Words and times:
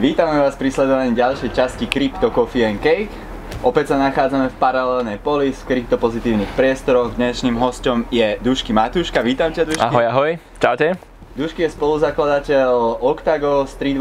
Vítame 0.00 0.40
vás 0.40 0.56
pri 0.56 0.72
sledovaní 0.72 1.12
ďalšej 1.12 1.52
časti 1.52 1.84
Crypto 1.84 2.32
Coffee 2.32 2.64
and 2.64 2.80
Cake. 2.80 3.12
Opäť 3.60 3.92
sa 3.92 4.00
nachádzame 4.00 4.48
v 4.48 4.56
paralelnej 4.56 5.20
polis 5.20 5.60
v 5.60 5.76
kryptopozitívnych 5.76 6.48
priestoroch. 6.56 7.12
Dnešným 7.20 7.52
hostom 7.60 8.08
je 8.08 8.40
Dušky 8.40 8.72
Matúška. 8.72 9.20
Vítam 9.20 9.52
ťa, 9.52 9.68
Dušky. 9.68 9.84
Ahoj, 9.84 10.04
ahoj. 10.08 10.30
Čaute. 10.56 10.96
Dušky 11.36 11.68
je 11.68 11.76
spoluzakladateľ 11.76 12.96
Octago, 13.04 13.68
street 13.68 14.00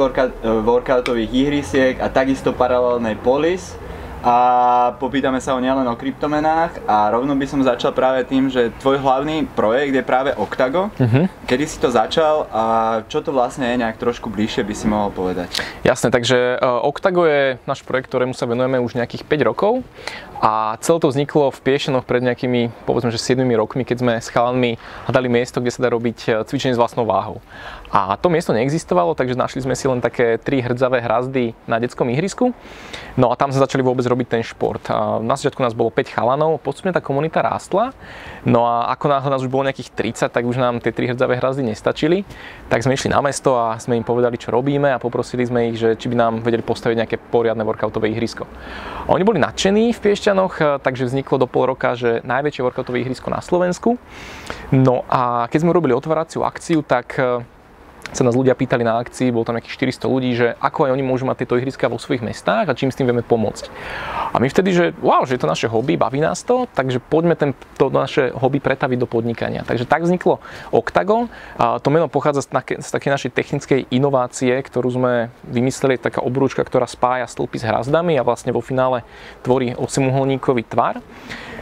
workoutových 0.64 1.36
ihrisiek 1.36 2.00
a 2.00 2.08
takisto 2.08 2.56
paralelnej 2.56 3.20
polis 3.20 3.76
a 4.20 4.36
popýtame 5.00 5.40
sa 5.40 5.56
ho 5.56 5.60
nielen 5.64 5.88
o 5.88 5.96
kryptomenách 5.96 6.84
a 6.84 7.08
rovno 7.08 7.32
by 7.40 7.46
som 7.48 7.64
začal 7.64 7.96
práve 7.96 8.28
tým, 8.28 8.52
že 8.52 8.72
tvoj 8.84 9.00
hlavný 9.00 9.48
projekt 9.56 9.96
je 9.96 10.04
práve 10.04 10.36
Octago. 10.36 10.92
Uh-huh. 11.00 11.26
Kedy 11.48 11.64
si 11.64 11.78
to 11.80 11.88
začal 11.88 12.52
a 12.52 12.64
čo 13.08 13.24
to 13.24 13.32
vlastne 13.32 13.64
je 13.72 13.80
nejak 13.80 13.96
trošku 13.96 14.28
bližšie 14.28 14.68
by 14.68 14.74
si 14.76 14.86
mohol 14.92 15.16
povedať? 15.16 15.64
Jasné, 15.88 16.12
takže 16.12 16.60
uh, 16.60 16.84
Octago 16.84 17.24
je 17.24 17.56
náš 17.64 17.80
projekt, 17.88 18.12
ktorému 18.12 18.36
sa 18.36 18.44
venujeme 18.44 18.84
už 18.84 19.00
nejakých 19.00 19.24
5 19.24 19.50
rokov 19.50 19.88
a 20.40 20.80
celé 20.80 20.98
to 21.04 21.12
vzniklo 21.12 21.52
v 21.52 21.60
Piešenoch 21.60 22.08
pred 22.08 22.24
nejakými, 22.24 22.72
povedzme, 22.88 23.12
že 23.12 23.20
7 23.20 23.44
rokmi, 23.60 23.84
keď 23.84 23.98
sme 24.00 24.14
s 24.24 24.32
chalanmi 24.32 24.80
hľadali 25.08 25.28
miesto, 25.28 25.60
kde 25.60 25.76
sa 25.76 25.84
dá 25.84 25.92
robiť 25.92 26.18
e, 26.24 26.28
cvičenie 26.48 26.76
s 26.76 26.80
vlastnou 26.80 27.04
váhou. 27.04 27.44
A 27.90 28.14
to 28.22 28.30
miesto 28.30 28.54
neexistovalo, 28.54 29.18
takže 29.18 29.34
našli 29.34 29.66
sme 29.66 29.74
si 29.74 29.90
len 29.90 29.98
také 29.98 30.38
tri 30.38 30.62
hrdzavé 30.62 31.02
hrazdy 31.02 31.58
na 31.66 31.82
detskom 31.82 32.06
ihrisku. 32.14 32.54
No 33.18 33.34
a 33.34 33.36
tam 33.36 33.50
sme 33.50 33.66
začali 33.66 33.82
vôbec 33.82 34.06
robiť 34.06 34.28
ten 34.30 34.44
šport. 34.46 34.86
A 34.94 35.18
na 35.18 35.34
začiatku 35.34 35.58
nás 35.66 35.74
bolo 35.74 35.90
5 35.90 36.14
chalanov, 36.14 36.62
postupne 36.62 36.94
tá 36.94 37.02
komunita 37.02 37.42
rástla. 37.42 37.98
No 38.46 38.70
a 38.70 38.94
ako 38.94 39.06
náhle 39.10 39.30
nás 39.34 39.42
už 39.42 39.50
bolo 39.50 39.66
nejakých 39.66 39.90
30, 39.98 40.30
tak 40.30 40.46
už 40.46 40.62
nám 40.62 40.78
tie 40.86 40.94
tri 40.94 41.10
hrdzavé 41.10 41.42
hrazdy 41.42 41.66
nestačili. 41.66 42.30
Tak 42.70 42.86
sme 42.86 42.94
išli 42.94 43.10
na 43.10 43.26
mesto 43.26 43.58
a 43.58 43.82
sme 43.82 43.98
im 43.98 44.06
povedali, 44.06 44.38
čo 44.38 44.54
robíme 44.54 44.94
a 44.94 45.02
poprosili 45.02 45.50
sme 45.50 45.74
ich, 45.74 45.82
že 45.82 45.98
či 45.98 46.14
by 46.14 46.16
nám 46.16 46.34
vedeli 46.46 46.62
postaviť 46.62 46.96
nejaké 47.02 47.18
poriadne 47.18 47.66
workoutové 47.66 48.14
ihrisko. 48.14 48.46
A 49.06 49.10
oni 49.10 49.26
boli 49.26 49.42
nadšení 49.42 49.98
v 49.98 50.00
Piešťanoch, 50.00 50.86
takže 50.86 51.10
vzniklo 51.10 51.42
do 51.42 51.50
pol 51.50 51.66
roka, 51.74 51.98
že 51.98 52.22
najväčšie 52.22 52.62
workoutové 52.62 53.02
ihrisko 53.02 53.34
na 53.34 53.42
Slovensku. 53.42 53.98
No 54.70 55.02
a 55.10 55.50
keď 55.50 55.66
sme 55.66 55.74
urobili 55.74 55.98
otváraciu 55.98 56.46
akciu, 56.46 56.86
tak 56.86 57.18
sa 58.10 58.26
nás 58.26 58.34
ľudia 58.34 58.58
pýtali 58.58 58.82
na 58.82 58.98
akcii, 58.98 59.30
bolo 59.30 59.46
tam 59.46 59.58
nejakých 59.58 59.94
400 60.02 60.10
ľudí, 60.10 60.32
že 60.34 60.58
ako 60.58 60.90
aj 60.90 60.92
oni 60.98 61.04
môžu 61.06 61.30
mať 61.30 61.46
tieto 61.46 61.56
ihriska 61.62 61.86
vo 61.86 62.02
svojich 62.02 62.26
mestách 62.26 62.66
a 62.66 62.74
čím 62.74 62.90
s 62.90 62.98
tým 62.98 63.06
vieme 63.06 63.22
pomôcť. 63.22 63.70
A 64.34 64.38
my 64.42 64.50
vtedy, 64.50 64.74
že 64.74 64.86
wow, 65.02 65.26
že 65.26 65.38
je 65.38 65.42
to 65.42 65.50
naše 65.50 65.68
hobby, 65.70 65.98
baví 65.98 66.22
nás 66.22 66.42
to, 66.42 66.66
takže 66.74 67.02
poďme 67.02 67.38
ten, 67.38 67.54
to 67.78 67.94
naše 67.94 68.34
hobby 68.34 68.58
pretaviť 68.58 68.98
do 68.98 69.06
podnikania. 69.10 69.62
Takže 69.66 69.86
tak 69.86 70.06
vzniklo 70.06 70.42
Octagon. 70.74 71.30
A 71.58 71.78
to 71.78 71.90
meno 71.94 72.10
pochádza 72.10 72.46
z, 72.46 72.50
také, 72.50 72.74
z 72.82 72.90
takej 72.90 73.12
našej 73.14 73.32
technickej 73.34 73.80
inovácie, 73.94 74.54
ktorú 74.58 74.90
sme 74.90 75.14
vymysleli, 75.46 76.02
taká 76.02 76.22
obrúčka, 76.22 76.62
ktorá 76.66 76.90
spája 76.90 77.30
stĺpy 77.30 77.58
s 77.62 77.66
hrazdami 77.66 78.18
a 78.18 78.26
vlastne 78.26 78.54
vo 78.54 78.62
finále 78.62 79.06
tvorí 79.46 79.74
osimuholníkový 79.78 80.66
tvar. 80.66 81.02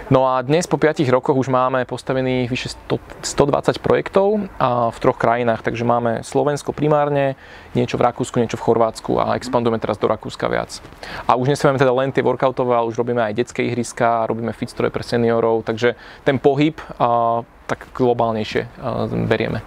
No 0.08 0.24
a 0.24 0.40
dnes 0.40 0.64
po 0.72 0.80
5 0.80 1.04
rokoch 1.12 1.36
už 1.36 1.52
máme 1.52 1.84
postavených 1.84 2.48
vyše 2.48 2.80
100, 2.88 3.28
120 3.28 3.84
projektov 3.84 4.48
a 4.56 4.88
v 4.88 4.98
troch 5.04 5.20
krajinách, 5.20 5.68
takže 5.68 5.84
máme 5.84 6.24
Slovensko 6.24 6.72
primárne, 6.72 7.36
niečo 7.76 8.00
v 8.00 8.08
Rakúsku, 8.08 8.40
niečo 8.40 8.56
v 8.56 8.72
Chorvátsku 8.72 9.20
a 9.20 9.36
expandujeme 9.36 9.84
teraz 9.84 10.00
do 10.00 10.08
Rakúska 10.08 10.48
viac. 10.48 10.80
A 11.28 11.36
už 11.36 11.52
nesmieme 11.52 11.76
teda 11.76 11.92
len 11.92 12.16
tie 12.16 12.24
workoutové, 12.24 12.80
ale 12.80 12.88
už 12.88 12.96
robíme 12.96 13.20
aj 13.20 13.36
detské 13.36 13.68
ihriska, 13.68 14.32
robíme 14.32 14.56
fitstroje 14.56 14.96
pre 14.96 15.04
seniorov, 15.04 15.68
takže 15.68 16.00
ten 16.24 16.40
pohyb 16.40 16.80
a, 16.96 17.44
tak 17.68 17.92
globálnejšie 17.92 18.64
a, 18.80 19.12
berieme. 19.28 19.60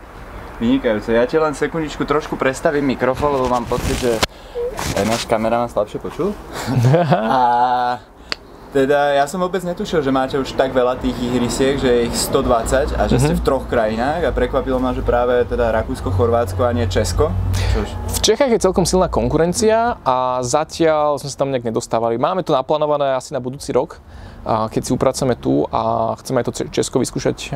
Vynikajúce. 0.57 1.13
Ja 1.13 1.29
ti 1.29 1.37
len 1.37 1.53
sekundičku 1.53 2.09
trošku 2.09 2.41
prestavím 2.41 2.89
mikrofón, 2.89 3.37
lebo 3.37 3.53
mám 3.53 3.69
pocit, 3.69 3.93
že 4.01 4.17
aj 4.97 5.05
náš 5.05 5.29
kameraman 5.29 5.69
slabšie 5.69 6.01
počul. 6.01 6.33
a 7.13 7.41
teda 8.71 9.19
ja 9.19 9.27
som 9.27 9.43
vôbec 9.43 9.61
netušil, 9.67 9.99
že 9.99 10.15
máte 10.15 10.39
už 10.39 10.55
tak 10.55 10.71
veľa 10.71 11.03
tých 11.03 11.19
ihrisiek, 11.19 11.75
že 11.77 11.91
je 11.91 12.01
ich 12.07 12.15
120 12.15 12.95
a 12.95 13.03
že 13.11 13.19
ste 13.19 13.35
v 13.35 13.43
troch 13.43 13.67
krajinách 13.67 14.27
a 14.27 14.31
prekvapilo 14.31 14.79
ma, 14.79 14.95
že 14.95 15.03
práve 15.03 15.43
teda 15.51 15.75
Rakúsko, 15.75 16.15
Chorvátsko 16.15 16.63
a 16.63 16.71
nie 16.71 16.87
Česko. 16.87 17.35
Čož? 17.75 17.91
V 17.91 18.21
Čechách 18.23 18.55
je 18.55 18.63
celkom 18.63 18.87
silná 18.87 19.11
konkurencia 19.11 19.99
a 20.07 20.39
zatiaľ 20.47 21.19
sme 21.19 21.29
sa 21.29 21.37
tam 21.43 21.51
nejak 21.51 21.67
nedostávali. 21.67 22.15
Máme 22.15 22.47
to 22.47 22.55
naplánované 22.55 23.19
asi 23.19 23.35
na 23.35 23.43
budúci 23.43 23.75
rok, 23.75 23.99
keď 24.47 24.83
si 24.87 24.95
upracujeme 24.95 25.35
tu 25.35 25.67
a 25.69 26.15
chceme 26.23 26.41
aj 26.41 26.47
to 26.49 26.53
Česko 26.71 27.03
vyskúšať 27.03 27.53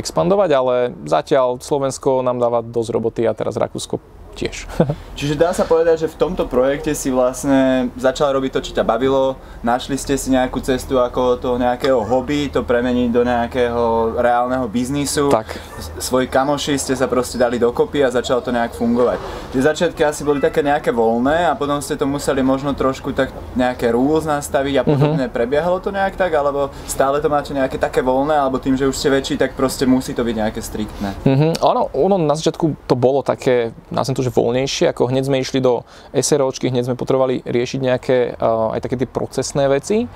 expandovať, 0.00 0.50
ale 0.50 0.74
zatiaľ 1.04 1.60
Slovensko 1.60 2.24
nám 2.24 2.40
dáva 2.40 2.64
dosť 2.64 2.90
roboty 2.90 3.22
a 3.28 3.36
teraz 3.36 3.60
Rakúsko 3.60 4.00
tiež. 4.34 4.66
Čiže 5.18 5.38
dá 5.38 5.54
sa 5.54 5.62
povedať, 5.62 6.06
že 6.06 6.12
v 6.12 6.18
tomto 6.18 6.50
projekte 6.50 6.90
si 6.92 7.14
vlastne 7.14 7.88
začal 7.94 8.34
robiť 8.34 8.50
to, 8.58 8.60
čo 8.66 8.72
ťa 8.74 8.84
bavilo, 8.84 9.38
našli 9.62 9.94
ste 9.94 10.18
si 10.18 10.34
nejakú 10.34 10.58
cestu 10.58 10.98
ako 10.98 11.38
to 11.38 11.50
nejakého 11.54 12.02
hobby, 12.02 12.50
to 12.50 12.66
premeniť 12.66 13.08
do 13.14 13.22
nejakého 13.22 14.18
reálneho 14.18 14.66
biznisu. 14.66 15.30
Tak. 15.30 15.54
Svoji 16.02 16.26
kamoši 16.26 16.74
ste 16.74 16.98
sa 16.98 17.06
proste 17.06 17.38
dali 17.38 17.62
dokopy 17.62 18.02
a 18.02 18.10
začalo 18.10 18.42
to 18.42 18.50
nejak 18.50 18.74
fungovať. 18.74 19.22
Tie 19.54 19.62
začiatky 19.62 20.02
asi 20.02 20.26
boli 20.26 20.42
také 20.42 20.66
nejaké 20.66 20.90
voľné 20.90 21.46
a 21.46 21.54
potom 21.54 21.78
ste 21.78 21.94
to 21.94 22.10
museli 22.10 22.42
možno 22.42 22.74
trošku 22.74 23.14
tak 23.14 23.30
nejaké 23.54 23.94
rules 23.94 24.26
nastaviť 24.26 24.74
a 24.80 24.82
mhm. 24.82 24.88
podobne. 24.90 25.24
Mm-hmm. 25.30 25.38
Prebiehalo 25.38 25.78
to 25.78 25.94
nejak 25.94 26.18
tak, 26.18 26.34
alebo 26.34 26.74
stále 26.90 27.22
to 27.22 27.30
máte 27.30 27.54
nejaké 27.54 27.78
také 27.78 28.02
voľné, 28.02 28.34
alebo 28.34 28.58
tým, 28.58 28.74
že 28.74 28.90
už 28.90 28.96
ste 28.98 29.14
väčší, 29.14 29.34
tak 29.38 29.54
proste 29.54 29.86
musí 29.86 30.10
to 30.10 30.26
byť 30.26 30.34
nejaké 30.34 30.60
striktné. 30.60 31.14
Mm-hmm. 31.22 31.52
Áno, 31.62 31.92
ono 31.94 32.16
na 32.18 32.34
začiatku 32.34 32.88
to 32.90 32.94
bolo 32.98 33.22
také, 33.22 33.70
nazvem 33.92 34.16
to, 34.18 34.23
že 34.24 34.32
voľnejšie, 34.32 34.90
ako 34.90 35.12
hneď 35.12 35.24
sme 35.28 35.40
išli 35.44 35.60
do 35.60 35.84
SROčky, 36.16 36.72
hneď 36.72 36.88
sme 36.88 36.96
potrebovali 36.96 37.44
riešiť 37.44 37.80
nejaké 37.80 38.16
uh, 38.40 38.72
aj 38.72 38.80
také 38.80 38.96
tie 38.96 39.08
procesné 39.08 39.68
veci, 39.68 40.08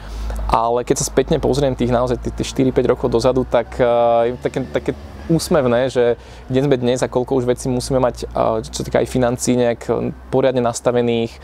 ale 0.49 0.83
keď 0.83 0.97
sa 0.99 1.09
spätne 1.09 1.37
pozriem 1.37 1.77
tých 1.77 1.93
naozaj 1.93 2.19
tie 2.25 2.45
4-5 2.73 2.93
rokov 2.93 3.09
dozadu, 3.13 3.45
tak 3.45 3.77
uh, 3.79 4.25
je 4.25 4.41
také, 4.41 4.61
také 4.69 4.93
úsmevné, 5.29 5.93
že 5.93 6.17
kde 6.49 6.61
sme 6.65 6.81
dnes 6.81 7.05
a 7.05 7.13
koľko 7.13 7.37
už 7.37 7.45
vecí 7.45 7.69
musíme 7.69 8.01
mať, 8.01 8.25
uh, 8.33 8.65
čo 8.65 8.81
týka 8.81 9.05
aj 9.05 9.13
financí, 9.13 9.53
nejak 9.61 9.85
poriadne 10.33 10.65
nastavených, 10.65 11.37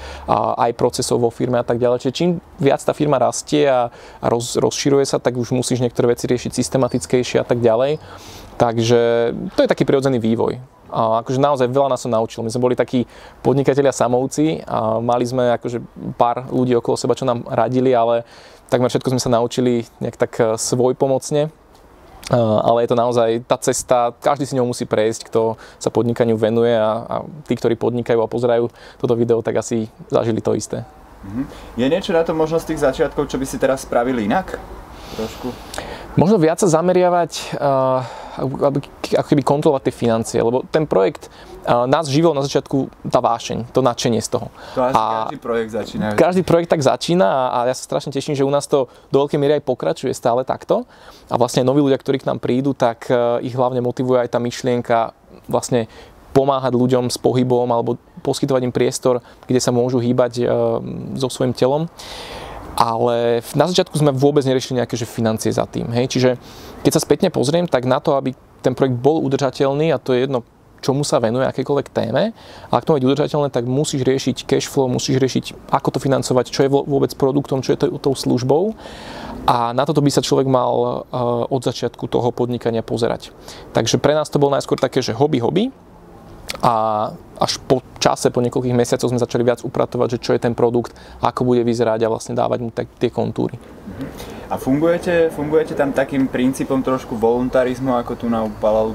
aj 0.56 0.72
procesov 0.76 1.20
vo 1.20 1.30
firme 1.32 1.60
a 1.60 1.66
tak 1.66 1.80
ďalej. 1.80 2.04
Čiže 2.04 2.16
čím 2.16 2.30
viac 2.60 2.80
tá 2.80 2.96
firma 2.96 3.20
rastie 3.20 3.68
a, 3.68 3.88
a 4.20 4.26
roz, 4.28 4.56
rozširuje 4.56 5.04
sa, 5.04 5.20
tak 5.20 5.36
už 5.36 5.52
musíš 5.52 5.80
niektoré 5.84 6.12
veci 6.12 6.24
riešiť 6.28 6.52
systematickejšie 6.52 7.40
a 7.40 7.46
tak 7.46 7.60
ďalej. 7.60 8.00
Takže 8.56 9.00
to 9.56 9.60
je 9.66 9.68
taký 9.68 9.82
prirodzený 9.82 10.22
vývoj. 10.22 10.73
Akože 10.92 11.40
naozaj 11.40 11.70
veľa 11.70 11.92
nás 11.92 12.02
som 12.04 12.12
naučil. 12.12 12.44
My 12.44 12.50
sme 12.52 12.64
boli 12.64 12.76
takí 12.76 13.08
podnikatelia 13.40 13.92
samouci 13.92 14.60
a 14.64 15.00
mali 15.00 15.24
sme 15.24 15.54
akože 15.56 15.80
pár 16.18 16.46
ľudí 16.52 16.76
okolo 16.76 16.96
seba, 16.98 17.18
čo 17.18 17.24
nám 17.24 17.44
radili, 17.48 17.96
ale 17.96 18.22
takmer 18.68 18.92
všetko 18.92 19.16
sme 19.16 19.22
sa 19.22 19.32
naučili 19.32 19.88
nejak 19.98 20.16
tak 20.16 20.32
e, 20.40 20.44
svoj 20.60 20.94
pomocne. 20.94 21.50
Ale 22.64 22.80
je 22.80 22.88
to 22.88 22.96
naozaj 22.96 23.44
tá 23.44 23.60
cesta, 23.60 24.16
každý 24.16 24.48
si 24.48 24.56
ňou 24.56 24.72
musí 24.72 24.88
prejsť, 24.88 25.28
kto 25.28 25.60
sa 25.76 25.92
podnikaniu 25.92 26.40
venuje 26.40 26.72
a, 26.72 27.04
a 27.04 27.16
tí, 27.44 27.52
ktorí 27.52 27.76
podnikajú 27.76 28.16
a 28.24 28.32
pozerajú 28.32 28.72
toto 28.96 29.12
video, 29.12 29.44
tak 29.44 29.60
asi 29.60 29.92
zažili 30.08 30.40
to 30.40 30.56
isté. 30.56 30.88
Mhm. 31.24 31.44
Je 31.76 31.86
niečo 31.88 32.16
na 32.16 32.24
to 32.24 32.32
možno 32.32 32.56
tých 32.60 32.80
začiatkov, 32.80 33.28
čo 33.28 33.36
by 33.36 33.44
si 33.44 33.60
teraz 33.60 33.84
spravili 33.84 34.24
inak? 34.24 34.56
Trošku. 35.20 35.52
Možno 36.14 36.38
viac 36.38 36.62
sa 36.62 36.70
zameriavať, 36.70 37.58
uh, 37.58 38.06
ako 39.18 39.28
keby 39.34 39.42
kontrolovať 39.42 39.90
tie 39.90 39.94
financie, 39.94 40.38
lebo 40.38 40.62
ten 40.70 40.86
projekt 40.86 41.26
uh, 41.26 41.90
nás 41.90 42.06
živil 42.06 42.30
na 42.38 42.46
začiatku 42.46 42.86
tá 43.10 43.18
vášeň, 43.18 43.74
to 43.74 43.82
nadšenie 43.82 44.22
z 44.22 44.38
toho. 44.38 44.46
To 44.78 44.80
asi 44.86 44.94
a 44.94 45.02
každý 45.26 45.38
projekt 45.42 45.70
začína. 45.74 46.04
Každý 46.14 46.42
projekt 46.46 46.70
tak 46.70 46.86
začína 46.86 47.26
a, 47.26 47.42
a 47.50 47.58
ja 47.66 47.74
sa 47.74 47.82
strašne 47.82 48.14
teším, 48.14 48.38
že 48.38 48.46
u 48.46 48.52
nás 48.54 48.70
to 48.70 48.86
do 49.10 49.26
veľkej 49.26 49.38
miery 49.42 49.58
aj 49.58 49.66
pokračuje 49.66 50.14
stále 50.14 50.46
takto. 50.46 50.86
A 51.26 51.34
vlastne 51.34 51.66
noví 51.66 51.82
ľudia, 51.82 51.98
ktorí 51.98 52.22
k 52.22 52.30
nám 52.30 52.38
prídu, 52.38 52.78
tak 52.78 53.10
uh, 53.10 53.42
ich 53.42 53.58
hlavne 53.58 53.82
motivuje 53.82 54.22
aj 54.22 54.30
tá 54.30 54.38
myšlienka 54.38 55.10
vlastne 55.50 55.90
pomáhať 56.30 56.78
ľuďom 56.78 57.10
s 57.10 57.18
pohybom 57.18 57.66
alebo 57.70 57.98
poskytovať 58.22 58.62
im 58.66 58.74
priestor, 58.74 59.22
kde 59.46 59.62
sa 59.62 59.70
môžu 59.70 60.02
hýbať 60.02 60.42
so 61.14 61.30
svojím 61.30 61.54
telom 61.54 61.86
ale 62.74 63.40
na 63.54 63.66
začiatku 63.70 63.94
sme 63.94 64.10
vôbec 64.10 64.42
neriešili 64.42 64.82
nejaké 64.82 64.98
že 64.98 65.06
financie 65.06 65.50
za 65.50 65.66
tým. 65.66 65.90
Hej? 65.94 66.10
Čiže 66.10 66.30
keď 66.82 66.92
sa 66.94 67.00
spätne 67.02 67.28
pozriem, 67.30 67.70
tak 67.70 67.86
na 67.86 68.02
to, 68.02 68.18
aby 68.18 68.34
ten 68.62 68.74
projekt 68.74 68.98
bol 68.98 69.22
udržateľný, 69.22 69.94
a 69.94 70.02
to 70.02 70.16
je 70.16 70.26
jedno, 70.26 70.42
čomu 70.84 71.00
sa 71.00 71.16
venuje, 71.16 71.48
akékoľvek 71.48 71.88
téme, 71.88 72.36
ale 72.68 72.76
ak 72.76 72.84
to 72.84 72.92
má 72.92 73.00
udržateľné, 73.00 73.48
tak 73.48 73.64
musíš 73.64 74.04
riešiť 74.04 74.44
cash 74.44 74.68
flow, 74.68 74.84
musíš 74.84 75.16
riešiť, 75.16 75.72
ako 75.72 75.96
to 75.96 75.98
financovať, 76.02 76.52
čo 76.52 76.60
je 76.66 76.72
vôbec 76.72 77.08
produktom, 77.16 77.64
čo 77.64 77.72
je 77.72 77.78
to, 77.80 77.96
tou 77.96 78.12
službou. 78.12 78.76
A 79.48 79.72
na 79.72 79.84
toto 79.88 80.04
by 80.04 80.08
sa 80.12 80.24
človek 80.24 80.48
mal 80.48 80.72
uh, 80.76 81.44
od 81.48 81.60
začiatku 81.64 82.08
toho 82.08 82.32
podnikania 82.32 82.84
pozerať. 82.84 83.32
Takže 83.76 84.00
pre 84.00 84.16
nás 84.16 84.32
to 84.32 84.40
bolo 84.40 84.56
najskôr 84.56 84.80
také, 84.80 85.04
že 85.04 85.16
hobby, 85.16 85.40
hobby, 85.40 85.68
a 86.60 86.72
až 87.40 87.58
po 87.64 87.82
čase, 87.98 88.30
po 88.30 88.44
niekoľkých 88.44 88.76
mesiacoch 88.76 89.10
sme 89.10 89.22
začali 89.22 89.42
viac 89.42 89.64
upratovať, 89.64 90.18
že 90.18 90.22
čo 90.22 90.30
je 90.36 90.40
ten 90.42 90.52
produkt, 90.52 90.94
ako 91.24 91.46
bude 91.48 91.64
vyzerať 91.64 92.04
a 92.04 92.12
vlastne 92.12 92.34
dávať 92.36 92.58
mu 92.60 92.70
tak, 92.70 92.86
tie 93.00 93.08
kontúry. 93.08 93.56
A 94.52 94.60
fungujete, 94.60 95.32
fungujete 95.32 95.74
tam 95.74 95.90
takým 95.90 96.28
princípom 96.28 96.78
trošku 96.84 97.16
voluntarizmu, 97.16 97.96
ako 97.96 98.12
tu 98.14 98.26
na 98.28 98.44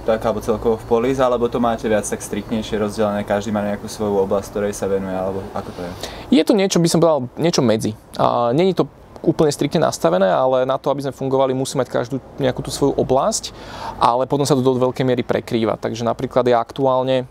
tak 0.05 0.23
alebo 0.23 0.39
celkovo 0.39 0.75
v 0.77 0.85
Polis, 0.85 1.17
alebo 1.19 1.49
to 1.49 1.57
máte 1.59 1.83
viac 1.89 2.05
tak 2.05 2.21
striktnejšie 2.21 2.79
rozdelené, 2.79 3.25
každý 3.25 3.49
má 3.51 3.65
nejakú 3.65 3.89
svoju 3.89 4.23
oblasť, 4.23 4.47
ktorej 4.53 4.73
sa 4.77 4.87
venuje, 4.87 5.15
alebo 5.15 5.43
ako 5.51 5.69
to 5.73 5.81
je? 5.83 5.91
Je 6.39 6.43
to 6.45 6.53
niečo, 6.53 6.77
by 6.79 6.87
som 6.87 7.01
povedal, 7.01 7.27
niečo 7.35 7.65
medzi. 7.65 7.91
A 8.15 8.53
není 8.55 8.77
to 8.77 8.87
úplne 9.19 9.51
striktne 9.51 9.83
nastavené, 9.83 10.31
ale 10.31 10.63
na 10.63 10.79
to, 10.79 10.87
aby 10.95 11.03
sme 11.03 11.17
fungovali, 11.17 11.51
musí 11.51 11.75
mať 11.75 11.91
každú 11.91 12.23
nejakú 12.39 12.63
tú 12.63 12.71
svoju 12.71 12.95
oblasť, 12.95 13.51
ale 13.99 14.23
potom 14.29 14.47
sa 14.47 14.55
to 14.55 14.63
do 14.63 14.79
veľkej 14.79 15.03
miery 15.03 15.27
prekrýva. 15.27 15.75
Takže 15.75 16.07
napríklad 16.07 16.47
ja 16.47 16.63
aktuálne 16.63 17.27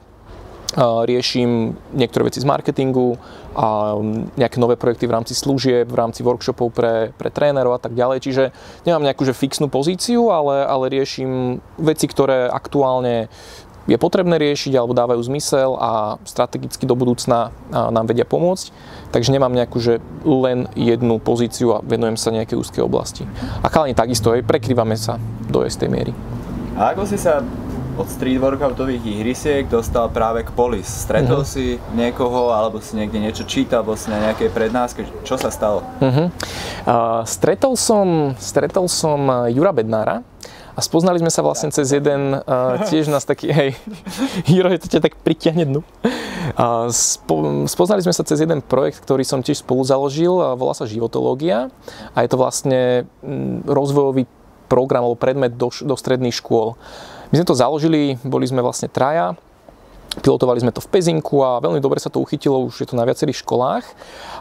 riešim 0.77 1.73
niektoré 1.97 2.29
veci 2.29 2.45
z 2.45 2.47
marketingu, 2.49 3.17
a 3.59 3.99
nejaké 4.39 4.63
nové 4.63 4.79
projekty 4.79 5.11
v 5.11 5.19
rámci 5.19 5.35
služieb, 5.35 5.91
v 5.91 5.99
rámci 5.99 6.23
workshopov 6.23 6.71
pre, 6.71 7.11
pre 7.19 7.27
trénerov 7.27 7.75
a 7.75 7.83
tak 7.83 7.99
ďalej. 7.99 8.23
Čiže 8.23 8.43
nemám 8.87 9.03
nejakú 9.03 9.27
že 9.27 9.35
fixnú 9.35 9.67
pozíciu, 9.67 10.31
ale, 10.31 10.63
ale 10.63 10.95
riešim 10.95 11.59
veci, 11.75 12.07
ktoré 12.07 12.47
aktuálne 12.47 13.27
je 13.89 13.97
potrebné 13.97 14.37
riešiť 14.37 14.77
alebo 14.77 14.93
dávajú 14.93 15.19
zmysel 15.33 15.75
a 15.81 16.21
strategicky 16.29 16.85
do 16.85 16.93
budúcna 16.93 17.51
nám 17.73 18.05
vedia 18.05 18.29
pomôcť. 18.29 18.71
Takže 19.11 19.33
nemám 19.33 19.57
nejakú, 19.57 19.81
že 19.81 20.05
len 20.29 20.69
jednu 20.77 21.17
pozíciu 21.19 21.81
a 21.81 21.83
venujem 21.83 22.21
sa 22.21 22.29
nejakej 22.31 22.61
úzkej 22.61 22.85
oblasti. 22.85 23.25
A 23.65 23.73
chalani 23.73 23.97
takisto, 23.97 24.37
aj 24.37 24.45
prekrývame 24.45 24.95
sa 24.95 25.17
do 25.49 25.65
istej 25.65 25.89
miery. 25.89 26.13
A 26.77 26.93
ako 26.93 27.09
si 27.09 27.17
sa 27.17 27.41
od 27.99 28.07
street 28.07 28.39
workoutových 28.39 29.03
ihrisiek 29.03 29.67
dostal 29.67 30.07
práve 30.15 30.47
k 30.47 30.55
Polis. 30.55 30.87
Stretol 30.87 31.43
uh-huh. 31.43 31.51
si 31.51 31.83
niekoho, 31.99 32.55
alebo 32.55 32.79
si 32.79 32.95
niekde 32.95 33.19
niečo 33.19 33.43
čítal, 33.43 33.83
alebo 33.83 33.99
si 33.99 34.07
na 34.07 34.23
nejakej 34.31 34.55
prednáške. 34.55 35.03
Čo 35.27 35.35
sa 35.35 35.51
stalo? 35.51 35.83
Uh-huh. 35.99 36.31
Uh, 36.87 37.27
stretol, 37.27 37.75
som, 37.75 38.39
stretol 38.39 38.87
som 38.87 39.51
Jura 39.51 39.75
Bednára, 39.75 40.23
a 40.79 40.81
spoznali 40.81 41.19
sme 41.19 41.27
sa 41.27 41.43
vlastne 41.43 41.75
cez 41.75 41.91
jeden, 41.91 42.39
uh, 42.39 42.79
tiež 42.87 43.11
nás 43.11 43.27
taký, 43.27 43.51
hej, 43.59 43.75
Juro, 44.47 44.71
to 44.79 44.87
ťa 44.87 45.03
tak 45.03 45.19
pritiahne 45.27 45.67
dnu. 45.67 45.83
Uh, 46.55 46.87
spo, 46.95 47.67
spoznali 47.67 47.99
sme 48.07 48.15
sa 48.15 48.23
cez 48.23 48.39
jeden 48.39 48.63
projekt, 48.63 49.03
ktorý 49.03 49.27
som 49.27 49.43
tiež 49.43 49.67
spolu 49.67 49.83
založil, 49.83 50.39
uh, 50.39 50.55
volá 50.55 50.79
sa 50.79 50.87
Životológia 50.87 51.75
a 52.15 52.23
je 52.23 52.31
to 52.31 52.39
vlastne 52.39 53.11
rozvojový 53.67 54.31
program 54.71 55.03
alebo 55.03 55.19
predmet 55.19 55.59
do, 55.59 55.75
do 55.83 55.99
stredných 55.99 56.39
škôl. 56.39 56.79
My 57.29 57.37
sme 57.37 57.47
to 57.49 57.61
založili, 57.61 58.17
boli 58.25 58.49
sme 58.49 58.65
vlastne 58.65 58.89
traja, 58.89 59.37
pilotovali 60.25 60.65
sme 60.65 60.73
to 60.73 60.81
v 60.81 60.89
Pezinku 60.89 61.45
a 61.45 61.61
veľmi 61.61 61.77
dobre 61.79 62.01
sa 62.01 62.09
to 62.09 62.25
uchytilo, 62.25 62.65
už 62.65 62.81
je 62.81 62.89
to 62.89 62.97
na 62.97 63.05
viacerých 63.05 63.45
školách. 63.45 63.85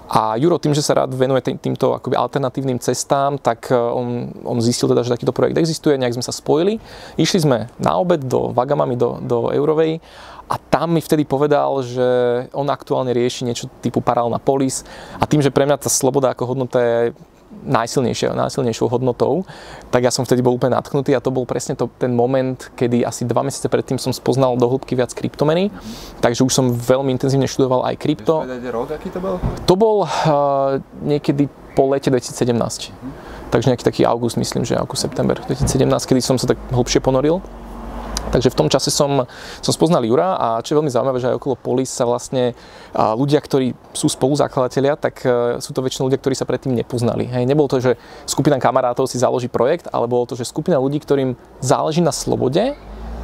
A 0.07 0.39
Juro 0.39 0.55
tým, 0.55 0.71
že 0.71 0.79
sa 0.79 1.03
rád 1.03 1.11
venuje 1.11 1.43
týmto 1.59 1.91
akoby 1.91 2.15
alternatívnym 2.15 2.79
cestám, 2.79 3.35
tak 3.35 3.67
e, 3.69 3.75
on, 3.75 4.31
on 4.47 4.57
zistil 4.63 4.87
teda, 4.87 5.03
že 5.03 5.11
takýto 5.11 5.35
projekt 5.35 5.59
existuje, 5.59 5.99
nejak 5.99 6.15
sme 6.15 6.23
sa 6.23 6.31
spojili. 6.31 6.79
Išli 7.19 7.43
sme 7.43 7.67
na 7.75 7.99
obed 7.99 8.23
do 8.23 8.55
Vagamami, 8.55 8.95
do, 8.95 9.19
do 9.19 9.51
Eurovej 9.51 9.99
a 10.47 10.55
tam 10.55 10.95
mi 10.95 11.03
vtedy 11.03 11.27
povedal, 11.27 11.83
že 11.83 12.07
on 12.55 12.71
aktuálne 12.71 13.11
rieši 13.11 13.43
niečo 13.43 13.67
typu 13.83 13.99
paralelná 13.99 14.39
polis 14.39 14.87
a 15.19 15.27
tým, 15.27 15.43
že 15.43 15.51
pre 15.51 15.67
mňa 15.67 15.75
tá 15.75 15.91
sloboda 15.91 16.31
ako 16.31 16.55
hodnota 16.55 16.79
je 16.79 16.99
najsilnejšou, 17.63 18.35
najsilnejšou 18.35 18.87
hodnotou, 18.91 19.47
tak 19.89 20.05
ja 20.05 20.11
som 20.11 20.27
vtedy 20.27 20.45
bol 20.45 20.55
úplne 20.55 20.77
natknutý 20.77 21.15
a 21.17 21.23
to 21.23 21.33
bol 21.33 21.47
presne 21.47 21.73
to, 21.73 21.89
ten 21.97 22.13
moment, 22.13 22.69
kedy 22.77 23.01
asi 23.01 23.25
dva 23.25 23.41
mesiace 23.41 23.71
predtým 23.71 23.97
som 23.97 24.13
spoznal 24.13 24.59
do 24.59 24.67
hĺbky 24.69 24.93
viac 24.93 25.13
kryptomeny, 25.15 25.73
takže 26.21 26.43
už 26.43 26.53
som 26.53 26.65
veľmi 26.73 27.13
intenzívne 27.15 27.49
študoval 27.49 27.87
aj 27.89 27.95
krypto. 27.97 28.45
rok, 28.69 28.93
aký 28.93 29.09
to 29.09 29.19
bol? 29.23 29.35
To 29.65 29.73
bol 29.73 29.97
uh, 30.05 30.77
niekedy 31.01 31.49
po 31.77 31.85
lete 31.93 32.09
2017. 32.09 32.53
Uh-huh. 32.57 33.13
Takže 33.47 33.69
nejaký 33.71 33.85
taký 33.85 34.01
august, 34.03 34.35
myslím, 34.35 34.65
že 34.65 34.75
august, 34.75 35.05
september 35.05 35.37
2017, 35.39 35.87
kedy 36.09 36.21
som 36.25 36.35
sa 36.35 36.51
tak 36.51 36.59
hlbšie 36.73 36.99
ponoril. 36.99 37.39
Takže 38.27 38.51
v 38.51 38.59
tom 38.59 38.67
čase 38.67 38.91
som, 38.91 39.23
som 39.63 39.71
spoznal 39.71 40.03
Jura 40.03 40.35
a 40.35 40.47
čo 40.59 40.75
je 40.75 40.77
veľmi 40.83 40.91
zaujímavé, 40.91 41.17
že 41.23 41.31
aj 41.31 41.39
okolo 41.39 41.55
Polis 41.55 41.87
sa 41.87 42.03
vlastne 42.03 42.51
ľudia, 42.93 43.39
ktorí 43.39 43.71
sú 43.95 44.11
spoluzakladatelia, 44.11 44.99
tak 44.99 45.23
e, 45.23 45.57
sú 45.63 45.71
to 45.71 45.79
väčšinou 45.79 46.11
ľudia, 46.11 46.19
ktorí 46.19 46.35
sa 46.35 46.43
predtým 46.43 46.75
nepoznali. 46.75 47.29
Hej, 47.29 47.47
nebolo 47.47 47.71
to, 47.71 47.79
že 47.79 47.95
skupina 48.27 48.59
kamarátov 48.59 49.07
si 49.07 49.21
založí 49.21 49.47
projekt, 49.47 49.87
ale 49.95 50.11
bolo 50.11 50.27
to, 50.27 50.35
že 50.35 50.49
skupina 50.49 50.75
ľudí, 50.75 50.99
ktorým 50.99 51.39
záleží 51.63 52.03
na 52.03 52.11
slobode 52.11 52.75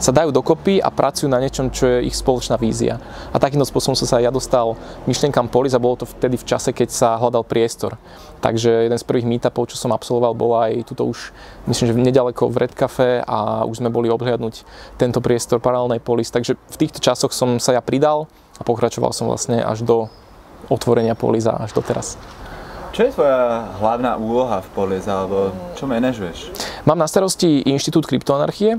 sa 0.04 0.12
dajú 0.12 0.36
dokopy 0.36 0.84
a 0.84 0.92
pracujú 0.92 1.32
na 1.32 1.40
niečom, 1.40 1.72
čo 1.72 1.88
je 1.88 2.12
ich 2.12 2.18
spoločná 2.18 2.60
vízia. 2.60 3.00
A 3.32 3.40
takýmto 3.40 3.64
spôsobom 3.64 3.96
som 3.96 4.04
sa 4.04 4.20
ja 4.20 4.34
dostal 4.34 4.76
myšlienkam 5.08 5.48
Polis 5.48 5.72
a 5.72 5.80
bolo 5.80 6.04
to 6.04 6.10
vtedy 6.10 6.36
v 6.36 6.44
čase, 6.44 6.76
keď 6.76 6.90
sa 6.92 7.16
hľadal 7.16 7.48
priestor. 7.48 7.96
Takže 8.44 8.92
jeden 8.92 9.00
z 9.00 9.08
prvých 9.08 9.24
meetupov, 9.24 9.72
čo 9.72 9.80
som 9.80 9.96
absolvoval, 9.96 10.36
bol 10.36 10.52
aj 10.60 10.84
tuto 10.92 11.08
už, 11.08 11.32
myslím, 11.72 11.88
že 11.88 11.96
nedaleko 11.96 12.52
v 12.52 12.68
Red 12.68 12.76
Cafe 12.76 13.24
a 13.24 13.64
už 13.64 13.80
sme 13.80 13.88
boli 13.88 14.12
obhliadnúť 14.12 14.68
tento 15.00 15.24
priestor 15.24 15.64
paralelnej 15.64 16.04
Polis. 16.04 16.28
Takže 16.28 16.60
v 16.60 16.76
týchto 16.76 17.00
časoch 17.00 17.32
som 17.32 17.56
sa 17.64 17.72
ja 17.72 17.80
pridal 17.80 18.28
a 18.60 18.68
pokračoval 18.68 19.16
som 19.16 19.32
vlastne 19.32 19.64
až 19.64 19.88
do 19.88 20.12
otvorenia 20.68 21.16
Polisa 21.16 21.56
až 21.56 21.72
doteraz. 21.72 22.20
Čo 22.92 23.08
je 23.08 23.16
tvoja 23.16 23.74
hlavná 23.80 24.20
úloha 24.20 24.60
v 24.60 24.70
Polis, 24.76 25.08
alebo 25.08 25.56
čo 25.80 25.88
manažuješ? 25.88 26.52
Mám 26.84 27.00
na 27.00 27.08
starosti 27.08 27.64
Inštitút 27.64 28.12
kryptoanarchie, 28.12 28.78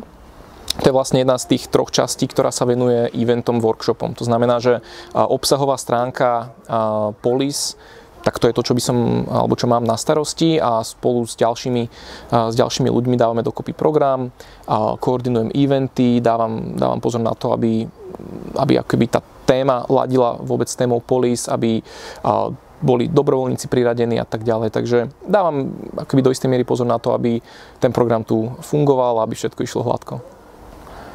to 0.74 0.90
je 0.90 0.94
vlastne 0.94 1.22
jedna 1.22 1.38
z 1.38 1.54
tých 1.54 1.70
troch 1.70 1.88
častí, 1.88 2.26
ktorá 2.26 2.50
sa 2.50 2.66
venuje 2.66 3.06
eventom, 3.14 3.62
workshopom. 3.62 4.12
To 4.18 4.26
znamená, 4.26 4.58
že 4.58 4.82
obsahová 5.14 5.78
stránka 5.78 6.50
Polis 7.22 7.78
tak 8.24 8.40
to 8.40 8.48
je 8.48 8.56
to, 8.56 8.64
čo 8.64 8.72
by 8.72 8.80
som, 8.80 9.28
alebo 9.28 9.52
čo 9.52 9.68
mám 9.68 9.84
na 9.84 10.00
starosti 10.00 10.56
a 10.56 10.80
spolu 10.80 11.28
s 11.28 11.36
ďalšími, 11.36 11.82
s 12.32 12.54
ďalšími 12.56 12.88
ľuďmi 12.88 13.20
dávame 13.20 13.44
dokopy 13.44 13.76
program, 13.76 14.32
a 14.64 14.96
koordinujem 14.96 15.52
eventy, 15.52 16.24
dávam, 16.24 16.72
dávam 16.72 17.04
pozor 17.04 17.20
na 17.20 17.36
to, 17.36 17.52
aby, 17.52 17.84
aby 18.56 18.80
akoby 18.80 19.12
tá 19.12 19.20
téma 19.44 19.84
ladila 19.92 20.40
vôbec 20.40 20.72
s 20.72 20.80
témou 20.80 21.04
polis, 21.04 21.52
aby 21.52 21.84
boli 22.84 23.08
dobrovoľníci 23.08 23.68
priradení 23.68 24.20
a 24.20 24.28
tak 24.28 24.44
ďalej. 24.44 24.72
Takže 24.72 24.98
dávam 25.24 25.72
akoby 25.96 26.20
do 26.20 26.32
istej 26.32 26.48
miery 26.48 26.64
pozor 26.64 26.84
na 26.84 26.96
to, 26.96 27.12
aby 27.12 27.44
ten 27.80 27.92
program 27.92 28.24
tu 28.24 28.52
fungoval, 28.64 29.20
aby 29.20 29.36
všetko 29.36 29.60
išlo 29.64 29.84
hladko. 29.84 30.20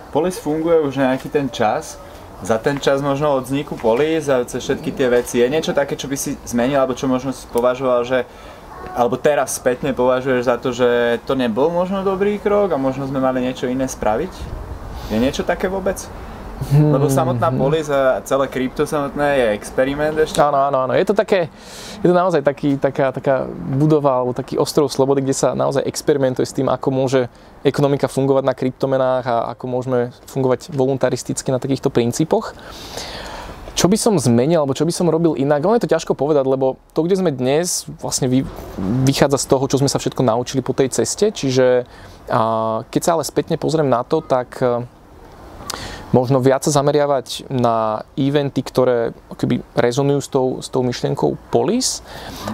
Polis 0.10 0.42
funguje 0.42 0.82
už 0.82 0.98
nejaký 0.98 1.30
ten 1.30 1.50
čas. 1.54 2.02
Za 2.40 2.56
ten 2.56 2.80
čas 2.80 3.04
možno 3.04 3.36
od 3.36 3.52
vzniku 3.52 3.76
Polis 3.76 4.32
a 4.32 4.48
všetky 4.48 4.96
tie 4.96 5.12
veci 5.12 5.44
je 5.44 5.52
niečo 5.52 5.76
také, 5.76 6.00
čo 6.00 6.08
by 6.08 6.16
si 6.16 6.40
zmenil, 6.48 6.80
alebo 6.80 6.96
čo 6.96 7.12
možno 7.12 7.36
si 7.36 7.44
považoval, 7.52 8.08
že 8.08 8.24
alebo 8.96 9.20
teraz 9.20 9.60
spätne 9.60 9.92
považuješ 9.92 10.48
za 10.48 10.56
to, 10.56 10.72
že 10.72 11.20
to 11.28 11.36
nebol 11.36 11.68
možno 11.68 12.00
dobrý 12.00 12.40
krok 12.40 12.72
a 12.72 12.80
možno 12.80 13.12
sme 13.12 13.20
mali 13.20 13.44
niečo 13.44 13.68
iné 13.68 13.92
spraviť? 13.92 14.32
Je 15.12 15.20
niečo 15.20 15.44
také 15.44 15.68
vôbec? 15.68 16.00
Hmm. 16.60 16.92
Lebo 16.92 17.08
samotná 17.08 17.56
polis 17.56 17.88
a 17.88 18.20
celé 18.28 18.52
krypto 18.52 18.84
samotné 18.84 19.28
je 19.40 19.46
experiment 19.56 20.12
ešte. 20.20 20.44
Áno, 20.44 20.60
áno, 20.60 20.84
áno. 20.84 20.94
Je 20.94 21.08
to 21.08 21.16
také, 21.16 21.48
je 22.04 22.08
to 22.08 22.12
naozaj 22.12 22.44
taký, 22.44 22.76
taká, 22.76 23.16
taká 23.16 23.48
budova 23.80 24.20
alebo 24.20 24.36
taký 24.36 24.60
ostrov 24.60 24.92
slobody, 24.92 25.24
kde 25.24 25.40
sa 25.40 25.56
naozaj 25.56 25.88
experimentuje 25.88 26.44
s 26.44 26.52
tým, 26.52 26.68
ako 26.68 26.92
môže 26.92 27.32
ekonomika 27.64 28.12
fungovať 28.12 28.44
na 28.44 28.52
kryptomenách 28.52 29.24
a 29.24 29.56
ako 29.56 29.66
môžeme 29.72 30.00
fungovať 30.28 30.76
voluntaristicky 30.76 31.48
na 31.48 31.64
takýchto 31.64 31.88
princípoch. 31.88 32.52
Čo 33.80 33.88
by 33.88 33.96
som 33.96 34.20
zmenil, 34.20 34.60
alebo 34.60 34.76
čo 34.76 34.84
by 34.84 34.92
som 34.92 35.08
robil 35.08 35.40
inak? 35.40 35.64
Ono 35.64 35.80
je 35.80 35.88
to 35.88 35.94
ťažko 35.96 36.12
povedať, 36.12 36.44
lebo 36.44 36.76
to, 36.92 37.00
kde 37.08 37.16
sme 37.16 37.32
dnes, 37.32 37.88
vlastne 38.04 38.28
vychádza 39.08 39.40
z 39.40 39.48
toho, 39.48 39.64
čo 39.72 39.80
sme 39.80 39.88
sa 39.88 40.04
všetko 40.04 40.20
naučili 40.20 40.60
po 40.60 40.76
tej 40.76 40.92
ceste. 40.92 41.32
Čiže 41.32 41.88
keď 42.92 43.02
sa 43.02 43.16
ale 43.16 43.24
spätne 43.24 43.56
pozriem 43.56 43.88
na 43.88 44.04
to, 44.04 44.20
tak 44.20 44.60
možno 46.10 46.42
viac 46.42 46.66
sa 46.66 46.74
zameriavať 46.74 47.50
na 47.54 48.02
eventy, 48.18 48.66
ktoré 48.66 49.14
akoby 49.30 49.62
rezonujú 49.78 50.20
s 50.20 50.30
tou, 50.30 50.48
s 50.58 50.68
tou 50.74 50.82
myšlienkou 50.82 51.38
polis 51.54 52.02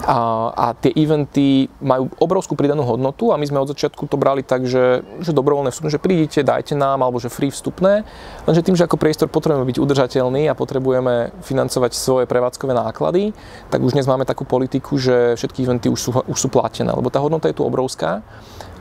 a, 0.04 0.52
a 0.52 0.66
tie 0.76 0.92
eventy 0.92 1.72
majú 1.80 2.12
obrovskú 2.20 2.60
pridanú 2.60 2.84
hodnotu 2.84 3.32
a 3.32 3.40
my 3.40 3.46
sme 3.48 3.64
od 3.64 3.72
začiatku 3.72 4.12
to 4.12 4.20
brali 4.20 4.44
tak, 4.44 4.68
že, 4.68 5.08
že 5.24 5.32
dobrovoľné 5.32 5.72
vstupné, 5.72 5.90
že 5.92 6.04
prídite, 6.04 6.40
dajte 6.44 6.76
nám 6.76 7.00
alebo 7.00 7.20
že 7.20 7.32
free 7.32 7.52
vstupné, 7.52 8.04
lenže 8.44 8.66
tým, 8.66 8.76
že 8.76 8.84
ako 8.84 9.00
priestor 9.00 9.32
potrebujeme 9.32 9.72
byť 9.72 9.80
udržateľný 9.80 10.52
a 10.52 10.58
potrebujeme 10.58 11.32
financovať 11.40 11.96
svoje 11.96 12.26
prevádzkové 12.28 12.76
náklady, 12.76 13.32
tak 13.72 13.80
už 13.80 13.96
dnes 13.96 14.08
máme 14.08 14.28
takú 14.28 14.44
politiku, 14.44 15.00
že 15.00 15.40
všetky 15.40 15.64
eventy 15.64 15.88
už 15.88 16.00
sú, 16.00 16.12
už 16.12 16.38
sú 16.38 16.48
platené, 16.52 16.92
lebo 16.92 17.08
tá 17.08 17.24
hodnota 17.24 17.48
je 17.48 17.56
tu 17.56 17.64
obrovská 17.64 18.20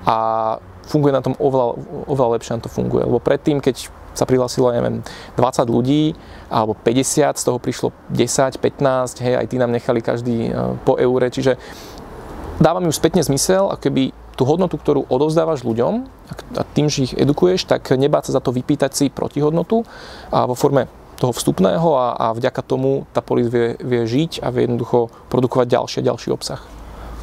a 0.02 0.16
funguje 0.84 1.16
na 1.16 1.24
tom 1.24 1.32
oveľa, 1.40 1.80
oveľa 2.10 2.30
lepšie 2.36 2.52
na 2.58 2.60
to 2.60 2.68
funguje. 2.68 3.08
Lebo 3.08 3.16
predtým, 3.16 3.62
keď 3.62 3.88
sa 4.14 4.24
prihlásilo, 4.24 4.70
neviem, 4.70 5.02
20 5.36 5.66
ľudí, 5.66 6.14
alebo 6.48 6.78
50, 6.78 7.34
z 7.34 7.44
toho 7.44 7.58
prišlo 7.58 7.90
10, 8.14 8.62
15, 8.62 9.20
hej, 9.20 9.34
aj 9.36 9.46
tí 9.50 9.56
nám 9.58 9.74
nechali 9.74 10.00
každý 10.00 10.48
e, 10.48 10.50
po 10.86 10.94
eure, 10.96 11.28
čiže 11.28 11.58
dáva 12.62 12.78
mi 12.78 12.86
už 12.86 12.96
spätne 12.96 13.20
zmysel, 13.26 13.68
ako 13.68 13.82
keby 13.82 14.02
tú 14.34 14.42
hodnotu, 14.46 14.78
ktorú 14.78 15.06
odovzdávaš 15.06 15.62
ľuďom 15.62 16.06
a 16.58 16.62
tým, 16.74 16.90
že 16.90 17.06
ich 17.10 17.14
edukuješ, 17.14 17.70
tak 17.70 17.86
nebáť 17.94 18.30
sa 18.30 18.38
za 18.38 18.42
to 18.42 18.50
vypýtať 18.50 18.90
si 18.90 19.06
protihodnotu 19.10 19.86
a 20.34 20.46
vo 20.50 20.58
forme 20.58 20.90
toho 21.18 21.30
vstupného 21.30 21.88
a, 21.94 22.06
a 22.18 22.26
vďaka 22.34 22.60
tomu 22.66 23.06
tá 23.14 23.22
polis 23.22 23.46
vie, 23.46 23.78
vie 23.78 24.02
žiť 24.02 24.42
a 24.42 24.50
vie 24.50 24.66
jednoducho 24.66 25.10
produkovať 25.30 25.66
ďalší 25.70 25.98
ďalší 26.02 26.28
obsah. 26.34 26.60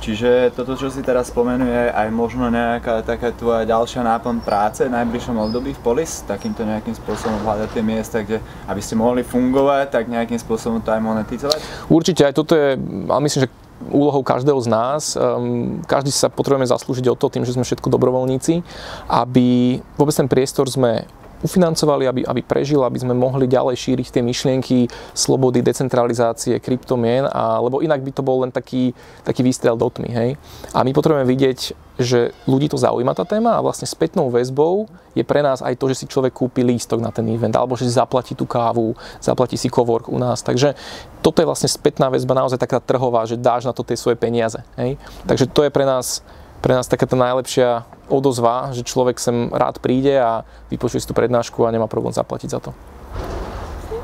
Čiže 0.02 0.58
toto, 0.58 0.74
čo 0.74 0.90
si 0.90 1.06
teraz 1.06 1.30
spomenuje, 1.30 1.94
aj 1.94 2.10
možno 2.10 2.50
nejaká 2.50 3.06
taká 3.06 3.30
tvoja 3.38 3.70
ďalšia 3.70 4.02
náplň 4.02 4.42
práce 4.42 4.82
v 4.82 4.90
najbližšom 4.90 5.38
období 5.38 5.78
v 5.78 5.82
Polis, 5.86 6.26
takýmto 6.26 6.66
nejakým 6.66 6.98
spôsobom 6.98 7.38
hľadať 7.46 7.70
tie 7.70 7.84
miesta, 7.86 8.26
kde, 8.26 8.42
aby 8.66 8.82
ste 8.82 8.98
mohli 8.98 9.22
fungovať, 9.22 9.94
tak 9.94 10.10
nejakým 10.10 10.42
spôsobom 10.42 10.82
to 10.82 10.90
aj 10.90 11.06
monetizovať? 11.06 11.62
Určite, 11.86 12.26
aj 12.26 12.34
toto 12.34 12.58
je, 12.58 12.82
ale 12.82 13.22
myslím, 13.30 13.46
že 13.46 13.54
úlohou 13.94 14.26
každého 14.26 14.58
z 14.62 14.68
nás. 14.74 15.14
Um, 15.14 15.86
každý 15.86 16.10
sa 16.10 16.34
potrebujeme 16.34 16.66
zaslúžiť 16.66 17.06
o 17.10 17.18
to, 17.18 17.30
tým, 17.30 17.46
že 17.46 17.54
sme 17.54 17.66
všetko 17.66 17.94
dobrovoľníci, 17.94 18.62
aby 19.06 19.78
vôbec 20.02 20.14
ten 20.18 20.26
priestor 20.26 20.66
sme 20.66 21.06
ufinancovali, 21.42 22.08
aby, 22.08 22.22
aby 22.26 22.42
prežil, 22.42 22.82
aby 22.82 23.02
sme 23.02 23.18
mohli 23.18 23.50
ďalej 23.50 23.76
šíriť 23.78 24.08
tie 24.14 24.24
myšlienky 24.24 24.90
slobody, 25.14 25.66
decentralizácie, 25.66 26.62
kryptomien, 26.62 27.26
a, 27.30 27.58
lebo 27.62 27.82
inak 27.82 28.02
by 28.02 28.12
to 28.14 28.22
bol 28.26 28.42
len 28.46 28.54
taký, 28.54 28.94
taký 29.26 29.42
výstrel 29.42 29.78
do 29.78 29.90
tmy. 29.90 30.10
Hej? 30.10 30.30
A 30.74 30.86
my 30.86 30.92
potrebujeme 30.94 31.28
vidieť, 31.28 31.60
že 32.02 32.34
ľudí 32.50 32.72
to 32.72 32.82
zaujíma 32.82 33.14
tá 33.14 33.28
téma 33.28 33.60
a 33.60 33.64
vlastne 33.64 33.86
spätnou 33.86 34.34
väzbou 34.34 34.90
je 35.14 35.22
pre 35.22 35.44
nás 35.46 35.62
aj 35.62 35.78
to, 35.78 35.86
že 35.92 36.02
si 36.02 36.06
človek 36.10 36.34
kúpi 36.34 36.66
lístok 36.66 37.04
na 37.04 37.14
ten 37.14 37.28
event, 37.30 37.54
alebo 37.54 37.78
že 37.78 37.86
si 37.86 37.94
zaplatí 37.94 38.34
tú 38.34 38.48
kávu, 38.50 38.98
zaplatí 39.22 39.60
si 39.60 39.70
cowork 39.70 40.10
u 40.10 40.18
nás. 40.18 40.42
Takže 40.42 40.74
toto 41.22 41.44
je 41.44 41.50
vlastne 41.50 41.70
spätná 41.70 42.10
väzba 42.10 42.34
naozaj 42.34 42.58
taká 42.58 42.82
trhová, 42.82 43.28
že 43.28 43.38
dáš 43.38 43.68
na 43.68 43.74
to 43.76 43.86
tie 43.86 44.00
svoje 44.00 44.18
peniaze. 44.18 44.64
Hej? 44.80 44.98
Takže 45.30 45.46
to 45.52 45.68
je 45.68 45.72
pre 45.72 45.86
nás 45.86 46.26
pre 46.62 46.78
nás 46.78 46.86
taká 46.86 47.10
tá 47.10 47.18
najlepšia 47.18 47.84
odozva, 48.06 48.70
že 48.72 48.86
človek 48.86 49.18
sem 49.18 49.50
rád 49.50 49.82
príde 49.82 50.14
a 50.14 50.46
vypočuje 50.70 51.02
si 51.02 51.10
tú 51.10 51.18
prednášku 51.18 51.66
a 51.66 51.74
nemá 51.74 51.90
problém 51.90 52.14
zaplatiť 52.14 52.50
za 52.54 52.60
to. 52.62 52.72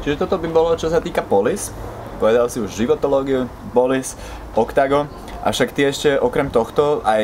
Čiže 0.01 0.25
toto 0.25 0.41
by 0.41 0.47
bolo, 0.49 0.73
čo 0.73 0.89
sa 0.89 0.97
týka 0.97 1.21
Polis. 1.21 1.69
Povedal 2.17 2.49
si 2.49 2.57
už 2.57 2.73
životológiu, 2.73 3.45
Polis, 3.77 4.17
Octago. 4.57 5.05
A 5.45 5.53
však 5.53 5.69
ty 5.69 5.85
ešte 5.85 6.17
okrem 6.17 6.49
tohto 6.49 7.05
aj 7.05 7.23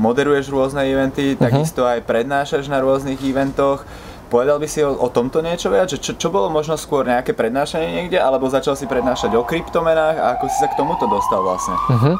moderuješ 0.00 0.48
rôzne 0.48 0.88
eventy, 0.88 1.36
uh-huh. 1.36 1.44
takisto 1.44 1.84
aj 1.84 2.08
prednášaš 2.08 2.72
na 2.72 2.80
rôznych 2.80 3.20
eventoch. 3.20 3.84
Povedal 4.28 4.60
by 4.60 4.68
si 4.68 4.84
o, 4.84 4.92
o 4.92 5.08
tomto 5.08 5.40
niečo 5.40 5.72
viac? 5.72 5.88
Čo, 5.88 6.12
čo 6.14 6.28
bolo 6.28 6.52
možno 6.52 6.76
skôr 6.76 7.08
nejaké 7.08 7.32
prednášanie 7.32 7.88
niekde, 7.96 8.20
alebo 8.20 8.44
začal 8.52 8.76
si 8.76 8.84
prednášať 8.84 9.32
o 9.32 9.42
kryptomenách 9.42 10.16
a 10.20 10.26
ako 10.36 10.44
si 10.52 10.56
sa 10.60 10.68
k 10.68 10.76
tomuto 10.76 11.08
dostal 11.08 11.40
vlastne? 11.40 11.72
Uh-huh. 11.88 12.14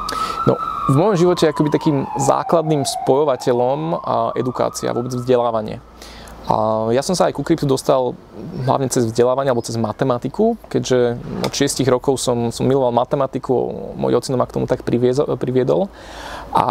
No, 0.49 0.53
v 0.89 0.95
mojom 0.97 1.15
živote 1.15 1.45
akoby 1.45 1.69
takým 1.69 2.09
základným 2.17 2.81
spojovateľom 2.81 4.01
a 4.01 4.33
edukácia, 4.33 4.89
vôbec 4.89 5.13
vzdelávanie. 5.13 5.85
A 6.49 6.89
ja 6.89 7.05
som 7.05 7.13
sa 7.13 7.29
aj 7.29 7.37
ku 7.37 7.45
kryptu 7.45 7.69
dostal 7.69 8.17
hlavne 8.65 8.89
cez 8.89 9.05
vzdelávanie 9.05 9.53
alebo 9.53 9.61
cez 9.61 9.77
matematiku, 9.77 10.57
keďže 10.65 11.21
od 11.45 11.53
6 11.53 11.85
rokov 11.85 12.17
som, 12.17 12.49
som 12.49 12.65
miloval 12.65 12.89
matematiku, 12.89 13.53
môj 13.93 14.17
ocino 14.17 14.33
ma 14.33 14.49
k 14.49 14.57
tomu 14.57 14.65
tak 14.65 14.81
priviedol. 14.81 15.93
A 16.49 16.65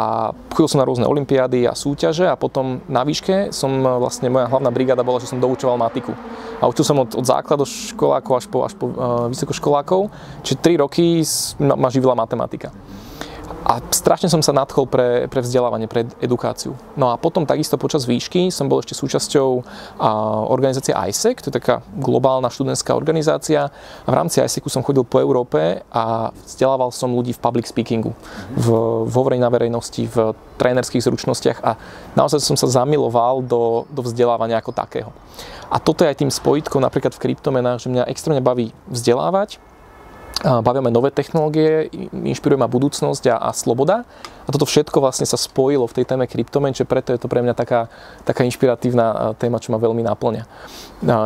chodil 0.50 0.66
som 0.74 0.82
na 0.82 0.88
rôzne 0.90 1.06
olimpiády 1.06 1.70
a 1.70 1.78
súťaže 1.78 2.26
a 2.26 2.34
potom 2.34 2.82
na 2.90 3.06
výške 3.06 3.54
som 3.54 3.70
vlastne, 4.02 4.26
moja 4.26 4.50
hlavná 4.50 4.74
brigáda 4.74 5.06
bola, 5.06 5.22
že 5.22 5.30
som 5.30 5.38
doučoval 5.38 5.78
matiku. 5.78 6.10
A 6.58 6.66
učil 6.66 6.82
som 6.82 6.98
od, 6.98 7.14
od 7.14 7.26
školákov 7.62 8.34
až 8.42 8.46
po, 8.50 8.58
až 8.66 8.74
po 8.74 8.90
uh, 8.90 9.30
vysokoškolákov, 9.30 10.10
čiže 10.42 10.58
3 10.58 10.82
roky 10.82 11.22
ma 11.62 11.86
živila 11.86 12.18
matematika. 12.18 12.74
A 13.68 13.84
strašne 13.92 14.32
som 14.32 14.40
sa 14.40 14.56
nadchol 14.56 14.88
pre, 14.88 15.28
pre 15.28 15.44
vzdelávanie, 15.44 15.92
pre 15.92 16.08
edukáciu. 16.24 16.72
No 16.96 17.12
a 17.12 17.20
potom 17.20 17.44
takisto 17.44 17.76
počas 17.76 18.08
výšky 18.08 18.48
som 18.48 18.64
bol 18.64 18.80
ešte 18.80 18.96
súčasťou 18.96 19.60
organizácie 20.48 20.96
ISEC, 20.96 21.44
to 21.44 21.52
je 21.52 21.60
taká 21.60 21.84
globálna 22.00 22.48
študentská 22.48 22.96
organizácia. 22.96 23.68
A 23.68 24.08
v 24.08 24.16
rámci 24.16 24.40
ISECu 24.40 24.72
som 24.72 24.80
chodil 24.80 25.04
po 25.04 25.20
Európe 25.20 25.84
a 25.92 26.32
vzdelával 26.48 26.88
som 26.96 27.12
ľudí 27.12 27.36
v 27.36 27.44
public 27.44 27.68
speakingu, 27.68 28.16
v, 28.56 28.66
v 29.04 29.12
hovorení 29.12 29.44
na 29.44 29.52
verejnosti, 29.52 30.00
v 30.00 30.32
trénerských 30.56 31.04
zručnostiach 31.04 31.60
a 31.60 31.76
naozaj 32.16 32.40
som 32.40 32.56
sa 32.56 32.72
zamiloval 32.72 33.44
do, 33.44 33.84
do 33.92 34.00
vzdelávania 34.00 34.64
ako 34.64 34.72
takého. 34.72 35.12
A 35.68 35.76
toto 35.76 36.08
je 36.08 36.10
aj 36.10 36.24
tým 36.24 36.32
spojitkom 36.32 36.80
napríklad 36.80 37.12
v 37.12 37.20
kryptomenách, 37.20 37.84
že 37.84 37.92
mňa 37.92 38.08
extrémne 38.08 38.40
baví 38.40 38.72
vzdelávať, 38.88 39.60
bavíme 40.38 40.94
nové 40.94 41.10
technológie, 41.10 41.90
inšpiruje 42.14 42.58
ma 42.58 42.70
budúcnosť 42.70 43.34
a, 43.34 43.36
a 43.42 43.50
sloboda. 43.50 44.06
A 44.46 44.48
toto 44.54 44.64
všetko 44.64 45.02
vlastne 45.02 45.26
sa 45.26 45.34
spojilo 45.34 45.90
v 45.90 45.96
tej 45.98 46.04
téme 46.06 46.30
kryptomen, 46.30 46.70
čiže 46.70 46.86
preto 46.86 47.10
je 47.10 47.20
to 47.20 47.26
pre 47.26 47.42
mňa 47.42 47.58
taká, 47.58 47.90
taká 48.22 48.46
inšpiratívna 48.46 49.34
téma, 49.36 49.58
čo 49.58 49.74
ma 49.74 49.82
veľmi 49.82 50.06
naplňa. 50.06 50.44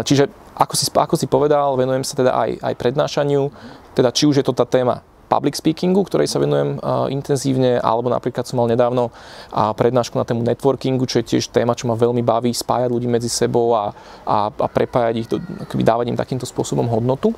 Čiže 0.02 0.56
ako 0.56 0.74
si, 0.74 0.84
ako 0.88 1.14
si 1.20 1.26
povedal, 1.28 1.76
venujem 1.76 2.04
sa 2.08 2.16
teda 2.16 2.32
aj, 2.32 2.50
aj 2.60 2.74
prednášaniu, 2.80 3.52
teda 3.92 4.10
či 4.10 4.24
už 4.24 4.40
je 4.40 4.46
to 4.48 4.56
tá 4.56 4.64
téma 4.64 5.04
public 5.32 5.56
speakingu, 5.56 6.04
ktorej 6.04 6.28
sa 6.28 6.36
venujem 6.36 6.76
intenzívne, 7.08 7.80
alebo 7.80 8.12
napríklad 8.12 8.44
som 8.44 8.60
mal 8.60 8.68
nedávno 8.68 9.08
prednášku 9.52 10.12
na 10.20 10.28
tému 10.28 10.44
networkingu, 10.44 11.08
čo 11.08 11.24
je 11.24 11.36
tiež 11.36 11.48
téma, 11.48 11.72
čo 11.72 11.88
ma 11.88 11.96
veľmi 11.96 12.20
baví, 12.20 12.52
spájať 12.52 12.92
ľudí 12.92 13.08
medzi 13.08 13.32
sebou 13.32 13.72
a, 13.72 13.96
a, 14.28 14.52
a 14.52 14.66
prepájať 14.68 15.14
ich, 15.16 15.28
do, 15.32 15.40
dávať 15.80 16.12
im 16.12 16.20
takýmto 16.20 16.44
spôsobom 16.44 16.84
hodnotu. 16.84 17.32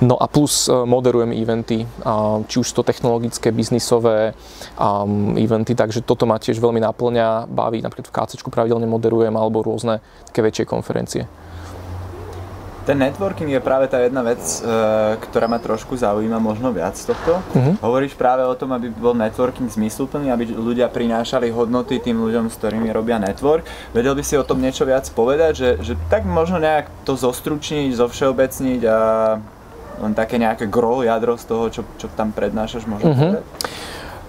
No 0.00 0.14
a 0.14 0.26
plus 0.30 0.68
e, 0.68 0.72
moderujem 0.72 1.34
eventy, 1.34 1.82
či 2.46 2.56
už 2.62 2.68
to 2.72 2.82
technologické, 2.86 3.50
biznisové 3.50 4.32
eventy, 5.34 5.74
takže 5.74 6.06
toto 6.06 6.26
ma 6.26 6.38
tiež 6.38 6.62
veľmi 6.62 6.78
naplňa, 6.78 7.50
baví, 7.50 7.82
napríklad 7.82 8.06
v 8.06 8.14
KC 8.14 8.46
pravidelne 8.46 8.86
moderujem 8.86 9.34
alebo 9.34 9.66
rôzne 9.66 9.98
také 10.30 10.46
väčšie 10.46 10.64
konferencie. 10.64 11.22
Ten 12.88 13.04
networking 13.04 13.52
je 13.52 13.60
práve 13.60 13.84
tá 13.84 14.00
jedna 14.00 14.24
vec, 14.24 14.40
e, 14.40 14.64
ktorá 15.28 15.44
ma 15.44 15.60
trošku 15.60 15.92
zaujíma 15.92 16.40
možno 16.40 16.72
viac 16.72 16.96
z 16.96 17.12
tohto. 17.12 17.36
Uh-huh. 17.36 17.76
Hovoríš 17.84 18.16
práve 18.16 18.40
o 18.48 18.56
tom, 18.56 18.72
aby 18.72 18.88
bol 18.88 19.12
networking 19.12 19.68
zmysluplný, 19.68 20.32
aby 20.32 20.56
ľudia 20.56 20.88
prinášali 20.88 21.52
hodnoty 21.52 22.00
tým 22.00 22.16
ľuďom, 22.16 22.48
s 22.48 22.56
ktorými 22.56 22.88
robia 22.88 23.20
network. 23.20 23.68
Vedel 23.92 24.16
by 24.16 24.24
si 24.24 24.40
o 24.40 24.48
tom 24.48 24.64
niečo 24.64 24.88
viac 24.88 25.04
povedať, 25.12 25.52
že, 25.52 25.70
že 25.84 25.94
tak 26.08 26.24
možno 26.24 26.64
nejak 26.64 26.88
to 27.04 27.12
zostručniť, 27.12 27.92
zovšeobecniť 27.92 28.80
a 28.88 28.98
len 30.00 30.12
také 30.16 30.40
nejaké 30.40 30.64
gro, 30.64 31.04
jadro 31.04 31.36
z 31.36 31.44
toho, 31.44 31.64
čo, 31.68 31.84
čo 32.00 32.08
tam 32.16 32.32
prednášaš, 32.32 32.88
možno 32.88 33.12
uh-huh. 33.12 33.20
povedať? 33.20 33.44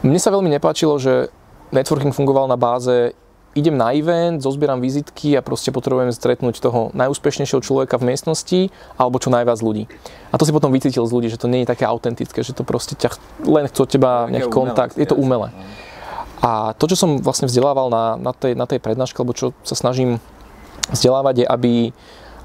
Mne 0.03 0.19
sa 0.19 0.35
veľmi 0.35 0.51
nepáčilo, 0.51 0.99
že 0.99 1.31
networking 1.71 2.11
fungoval 2.11 2.51
na 2.51 2.59
báze 2.59 3.15
idem 3.57 3.73
na 3.73 3.93
event, 3.97 4.41
zozbieram 4.41 4.77
vizitky 4.77 5.33
a 5.33 5.41
proste 5.41 5.73
potrebujem 5.73 6.13
stretnúť 6.13 6.61
toho 6.61 6.93
najúspešnejšieho 6.93 7.61
človeka 7.65 7.97
v 7.97 8.13
miestnosti 8.13 8.59
alebo 8.95 9.17
čo 9.17 9.33
najviac 9.33 9.59
ľudí. 9.61 9.89
A 10.29 10.37
to 10.37 10.45
si 10.45 10.53
potom 10.53 10.69
vycítil 10.69 11.05
z 11.09 11.13
ľudí, 11.13 11.27
že 11.33 11.41
to 11.41 11.49
nie 11.49 11.65
je 11.65 11.71
také 11.71 11.89
autentické, 11.89 12.45
že 12.45 12.53
to 12.53 12.61
proste 12.61 12.93
ťa 12.93 13.17
len 13.49 13.65
chce 13.65 13.79
od 13.81 13.89
teba 13.89 14.11
nejaký 14.29 14.49
kontakt, 14.53 14.93
je 14.95 15.07
to 15.09 15.17
umelé. 15.17 15.49
A 16.39 16.71
to, 16.77 16.87
čo 16.87 16.95
som 16.95 17.19
vlastne 17.19 17.51
vzdelával 17.51 17.91
na, 17.91 18.05
na, 18.15 18.31
tej, 18.31 18.55
na 18.55 18.63
tej 18.63 18.79
prednáške, 18.79 19.19
alebo 19.19 19.35
čo 19.35 19.51
sa 19.67 19.75
snažím 19.75 20.23
vzdelávať, 20.87 21.43
je, 21.43 21.45
aby, 21.45 21.73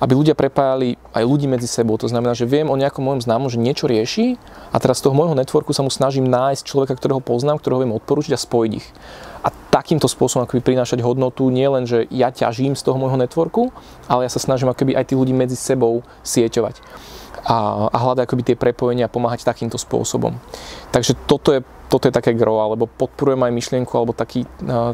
aby 0.03 0.13
ľudia 0.19 0.35
prepájali 0.35 0.99
aj 1.15 1.23
ľudí 1.23 1.47
medzi 1.47 1.71
sebou. 1.71 1.95
To 2.03 2.11
znamená, 2.11 2.35
že 2.35 2.49
viem 2.49 2.67
o 2.67 2.75
nejakom 2.75 3.07
môjom 3.07 3.23
známom, 3.23 3.47
že 3.47 3.63
niečo 3.63 3.87
rieši 3.87 4.35
a 4.75 4.83
teraz 4.83 4.99
z 4.99 5.07
toho 5.07 5.15
môjho 5.15 5.39
networku 5.39 5.71
sa 5.71 5.87
mu 5.87 5.95
snažím 5.95 6.27
nájsť 6.27 6.67
človeka, 6.67 6.99
ktorého 6.99 7.23
poznám, 7.23 7.63
ktorého 7.63 7.87
viem 7.87 7.95
odporúčiť 7.95 8.35
a 8.35 8.41
spojiť 8.41 8.73
ich 8.75 8.87
a 9.45 9.49
takýmto 9.75 10.07
spôsobom 10.07 10.47
akoby 10.47 10.63
prinášať 10.63 11.03
hodnotu 11.03 11.51
nie 11.51 11.67
len, 11.67 11.83
že 11.83 12.07
ja 12.15 12.31
ťažím 12.31 12.79
z 12.79 12.87
toho 12.87 12.95
môjho 12.95 13.19
networku, 13.19 13.75
ale 14.07 14.23
ja 14.23 14.31
sa 14.31 14.39
snažím 14.39 14.71
akoby 14.71 14.95
aj 14.95 15.11
tí 15.11 15.19
ľudí 15.19 15.35
medzi 15.35 15.59
sebou 15.59 16.07
sieťovať 16.23 16.79
a, 17.43 17.91
a 17.91 17.97
hľadať 17.99 18.23
akoby 18.25 18.43
tie 18.47 18.57
prepojenia 18.57 19.11
a 19.11 19.13
pomáhať 19.13 19.43
takýmto 19.43 19.77
spôsobom. 19.77 20.39
Takže 20.95 21.19
toto 21.27 21.51
je, 21.51 21.61
toto 21.91 22.07
je 22.07 22.15
také 22.15 22.33
gro, 22.33 22.63
alebo 22.63 22.87
podporujem 22.87 23.43
aj 23.45 23.53
myšlienku, 23.53 23.93
alebo 23.93 24.17
taký, 24.17 24.47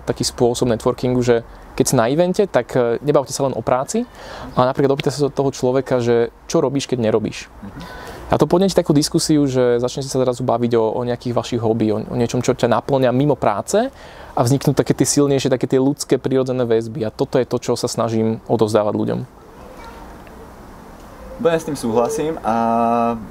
taký 0.09 0.25
spôsob 0.27 0.67
networkingu, 0.73 1.21
že 1.23 1.45
keď 1.79 1.85
si 1.87 1.95
na 1.95 2.11
evente, 2.11 2.43
tak 2.51 2.75
uh, 2.75 2.99
nebavte 3.01 3.31
sa 3.31 3.47
len 3.47 3.55
o 3.55 3.63
práci, 3.63 4.03
ale 4.59 4.65
napríklad 4.69 4.97
opýtajte 4.99 5.17
sa 5.17 5.31
toho 5.31 5.55
človeka, 5.55 6.03
že 6.03 6.35
čo 6.51 6.59
robíš, 6.61 6.91
keď 6.91 6.99
nerobíš. 7.09 7.47
A 8.31 8.39
to 8.39 8.47
podnetí 8.47 8.75
takú 8.75 8.95
diskusiu, 8.95 9.43
že 9.47 9.83
začnete 9.83 10.07
sa 10.07 10.23
zrazu 10.23 10.47
baviť 10.47 10.73
o, 10.79 10.85
o 10.99 11.01
nejakých 11.03 11.35
vašich 11.35 11.63
hobby, 11.63 11.91
o, 11.91 11.99
o 11.99 12.15
niečom, 12.15 12.43
čo 12.43 12.55
ťa 12.55 12.71
naplňa 12.71 13.11
mimo 13.11 13.35
práce 13.35 13.91
a 14.35 14.41
vzniknú 14.41 14.73
také 14.73 14.95
tie 14.95 15.07
silnejšie, 15.07 15.53
také 15.53 15.67
tie 15.67 15.81
ľudské 15.81 16.17
prírodzené 16.17 16.63
väzby. 16.65 17.07
A 17.07 17.11
toto 17.11 17.37
je 17.37 17.47
to, 17.49 17.57
čo 17.59 17.73
sa 17.75 17.91
snažím 17.91 18.39
odovzdávať 18.47 18.95
ľuďom. 18.95 19.21
Úplne 21.41 21.57
s 21.57 21.69
tým 21.73 21.79
súhlasím 21.79 22.37
a 22.45 22.57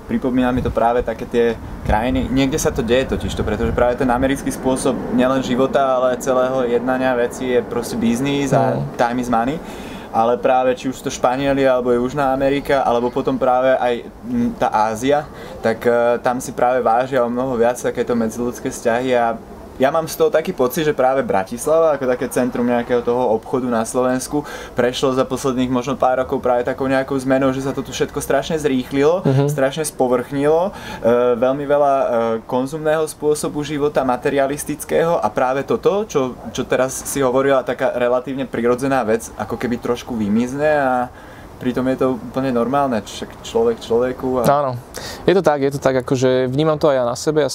pripomína 0.10 0.50
mi 0.50 0.66
to 0.66 0.74
práve 0.74 1.06
také 1.06 1.30
tie 1.30 1.46
krajiny, 1.86 2.26
niekde 2.26 2.58
sa 2.58 2.74
to 2.74 2.82
deje 2.82 3.06
totiž 3.06 3.38
to, 3.38 3.46
pretože 3.46 3.70
práve 3.70 4.02
ten 4.02 4.10
americký 4.10 4.50
spôsob 4.50 4.98
nielen 5.14 5.46
života, 5.46 6.02
ale 6.02 6.18
celého 6.18 6.66
jednania 6.66 7.14
veci 7.14 7.54
je 7.54 7.62
proste 7.62 8.02
biznis 8.02 8.50
a 8.50 8.82
no. 8.82 8.90
time 8.98 9.22
is 9.22 9.30
money 9.30 9.62
ale 10.10 10.42
práve 10.42 10.74
či 10.74 10.90
už 10.90 11.06
to 11.06 11.14
Španieli 11.14 11.70
alebo 11.70 11.94
Južná 11.94 12.34
Amerika, 12.34 12.82
alebo 12.82 13.14
potom 13.14 13.38
práve 13.38 13.78
aj 13.78 14.10
tá 14.58 14.68
Ázia, 14.90 15.30
tak 15.62 15.86
uh, 15.86 16.18
tam 16.26 16.42
si 16.42 16.50
práve 16.50 16.82
vážia 16.82 17.22
o 17.22 17.30
mnoho 17.30 17.54
viac 17.54 17.78
takéto 17.78 18.18
medziludské 18.18 18.74
vzťahy 18.74 19.14
a 19.14 19.38
ja 19.80 19.90
mám 19.90 20.06
z 20.12 20.20
toho 20.20 20.28
taký 20.28 20.52
pocit, 20.52 20.84
že 20.84 20.94
práve 20.94 21.24
Bratislava, 21.24 21.96
ako 21.96 22.06
také 22.06 22.28
centrum 22.28 22.68
nejakého 22.68 23.00
toho 23.00 23.32
obchodu 23.32 23.66
na 23.72 23.88
Slovensku, 23.88 24.44
prešlo 24.76 25.16
za 25.16 25.24
posledných 25.24 25.72
možno 25.72 25.96
pár 25.96 26.20
rokov 26.20 26.44
práve 26.44 26.68
takou 26.68 26.86
nejakou 26.92 27.16
zmenou, 27.16 27.56
že 27.56 27.64
sa 27.64 27.72
to 27.72 27.80
tu 27.80 27.96
všetko 27.96 28.20
strašne 28.20 28.60
zrýchlilo, 28.60 29.24
uh-huh. 29.24 29.48
strašne 29.48 29.88
spovrchnilo, 29.88 30.70
e, 30.70 30.72
veľmi 31.40 31.64
veľa 31.64 31.94
e, 31.96 32.08
konzumného 32.44 33.08
spôsobu 33.08 33.64
života, 33.64 34.04
materialistického 34.04 35.16
a 35.16 35.28
práve 35.32 35.64
toto, 35.64 36.04
čo, 36.04 36.36
čo 36.52 36.68
teraz 36.68 36.92
si 37.08 37.24
hovorila, 37.24 37.64
taká 37.64 37.96
relatívne 37.96 38.44
prirodzená 38.44 39.08
vec, 39.08 39.32
ako 39.40 39.56
keby 39.56 39.80
trošku 39.80 40.12
vymizne 40.20 40.68
a 40.76 41.08
pritom 41.60 41.84
je 41.92 41.98
to 42.00 42.08
úplne 42.16 42.56
normálne, 42.56 43.04
však 43.04 43.44
človek 43.44 43.84
človeku. 43.84 44.42
A... 44.42 44.44
Áno, 44.48 44.72
je 45.28 45.34
to 45.36 45.44
tak, 45.44 45.60
je 45.60 45.72
to 45.76 45.80
tak, 45.84 46.00
akože 46.02 46.48
vnímam 46.48 46.80
to 46.80 46.88
aj 46.88 46.96
ja 46.96 47.04
na 47.04 47.20
sebe, 47.20 47.44
ja 47.44 47.52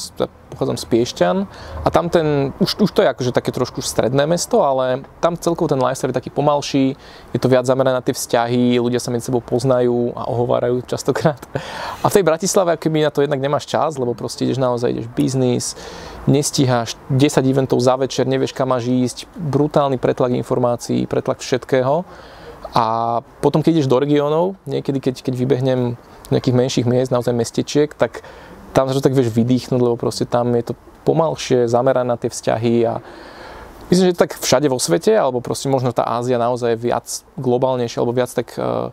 pochádzam 0.54 0.78
z 0.78 0.84
Piešťan 0.86 1.36
a 1.82 1.88
tam 1.90 2.06
ten, 2.06 2.54
už, 2.62 2.78
už 2.78 2.90
to 2.94 3.02
je 3.02 3.10
akože 3.10 3.34
také 3.34 3.50
trošku 3.50 3.82
stredné 3.82 4.22
mesto, 4.28 4.62
ale 4.62 5.02
tam 5.18 5.34
celkovo 5.34 5.66
ten 5.66 5.82
lifestyle 5.82 6.14
je 6.14 6.20
taký 6.20 6.30
pomalší, 6.30 6.94
je 7.34 7.40
to 7.42 7.50
viac 7.50 7.66
zamerané 7.66 7.98
na 7.98 8.04
tie 8.04 8.14
vzťahy, 8.14 8.78
ľudia 8.78 9.02
sa 9.02 9.10
medzi 9.10 9.26
sebou 9.32 9.42
poznajú 9.42 10.14
a 10.14 10.30
ohovárajú 10.30 10.86
častokrát. 10.86 11.40
A 12.04 12.06
v 12.06 12.14
tej 12.14 12.22
Bratislave, 12.22 12.78
keby 12.78 13.02
na 13.02 13.10
to 13.10 13.24
jednak 13.24 13.42
nemáš 13.42 13.66
čas, 13.66 13.98
lebo 13.98 14.14
proste 14.14 14.46
ideš 14.46 14.62
naozaj, 14.62 14.94
ideš 14.94 15.08
biznis, 15.10 15.74
nestíhaš 16.30 16.94
10 17.10 17.42
eventov 17.42 17.82
za 17.82 17.98
večer, 17.98 18.28
nevieš 18.28 18.54
kam 18.54 18.70
máš 18.70 18.86
ísť, 18.86 19.26
brutálny 19.34 19.98
pretlak 19.98 20.36
informácií, 20.36 21.10
pretlak 21.10 21.42
všetkého 21.42 22.06
a 22.74 22.84
potom, 23.38 23.62
keď 23.62 23.80
ideš 23.80 23.88
do 23.88 24.02
regiónov, 24.02 24.58
niekedy, 24.66 24.98
keď, 24.98 25.22
keď 25.22 25.34
vybehnem 25.38 25.80
z 26.26 26.30
nejakých 26.34 26.58
menších 26.58 26.86
miest, 26.90 27.14
naozaj 27.14 27.30
mestečiek, 27.30 27.94
tak 27.94 28.26
tam 28.74 28.90
sa 28.90 28.98
to 28.98 29.04
tak 29.06 29.14
vieš 29.14 29.30
vydýchnuť, 29.30 29.78
lebo 29.78 29.94
proste 29.94 30.26
tam 30.26 30.50
je 30.58 30.74
to 30.74 30.74
pomalšie, 31.06 31.70
zamerané 31.70 32.10
na 32.10 32.18
tie 32.18 32.26
vzťahy 32.26 32.74
a 32.90 32.98
myslím, 33.92 34.10
že 34.10 34.18
tak 34.18 34.34
všade 34.34 34.66
vo 34.66 34.82
svete, 34.82 35.14
alebo 35.14 35.38
proste 35.38 35.70
možno 35.70 35.94
tá 35.94 36.02
Ázia 36.02 36.34
naozaj 36.34 36.74
je 36.74 36.82
viac 36.90 37.06
globálnejšia, 37.38 38.02
alebo 38.02 38.16
viac 38.16 38.34
tak 38.34 38.58
uh, 38.58 38.90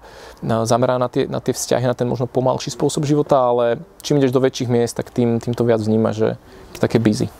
zameraná 0.69 1.07
na 1.07 1.09
tie, 1.09 1.25
na 1.25 1.41
tie 1.41 1.57
vzťahy, 1.57 1.89
na 1.89 1.97
ten 1.97 2.05
možno 2.05 2.29
pomalší 2.29 2.69
spôsob 2.69 3.09
života, 3.09 3.41
ale 3.41 3.81
čím 4.05 4.21
ideš 4.21 4.35
do 4.35 4.43
väčších 4.43 4.69
miest, 4.69 4.93
tak 4.93 5.09
tým, 5.09 5.41
tým 5.41 5.57
to 5.57 5.65
viac 5.65 5.81
vníma, 5.81 6.13
že 6.13 6.37
je 6.75 6.79
také 6.83 7.01
busy. 7.01 7.33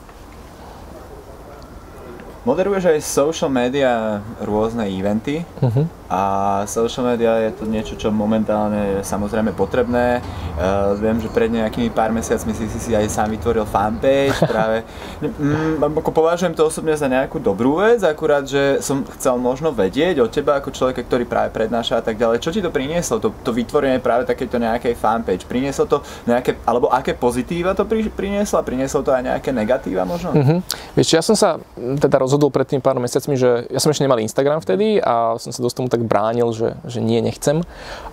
Moderuješ 2.41 2.97
aj 2.97 3.05
social 3.05 3.53
media 3.53 4.25
rôzne 4.41 4.89
eventy 4.89 5.45
uh-huh. 5.61 5.85
A 6.11 6.21
social 6.67 7.07
media 7.07 7.39
je 7.47 7.51
to 7.55 7.63
niečo, 7.63 7.95
čo 7.95 8.11
momentálne 8.11 8.99
je 8.99 9.07
samozrejme 9.07 9.55
potrebné. 9.55 10.19
Uh, 10.59 10.91
viem, 10.99 11.15
že 11.23 11.31
pred 11.31 11.47
nejakými 11.47 11.87
pár 11.95 12.11
mesiacmi 12.11 12.51
si, 12.51 12.67
si 12.67 12.79
si 12.83 12.91
aj 12.91 13.07
sám 13.07 13.31
vytvoril 13.31 13.63
fanpage 13.63 14.35
práve. 14.51 14.83
Mm, 15.23 15.79
ako 15.79 16.11
považujem 16.11 16.51
to 16.51 16.67
osobne 16.67 16.91
za 16.99 17.07
nejakú 17.07 17.39
dobrú 17.39 17.79
vec, 17.79 18.03
akurát, 18.03 18.43
že 18.43 18.83
som 18.83 19.07
chcel 19.15 19.39
možno 19.39 19.71
vedieť 19.71 20.19
od 20.19 20.33
teba 20.33 20.59
ako 20.59 20.75
človeka, 20.75 21.07
ktorý 21.07 21.23
práve 21.23 21.55
prednáša 21.55 22.01
a 22.01 22.03
tak 22.03 22.19
ďalej, 22.19 22.43
čo 22.43 22.51
ti 22.51 22.59
to 22.59 22.73
prinieslo, 22.73 23.23
to, 23.23 23.31
to 23.47 23.55
vytvorenie 23.55 24.03
práve 24.03 24.27
takéto 24.27 24.59
nejakej 24.59 24.99
fanpage. 24.99 25.47
Prinieslo 25.47 25.87
to 25.87 26.03
nejaké, 26.27 26.59
alebo 26.67 26.91
aké 26.91 27.15
pozitíva 27.15 27.71
to 27.71 27.87
pri, 27.87 28.11
prinieslo 28.11 28.59
a 28.59 28.67
prinieslo 28.67 28.99
to 28.99 29.15
aj 29.15 29.23
nejaké 29.23 29.55
negatíva 29.55 30.03
možno? 30.03 30.33
Uh-huh. 30.35 30.59
Vieš, 30.97 31.09
ja 31.15 31.23
som 31.23 31.37
sa 31.37 31.61
teda 31.77 32.19
roz 32.19 32.31
rozhodol 32.31 32.47
pred 32.47 32.63
tým 32.63 32.79
pár 32.79 32.95
mesiacmi, 32.95 33.35
že 33.35 33.67
ja 33.67 33.79
som 33.83 33.91
ešte 33.91 34.07
nemal 34.07 34.23
Instagram 34.23 34.63
vtedy 34.63 35.03
a 35.03 35.35
som 35.35 35.51
sa 35.51 35.59
dosť 35.59 35.83
tomu 35.83 35.91
tak 36.01 36.09
bránil, 36.09 36.49
že, 36.57 36.81
že 36.89 36.97
nie, 36.97 37.21
nechcem. 37.21 37.61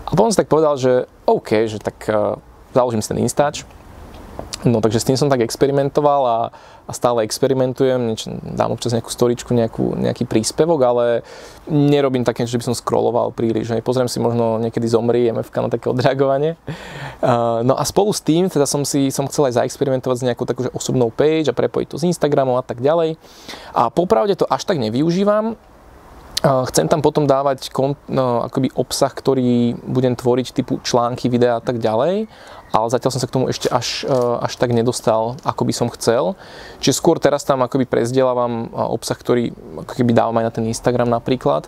A 0.05 0.11
potom 0.13 0.29
som 0.29 0.45
tak 0.45 0.53
povedal, 0.53 0.77
že 0.77 1.09
OK, 1.25 1.65
že 1.65 1.81
tak 1.81 2.05
uh, 2.13 2.37
založím 2.77 3.01
si 3.01 3.09
ten 3.09 3.25
Instač. 3.25 3.65
No 4.67 4.83
takže 4.83 4.99
s 4.99 5.07
tým 5.07 5.15
som 5.15 5.31
tak 5.31 5.39
experimentoval 5.39 6.23
a, 6.27 6.39
a 6.87 6.93
stále 6.95 7.23
experimentujem, 7.23 8.11
nieč, 8.11 8.27
dám 8.43 8.75
občas 8.75 8.91
nejakú 8.91 9.07
storičku, 9.07 9.55
nejakú, 9.55 9.95
nejaký 9.95 10.27
príspevok, 10.27 10.83
ale 10.83 11.05
nerobím 11.71 12.27
také, 12.27 12.43
že 12.43 12.59
by 12.59 12.67
som 12.67 12.75
scrolloval 12.75 13.31
príliš. 13.31 13.71
Hej. 13.71 13.87
Pozriem 13.87 14.11
si 14.11 14.19
možno 14.19 14.59
niekedy 14.59 14.91
zomri 14.91 15.31
MFK 15.31 15.55
na 15.63 15.71
také 15.71 15.87
odreagovanie. 15.87 16.59
Uh, 17.23 17.63
no 17.63 17.79
a 17.79 17.87
spolu 17.87 18.11
s 18.11 18.19
tým 18.19 18.51
teda 18.51 18.67
som 18.67 18.83
si 18.83 19.15
som 19.15 19.31
chcel 19.31 19.47
aj 19.47 19.63
zaexperimentovať 19.63 20.17
s 20.19 20.27
nejakou 20.27 20.47
takú 20.47 20.67
osobnou 20.75 21.15
page 21.15 21.47
a 21.47 21.55
prepojiť 21.55 21.95
to 21.95 21.97
s 22.03 22.07
Instagramom 22.11 22.59
a 22.59 22.65
tak 22.67 22.83
ďalej. 22.83 23.15
A 23.79 23.95
popravde 23.95 24.35
to 24.35 24.47
až 24.51 24.67
tak 24.67 24.83
nevyužívam, 24.83 25.55
Chcem 26.39 26.87
tam 26.87 27.03
potom 27.03 27.27
dávať 27.27 27.75
kon, 27.75 27.99
no, 28.07 28.47
akoby 28.47 28.71
obsah, 28.79 29.11
ktorý 29.11 29.75
budem 29.83 30.15
tvoriť 30.15 30.55
typu 30.55 30.79
články, 30.87 31.27
videá 31.27 31.59
a 31.59 31.65
tak 31.65 31.83
ďalej, 31.83 32.31
ale 32.71 32.87
zatiaľ 32.95 33.11
som 33.11 33.19
sa 33.19 33.27
k 33.27 33.35
tomu 33.35 33.51
ešte 33.51 33.67
až, 33.67 34.07
e, 34.07 34.15
až 34.39 34.55
tak 34.55 34.71
nedostal, 34.71 35.35
ako 35.43 35.67
by 35.67 35.75
som 35.75 35.91
chcel. 35.91 36.39
Čiže 36.79 36.95
skôr 36.95 37.19
teraz 37.19 37.43
tam 37.43 37.67
akoby 37.67 37.91
prezdielávam 37.91 38.71
e, 38.71 38.79
obsah, 38.87 39.19
ktorý 39.19 39.51
ako 39.83 39.93
keby 39.99 40.15
dávam 40.15 40.39
aj 40.39 40.47
na 40.47 40.53
ten 40.55 40.65
Instagram 40.71 41.11
napríklad, 41.11 41.67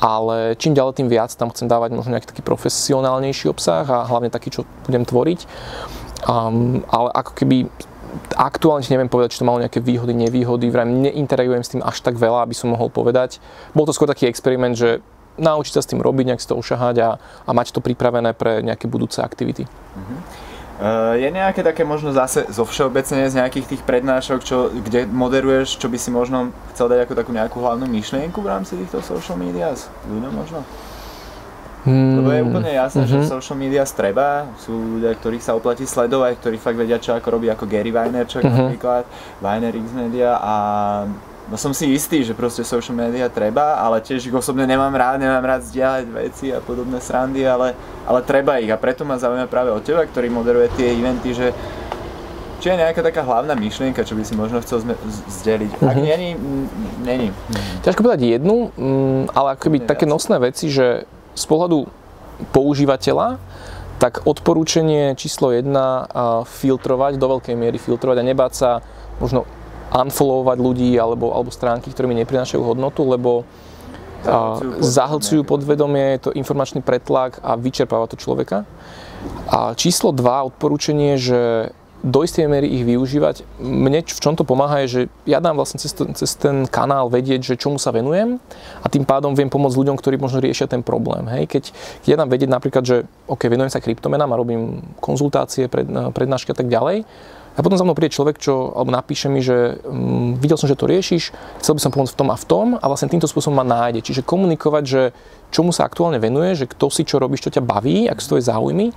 ale 0.00 0.56
čím 0.56 0.72
ďalej 0.72 1.04
tým 1.04 1.12
viac 1.12 1.28
tam 1.36 1.52
chcem 1.52 1.68
dávať 1.68 1.92
možno 1.92 2.16
nejaký 2.16 2.32
taký 2.32 2.42
profesionálnejší 2.46 3.52
obsah 3.52 3.84
a 3.84 4.08
hlavne 4.08 4.32
taký, 4.32 4.56
čo 4.56 4.64
budem 4.88 5.04
tvoriť. 5.04 5.44
Um, 6.24 6.82
ale 6.90 7.14
ako 7.14 7.32
keby 7.36 7.70
aktuálne 8.36 8.84
si 8.84 8.92
neviem 8.94 9.10
povedať, 9.10 9.36
či 9.36 9.40
to 9.42 9.48
malo 9.48 9.62
nejaké 9.62 9.80
výhody, 9.82 10.14
nevýhody, 10.14 10.68
vraj 10.72 10.88
neinteragujem 10.88 11.62
s 11.64 11.72
tým 11.76 11.82
až 11.84 12.00
tak 12.00 12.16
veľa, 12.16 12.44
aby 12.44 12.54
som 12.54 12.72
mohol 12.72 12.88
povedať. 12.88 13.40
Bol 13.72 13.84
to 13.84 13.94
skôr 13.96 14.08
taký 14.08 14.26
experiment, 14.30 14.76
že 14.76 15.04
naučiť 15.38 15.72
sa 15.78 15.82
s 15.82 15.90
tým 15.90 16.02
robiť, 16.02 16.34
nejak 16.34 16.42
si 16.42 16.50
to 16.50 16.58
ušahať 16.58 16.96
a, 16.98 17.10
a 17.18 17.50
mať 17.54 17.70
to 17.70 17.80
pripravené 17.80 18.34
pre 18.34 18.60
nejaké 18.60 18.90
budúce 18.90 19.22
aktivity. 19.22 19.64
Uh, 20.78 21.18
je 21.18 21.26
nejaké 21.30 21.66
také 21.66 21.82
možno 21.82 22.14
zase 22.14 22.46
zo 22.54 22.62
všeobecne 22.62 23.26
z 23.26 23.34
nejakých 23.34 23.66
tých 23.66 23.82
prednášok, 23.82 24.38
čo, 24.46 24.70
kde 24.70 25.10
moderuješ, 25.10 25.74
čo 25.74 25.90
by 25.90 25.98
si 25.98 26.10
možno 26.14 26.54
chcel 26.74 26.86
dať 26.86 27.02
ako 27.06 27.14
takú 27.18 27.30
nejakú 27.34 27.58
hlavnú 27.58 27.90
myšlienku 27.90 28.38
v 28.38 28.50
rámci 28.50 28.78
týchto 28.78 29.02
social 29.02 29.34
media 29.34 29.74
ľuďom 30.06 30.32
možno? 30.34 30.62
Hmm. 31.86 32.20
Lebo 32.20 32.30
je 32.34 32.42
úplne 32.42 32.72
jasné, 32.74 33.06
mm-hmm. 33.06 33.22
že 33.22 33.26
mhm. 33.26 33.30
social 33.30 33.56
media 33.58 33.84
streba, 33.86 34.50
sú 34.58 34.98
ľudia, 34.98 35.14
ktorých 35.14 35.44
sa 35.44 35.54
oplatí 35.54 35.86
sledovať, 35.86 36.42
ktorí 36.42 36.56
fakt 36.58 36.78
vedia, 36.78 36.98
čo 36.98 37.14
ako 37.14 37.38
robí, 37.38 37.46
ako 37.46 37.70
Gary 37.70 37.94
Vaynerchuk 37.94 38.42
mm-hmm. 38.42 38.58
napríklad, 38.58 39.04
Vayner 39.38 39.74
X 39.78 39.86
Media 39.94 40.42
a 40.42 40.54
no 41.48 41.56
som 41.56 41.72
si 41.72 41.88
istý, 41.94 42.20
že 42.26 42.36
proste 42.36 42.60
social 42.60 42.92
media 42.92 43.30
treba, 43.32 43.80
ale 43.80 44.04
tiež 44.04 44.28
ich 44.28 44.34
osobne 44.34 44.68
nemám 44.68 44.92
rád, 44.92 45.22
nemám 45.22 45.44
rád 45.44 45.64
zdieľať 45.64 46.04
veci 46.12 46.46
a 46.52 46.60
podobné 46.60 47.00
srandy, 47.00 47.46
ale, 47.46 47.72
ale 48.04 48.20
treba 48.20 48.60
ich 48.60 48.68
a 48.68 48.76
preto 48.76 49.08
ma 49.08 49.16
zaujíma 49.16 49.48
práve 49.48 49.72
od 49.72 49.80
teba, 49.80 50.04
ktorý 50.04 50.28
moderuje 50.28 50.68
tie 50.76 50.92
eventy, 50.92 51.32
že 51.32 51.56
či 52.58 52.74
je 52.74 52.82
nejaká 52.82 53.06
taká 53.06 53.22
hlavná 53.22 53.54
myšlienka, 53.54 54.02
čo 54.02 54.18
by 54.18 54.22
si 54.26 54.34
možno 54.34 54.58
chcel 54.66 54.82
zdeliť? 55.30 55.78
Ak 55.78 55.94
mm-hmm. 55.94 56.10
není, 56.10 56.30
není. 57.06 57.28
Ťažko 57.86 58.02
povedať 58.02 58.34
jednu, 58.34 58.74
mm, 58.74 59.22
ale 59.30 59.54
akoby 59.54 59.86
také 59.86 60.10
nosné 60.10 60.42
veci, 60.42 60.66
že 60.66 61.06
z 61.38 61.46
pohľadu 61.46 61.86
používateľa, 62.50 63.38
tak 63.98 64.26
odporúčanie 64.26 65.14
číslo 65.18 65.50
1 65.54 65.70
filtrovať, 66.46 67.18
do 67.18 67.38
veľkej 67.38 67.54
miery 67.54 67.78
filtrovať 67.78 68.22
a 68.22 68.28
nebáť 68.28 68.52
sa 68.54 68.70
možno 69.18 69.46
unfollowovať 69.90 70.58
ľudí 70.60 70.92
alebo, 70.98 71.34
alebo 71.34 71.50
stránky, 71.50 71.90
ktoré 71.90 72.06
mi 72.06 72.18
neprinášajú 72.18 72.62
hodnotu, 72.62 73.02
lebo 73.06 73.42
zahlcujú 74.82 75.46
podvedomie, 75.46 76.18
je 76.18 76.30
to 76.30 76.34
informačný 76.34 76.82
pretlak 76.82 77.38
a 77.38 77.54
vyčerpáva 77.54 78.10
to 78.10 78.18
človeka. 78.18 78.66
A 79.46 79.78
číslo 79.78 80.10
2, 80.10 80.54
odporúčanie, 80.54 81.14
že 81.18 81.70
do 81.98 82.22
istej 82.22 82.46
miery 82.46 82.70
ich 82.70 82.86
využívať. 82.86 83.42
Mne 83.58 84.06
v 84.06 84.20
čom 84.22 84.38
to 84.38 84.46
pomáha 84.46 84.86
je, 84.86 84.88
že 84.88 85.00
ja 85.26 85.42
dám 85.42 85.58
vlastne 85.58 85.82
cez, 85.82 85.90
to, 85.90 86.06
cez 86.14 86.38
ten 86.38 86.70
kanál 86.70 87.10
vedieť, 87.10 87.42
že 87.42 87.54
čomu 87.58 87.82
sa 87.82 87.90
venujem 87.90 88.38
a 88.82 88.86
tým 88.86 89.02
pádom 89.02 89.34
viem 89.34 89.50
pomôcť 89.50 89.74
ľuďom, 89.74 89.96
ktorí 89.98 90.14
možno 90.14 90.38
riešia 90.38 90.70
ten 90.70 90.86
problém. 90.86 91.26
Hej? 91.26 91.50
Keď, 91.50 91.64
keď 92.06 92.08
ja 92.08 92.18
dám 92.18 92.30
vedieť 92.30 92.50
napríklad, 92.54 92.84
že 92.86 92.96
OK, 93.26 93.50
venujem 93.50 93.74
sa 93.74 93.82
kryptomenám 93.82 94.30
a 94.30 94.38
robím 94.38 94.78
konzultácie, 95.02 95.66
pred, 95.66 95.90
prednášky 96.14 96.54
a 96.54 96.58
tak 96.58 96.70
ďalej, 96.70 97.02
a 97.58 97.62
potom 97.66 97.74
za 97.74 97.82
mnou 97.82 97.98
príde 97.98 98.14
človek, 98.14 98.38
čo, 98.38 98.70
alebo 98.70 98.94
napíše 98.94 99.26
mi, 99.26 99.42
že 99.42 99.82
um, 99.82 100.38
videl 100.38 100.54
som, 100.54 100.70
že 100.70 100.78
to 100.78 100.86
riešiš, 100.86 101.34
chcel 101.58 101.74
by 101.74 101.82
som 101.82 101.90
pomôcť 101.90 102.14
v 102.14 102.18
tom 102.22 102.30
a 102.30 102.38
v 102.38 102.46
tom 102.46 102.66
a 102.78 102.84
vlastne 102.86 103.10
týmto 103.10 103.26
spôsobom 103.26 103.58
ma 103.58 103.66
nájde. 103.66 104.06
Čiže 104.06 104.22
komunikovať, 104.22 104.84
že 104.86 105.02
čomu 105.50 105.74
sa 105.74 105.82
aktuálne 105.90 106.22
venuje, 106.22 106.54
že 106.54 106.70
kto 106.70 106.86
si 106.86 107.02
čo 107.02 107.18
robíš, 107.18 107.50
čo 107.50 107.58
ťa 107.58 107.66
baví, 107.66 108.06
ak 108.06 108.22
sú 108.22 108.38
tvoje 108.38 108.46
záujmy 108.46 108.94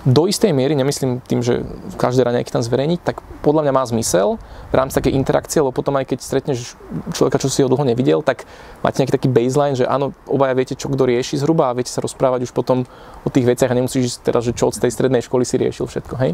do 0.00 0.24
istej 0.24 0.56
miery, 0.56 0.72
nemyslím 0.72 1.20
tým, 1.20 1.44
že 1.44 1.60
každý 2.00 2.24
rád 2.24 2.40
nejaký 2.40 2.48
tam 2.48 2.64
zverejniť, 2.64 3.00
tak 3.04 3.20
podľa 3.44 3.68
mňa 3.68 3.72
má 3.76 3.84
zmysel 3.84 4.40
v 4.72 4.74
rámci 4.74 4.96
takej 4.96 5.12
interakcie, 5.12 5.60
lebo 5.60 5.76
potom 5.76 5.92
aj 6.00 6.08
keď 6.08 6.18
stretneš 6.24 6.80
človeka, 7.12 7.36
čo 7.36 7.52
si 7.52 7.60
ho 7.60 7.68
dlho 7.68 7.84
nevidel, 7.84 8.24
tak 8.24 8.48
máte 8.80 9.04
nejaký 9.04 9.12
taký 9.12 9.28
baseline, 9.28 9.76
že 9.76 9.84
áno, 9.84 10.16
obaja 10.24 10.56
viete, 10.56 10.72
čo 10.72 10.88
kto 10.88 11.04
rieši 11.04 11.44
zhruba 11.44 11.68
a 11.68 11.76
viete 11.76 11.92
sa 11.92 12.00
rozprávať 12.00 12.48
už 12.48 12.52
potom 12.56 12.88
o 13.24 13.28
tých 13.28 13.44
veciach 13.44 13.68
a 13.68 13.76
nemusíš 13.76 14.24
teraz, 14.24 14.48
že 14.48 14.56
čo 14.56 14.72
od 14.72 14.80
tej 14.80 14.88
strednej 14.88 15.20
školy 15.20 15.44
si 15.44 15.60
riešil 15.60 15.84
všetko, 15.84 16.14
hej. 16.16 16.32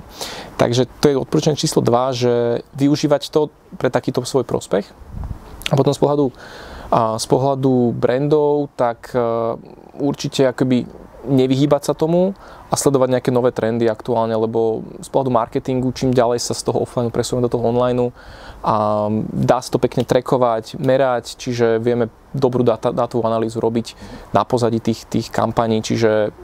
Takže 0.62 0.86
to 1.02 1.04
je 1.10 1.16
odporúčanie 1.18 1.58
číslo 1.58 1.82
2, 1.82 2.14
že 2.14 2.34
využívať 2.78 3.34
to 3.34 3.50
pre 3.82 3.90
takýto 3.90 4.22
svoj 4.22 4.46
prospech. 4.46 4.86
A 5.66 5.74
potom 5.74 5.90
z 5.90 5.98
pohľadu, 5.98 6.30
a 6.94 7.18
z 7.18 7.26
pohľadu 7.26 7.98
brandov, 7.98 8.70
tak 8.78 9.10
určite 9.98 10.46
akoby 10.46 10.86
nevyhýbať 11.26 11.90
sa 11.90 11.94
tomu 11.94 12.32
a 12.70 12.74
sledovať 12.74 13.18
nejaké 13.18 13.30
nové 13.34 13.50
trendy 13.50 13.86
aktuálne, 13.90 14.34
lebo 14.34 14.86
z 15.02 15.08
pohľadu 15.10 15.30
marketingu 15.30 15.90
čím 15.92 16.14
ďalej 16.14 16.42
sa 16.42 16.54
z 16.54 16.66
toho 16.66 16.82
offline 16.82 17.10
presúvame 17.10 17.46
do 17.46 17.52
toho 17.52 17.66
online 17.66 18.14
a 18.66 19.06
dá 19.30 19.58
sa 19.62 19.70
to 19.70 19.78
pekne 19.78 20.02
trekovať, 20.02 20.78
merať, 20.78 21.38
čiže 21.38 21.78
vieme 21.78 22.10
dobrú 22.34 22.66
dátovú 22.66 23.22
analýzu 23.22 23.62
robiť 23.62 23.94
na 24.34 24.42
pozadí 24.42 24.82
tých, 24.82 25.06
tých 25.06 25.28
kampaní, 25.30 25.82
čiže 25.82 26.34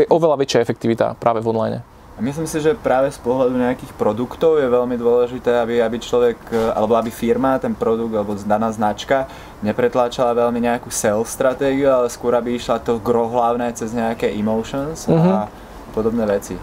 je 0.00 0.06
oveľa 0.08 0.40
väčšia 0.40 0.64
efektivita 0.64 1.20
práve 1.20 1.44
v 1.44 1.48
online. 1.52 1.93
A 2.14 2.22
myslím 2.22 2.46
si, 2.46 2.62
že 2.62 2.78
práve 2.78 3.10
z 3.10 3.18
pohľadu 3.18 3.58
nejakých 3.58 3.90
produktov 3.98 4.62
je 4.62 4.70
veľmi 4.70 4.94
dôležité, 4.94 5.50
aby, 5.58 5.82
aby 5.82 5.98
človek, 5.98 6.38
alebo 6.70 6.94
aby 6.94 7.10
firma, 7.10 7.58
ten 7.58 7.74
produkt, 7.74 8.14
alebo 8.14 8.38
daná 8.38 8.70
značka 8.70 9.26
nepretláčala 9.66 10.30
veľmi 10.30 10.62
nejakú 10.62 10.94
sales 10.94 11.26
stratégiu, 11.26 11.90
ale 11.90 12.06
skôr 12.06 12.38
aby 12.38 12.54
išla 12.54 12.78
to 12.78 13.02
gro 13.02 13.26
hlavné 13.26 13.74
cez 13.74 13.90
nejaké 13.90 14.30
emotions 14.30 15.10
mm-hmm. 15.10 15.26
a 15.26 15.38
mhm. 15.42 15.50
podobné 15.90 16.22
veci. 16.30 16.54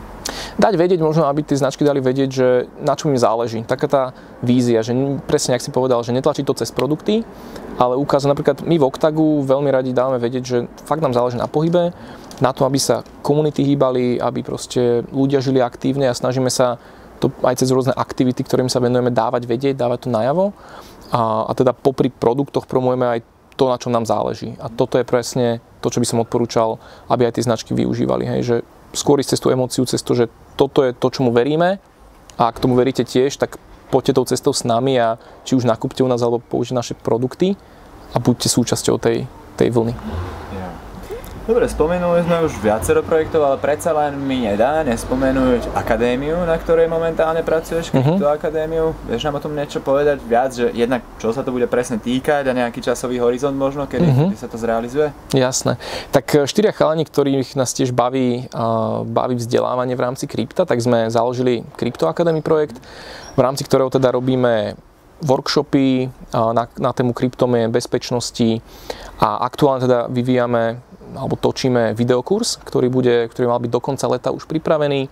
Dať 0.55 0.79
vedieť 0.79 0.99
možno, 1.03 1.27
aby 1.27 1.43
tie 1.43 1.59
značky 1.59 1.83
dali 1.83 1.99
vedieť, 1.99 2.29
že 2.31 2.47
na 2.79 2.95
čom 2.95 3.11
im 3.11 3.19
záleží. 3.19 3.63
Taká 3.67 3.87
tá 3.87 4.03
vízia, 4.39 4.79
že 4.79 4.95
presne, 5.27 5.57
ak 5.57 5.63
si 5.63 5.73
povedal, 5.73 5.99
že 6.05 6.15
netlačí 6.15 6.47
to 6.47 6.55
cez 6.55 6.71
produkty, 6.71 7.27
ale 7.75 7.99
ukázať 7.99 8.27
napríklad 8.31 8.57
my 8.63 8.75
v 8.79 8.87
Octagu 8.87 9.43
veľmi 9.43 9.69
radi 9.73 9.91
dávame 9.91 10.21
vedieť, 10.21 10.43
že 10.43 10.57
fakt 10.87 11.03
nám 11.03 11.11
záleží 11.11 11.35
na 11.35 11.49
pohybe, 11.49 11.91
na 12.41 12.51
to, 12.51 12.65
aby 12.65 12.82
sa 12.82 13.06
komunity 13.21 13.62
hýbali, 13.62 14.17
aby 14.17 14.41
proste 14.41 15.06
ľudia 15.13 15.39
žili 15.39 15.62
aktívne 15.62 16.10
a 16.10 16.17
snažíme 16.17 16.49
sa 16.49 16.82
to 17.21 17.30
aj 17.45 17.62
cez 17.62 17.69
rôzne 17.69 17.93
aktivity, 17.93 18.41
ktorým 18.41 18.65
sa 18.65 18.82
venujeme, 18.82 19.13
dávať 19.13 19.45
vedieť, 19.45 19.77
dávať 19.77 20.10
to 20.10 20.10
najavo. 20.10 20.58
A, 21.13 21.45
a 21.45 21.51
teda 21.54 21.77
popri 21.77 22.10
produktoch 22.10 22.65
promujeme 22.65 23.06
aj 23.06 23.19
to, 23.54 23.69
na 23.69 23.77
čom 23.77 23.93
nám 23.93 24.10
záleží. 24.10 24.58
A 24.58 24.73
toto 24.73 24.97
je 24.97 25.06
presne 25.06 25.62
to, 25.86 25.93
čo 25.93 26.01
by 26.01 26.08
som 26.10 26.23
odporúčal, 26.25 26.82
aby 27.13 27.30
aj 27.30 27.38
tie 27.38 27.45
značky 27.45 27.77
využívali. 27.77 28.25
Hej, 28.25 28.41
že 28.41 28.56
skôr 28.97 29.21
ísť 29.21 29.38
cez 29.38 29.39
tú 29.39 29.54
emóciu, 29.54 29.86
cez 29.86 30.01
to, 30.01 30.17
že 30.17 30.34
toto 30.58 30.82
je 30.82 30.97
to, 30.97 31.13
čomu 31.13 31.30
veríme 31.30 31.77
a 32.41 32.41
ak 32.49 32.58
tomu 32.58 32.73
veríte 32.73 33.06
tiež, 33.06 33.38
tak 33.38 33.62
poďte 33.93 34.17
tou 34.17 34.25
cestou 34.25 34.54
s 34.56 34.65
nami 34.65 34.97
a 34.97 35.21
či 35.45 35.54
už 35.54 35.67
nakúpte 35.67 36.01
u 36.01 36.10
nás 36.10 36.23
alebo 36.23 36.41
použite 36.41 36.73
naše 36.73 36.93
produkty 36.97 37.54
a 38.15 38.17
buďte 38.17 38.49
súčasťou 38.49 38.97
tej, 38.97 39.27
tej 39.60 39.69
vlny. 39.69 39.93
Dobre, 41.41 41.65
spomenuli 41.65 42.21
sme 42.21 42.45
už 42.45 42.54
viacero 42.62 43.01
projektov, 43.01 43.41
ale 43.41 43.58
predsa 43.58 43.89
len 43.97 44.13
mi 44.13 44.45
nedá 44.45 44.86
nespomenúť 44.86 45.73
akadémiu, 45.73 46.38
na 46.45 46.54
ktorej 46.54 46.86
momentálne 46.86 47.41
pracuješ, 47.41 47.89
uh-huh. 47.89 48.21
akadémiu. 48.30 48.93
Vieš 49.10 49.25
nám 49.25 49.41
o 49.41 49.43
tom 49.43 49.58
niečo 49.58 49.82
povedať 49.82 50.21
viac, 50.21 50.54
že 50.54 50.69
jednak 50.69 51.01
čo 51.17 51.34
sa 51.34 51.41
to 51.41 51.49
bude 51.49 51.65
presne 51.65 51.97
týkať 51.97 52.45
a 52.45 52.54
nejaký 52.54 52.86
časový 52.86 53.17
horizont 53.17 53.58
možno, 53.58 53.89
kedy, 53.89 54.06
uh-huh. 54.06 54.30
kedy 54.30 54.38
sa 54.38 54.54
to 54.54 54.62
zrealizuje? 54.62 55.10
Jasné. 55.34 55.82
Tak 56.13 56.25
e, 56.30 56.38
štyria 56.45 56.77
chalani, 56.77 57.10
ktorých 57.10 57.58
nás 57.58 57.73
tiež 57.73 57.89
baví, 57.89 58.45
uh, 58.54 59.01
baví 59.01 59.34
vzdelávanie 59.34 59.97
v 59.97 60.04
rámci 60.06 60.30
krypta, 60.30 60.69
tak 60.69 60.77
sme 60.77 61.10
založili 61.10 61.65
Crypto 61.73 62.06
Academy 62.06 62.45
projekt, 62.45 62.77
v 63.34 63.41
rámci 63.41 63.65
ktorého 63.65 63.89
teda 63.89 64.13
robíme 64.13 64.77
workshopy 65.25 66.10
na, 66.34 66.65
na 66.65 66.91
tému 66.93 67.13
kryptomien, 67.13 67.69
bezpečnosti 67.69 68.58
a 69.21 69.45
aktuálne 69.45 69.86
teda 69.86 70.10
vyvíjame 70.10 70.82
alebo 71.15 71.36
točíme 71.36 71.93
videokurs, 71.93 72.60
ktorý, 72.63 72.88
bude, 72.88 73.28
ktorý 73.30 73.45
mal 73.52 73.60
byť 73.60 73.71
do 73.71 73.82
konca 73.84 74.06
leta 74.12 74.30
už 74.32 74.47
pripravený. 74.47 75.08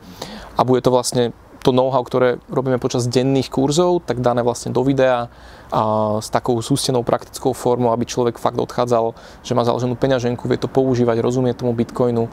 A 0.55 0.61
bude 0.63 0.83
to 0.83 0.91
vlastne 0.91 1.31
to 1.59 1.75
know-how, 1.75 2.01
ktoré 2.01 2.39
robíme 2.47 2.79
počas 2.79 3.05
denných 3.05 3.51
kurzov, 3.51 4.07
tak 4.07 4.23
dané 4.23 4.41
vlastne 4.41 4.71
do 4.71 4.81
videa 4.81 5.27
a 5.69 6.17
s 6.17 6.33
takou 6.33 6.57
sústenou 6.65 7.05
praktickou 7.05 7.53
formou, 7.53 7.93
aby 7.93 8.01
človek 8.01 8.41
fakt 8.41 8.57
odchádzal, 8.57 9.13
že 9.45 9.53
má 9.53 9.61
založenú 9.61 9.93
peňaženku, 9.93 10.49
vie 10.49 10.57
to 10.57 10.65
používať, 10.65 11.21
rozumie 11.21 11.53
tomu 11.53 11.77
Bitcoinu 11.77 12.25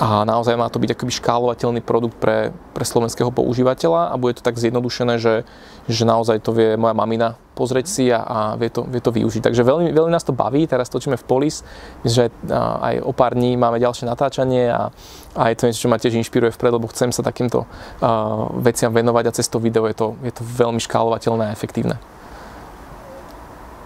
a 0.00 0.24
naozaj 0.24 0.56
má 0.56 0.72
to 0.72 0.80
byť 0.80 0.96
akoby 0.96 1.12
škálovateľný 1.20 1.84
produkt 1.84 2.16
pre, 2.16 2.54
pre 2.72 2.84
slovenského 2.88 3.28
používateľa 3.28 4.08
a 4.08 4.14
bude 4.16 4.40
to 4.40 4.46
tak 4.46 4.56
zjednodušené, 4.56 5.20
že, 5.20 5.44
že 5.84 6.08
naozaj 6.08 6.40
to 6.40 6.56
vie 6.56 6.80
moja 6.80 6.96
mamina 6.96 7.36
pozrieť 7.58 7.86
si 7.90 8.06
a, 8.14 8.22
a 8.22 8.38
vie, 8.54 8.70
to, 8.70 8.86
vie 8.86 9.02
to 9.02 9.10
využiť. 9.10 9.50
Takže 9.50 9.66
veľmi, 9.66 9.90
veľmi 9.90 10.14
nás 10.14 10.22
to 10.22 10.30
baví, 10.30 10.70
teraz 10.70 10.86
točíme 10.86 11.18
v 11.18 11.26
Polis, 11.26 11.66
že 12.06 12.30
aj 12.54 13.02
o 13.02 13.10
pár 13.10 13.34
dní 13.34 13.58
máme 13.58 13.82
ďalšie 13.82 14.06
natáčanie 14.06 14.70
a, 14.70 14.94
a 15.34 15.42
je 15.50 15.56
to 15.58 15.66
niečo, 15.66 15.82
čo 15.82 15.90
ma 15.90 15.98
tiež 15.98 16.14
inšpiruje 16.14 16.54
vpred, 16.54 16.78
lebo 16.78 16.86
chcem 16.94 17.10
sa 17.10 17.26
takýmto 17.26 17.66
uh, 17.66 18.46
veciam 18.62 18.94
venovať 18.94 19.24
a 19.26 19.34
cez 19.34 19.50
to 19.50 19.58
video 19.58 19.90
je 19.90 19.98
to, 19.98 20.14
je 20.22 20.30
to 20.30 20.46
veľmi 20.46 20.78
škálovateľné 20.78 21.50
a 21.50 21.54
efektívne. 21.54 21.98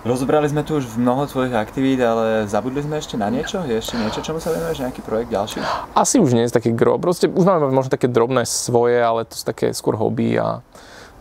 Rozobrali 0.03 0.51
sme 0.51 0.67
tu 0.67 0.83
už 0.83 0.99
mnoho 0.99 1.31
tvojich 1.31 1.55
aktivít, 1.55 2.03
ale 2.03 2.51
zabudli 2.51 2.83
sme 2.83 2.99
ešte 2.99 3.15
na 3.15 3.31
niečo? 3.31 3.63
Je 3.63 3.79
ešte 3.79 3.95
niečo, 3.95 4.19
čomu 4.19 4.43
sa 4.43 4.51
venuješ? 4.51 4.83
Nejaký 4.83 4.99
projekt 4.99 5.31
ďalší? 5.31 5.63
Asi 5.95 6.19
už 6.19 6.35
nie 6.35 6.43
je 6.43 6.51
taký 6.51 6.75
gro. 6.75 6.99
Proste 6.99 7.31
už 7.31 7.47
máme 7.47 7.71
možno 7.71 7.95
také 7.95 8.11
drobné 8.11 8.43
svoje, 8.43 8.99
ale 8.99 9.31
to 9.31 9.39
sú 9.39 9.47
také 9.47 9.71
skôr 9.71 9.95
hobby 9.95 10.35
a 10.43 10.59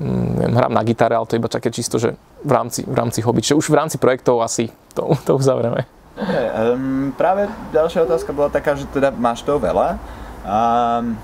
mm, 0.01 0.57
hrám 0.57 0.73
na 0.73 0.81
gitare, 0.81 1.13
ale 1.13 1.29
to 1.29 1.37
je 1.37 1.41
iba 1.45 1.51
také 1.53 1.69
čisto, 1.69 2.01
že 2.01 2.17
v 2.41 2.51
rámci, 2.51 2.81
v 2.85 2.95
rámci 2.95 3.19
hobby. 3.21 3.41
Čiže 3.41 3.57
už 3.57 3.67
v 3.69 3.77
rámci 3.77 3.97
projektov 3.97 4.41
asi 4.41 4.69
to, 4.93 5.13
to 5.27 5.37
uzavrieme. 5.37 5.85
Okay, 6.11 6.47
um, 6.75 7.15
práve 7.15 7.47
ďalšia 7.71 8.03
otázka 8.03 8.35
bola 8.35 8.51
taká, 8.51 8.75
že 8.75 8.85
teda 8.91 9.09
máš 9.15 9.41
toho 9.41 9.57
veľa. 9.57 9.95
Um, 10.43 11.15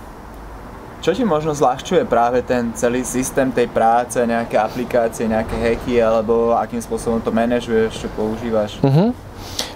čo 0.97 1.13
ti 1.13 1.21
možno 1.21 1.53
zľahčuje 1.53 2.09
práve 2.09 2.41
ten 2.41 2.73
celý 2.73 3.05
systém 3.05 3.53
tej 3.53 3.69
práce, 3.69 4.17
nejaké 4.17 4.57
aplikácie, 4.57 5.29
nejaké 5.29 5.53
hacky, 5.53 6.01
alebo 6.01 6.57
akým 6.57 6.81
spôsobom 6.81 7.21
to 7.21 7.29
manažuješ, 7.29 8.07
čo 8.07 8.09
používaš? 8.17 8.81
Uh-huh. 8.81 9.13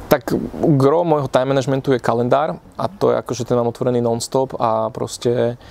Tak 0.09 0.33
gro 0.81 1.05
môjho 1.05 1.29
time 1.29 1.53
managementu 1.53 1.93
je 1.93 2.01
kalendár 2.01 2.57
a 2.75 2.85
to 2.89 3.13
je 3.13 3.21
akože 3.21 3.45
ten 3.45 3.55
mám 3.55 3.69
otvorený 3.69 4.01
non-stop 4.01 4.57
a 4.57 4.89
proste 4.89 5.61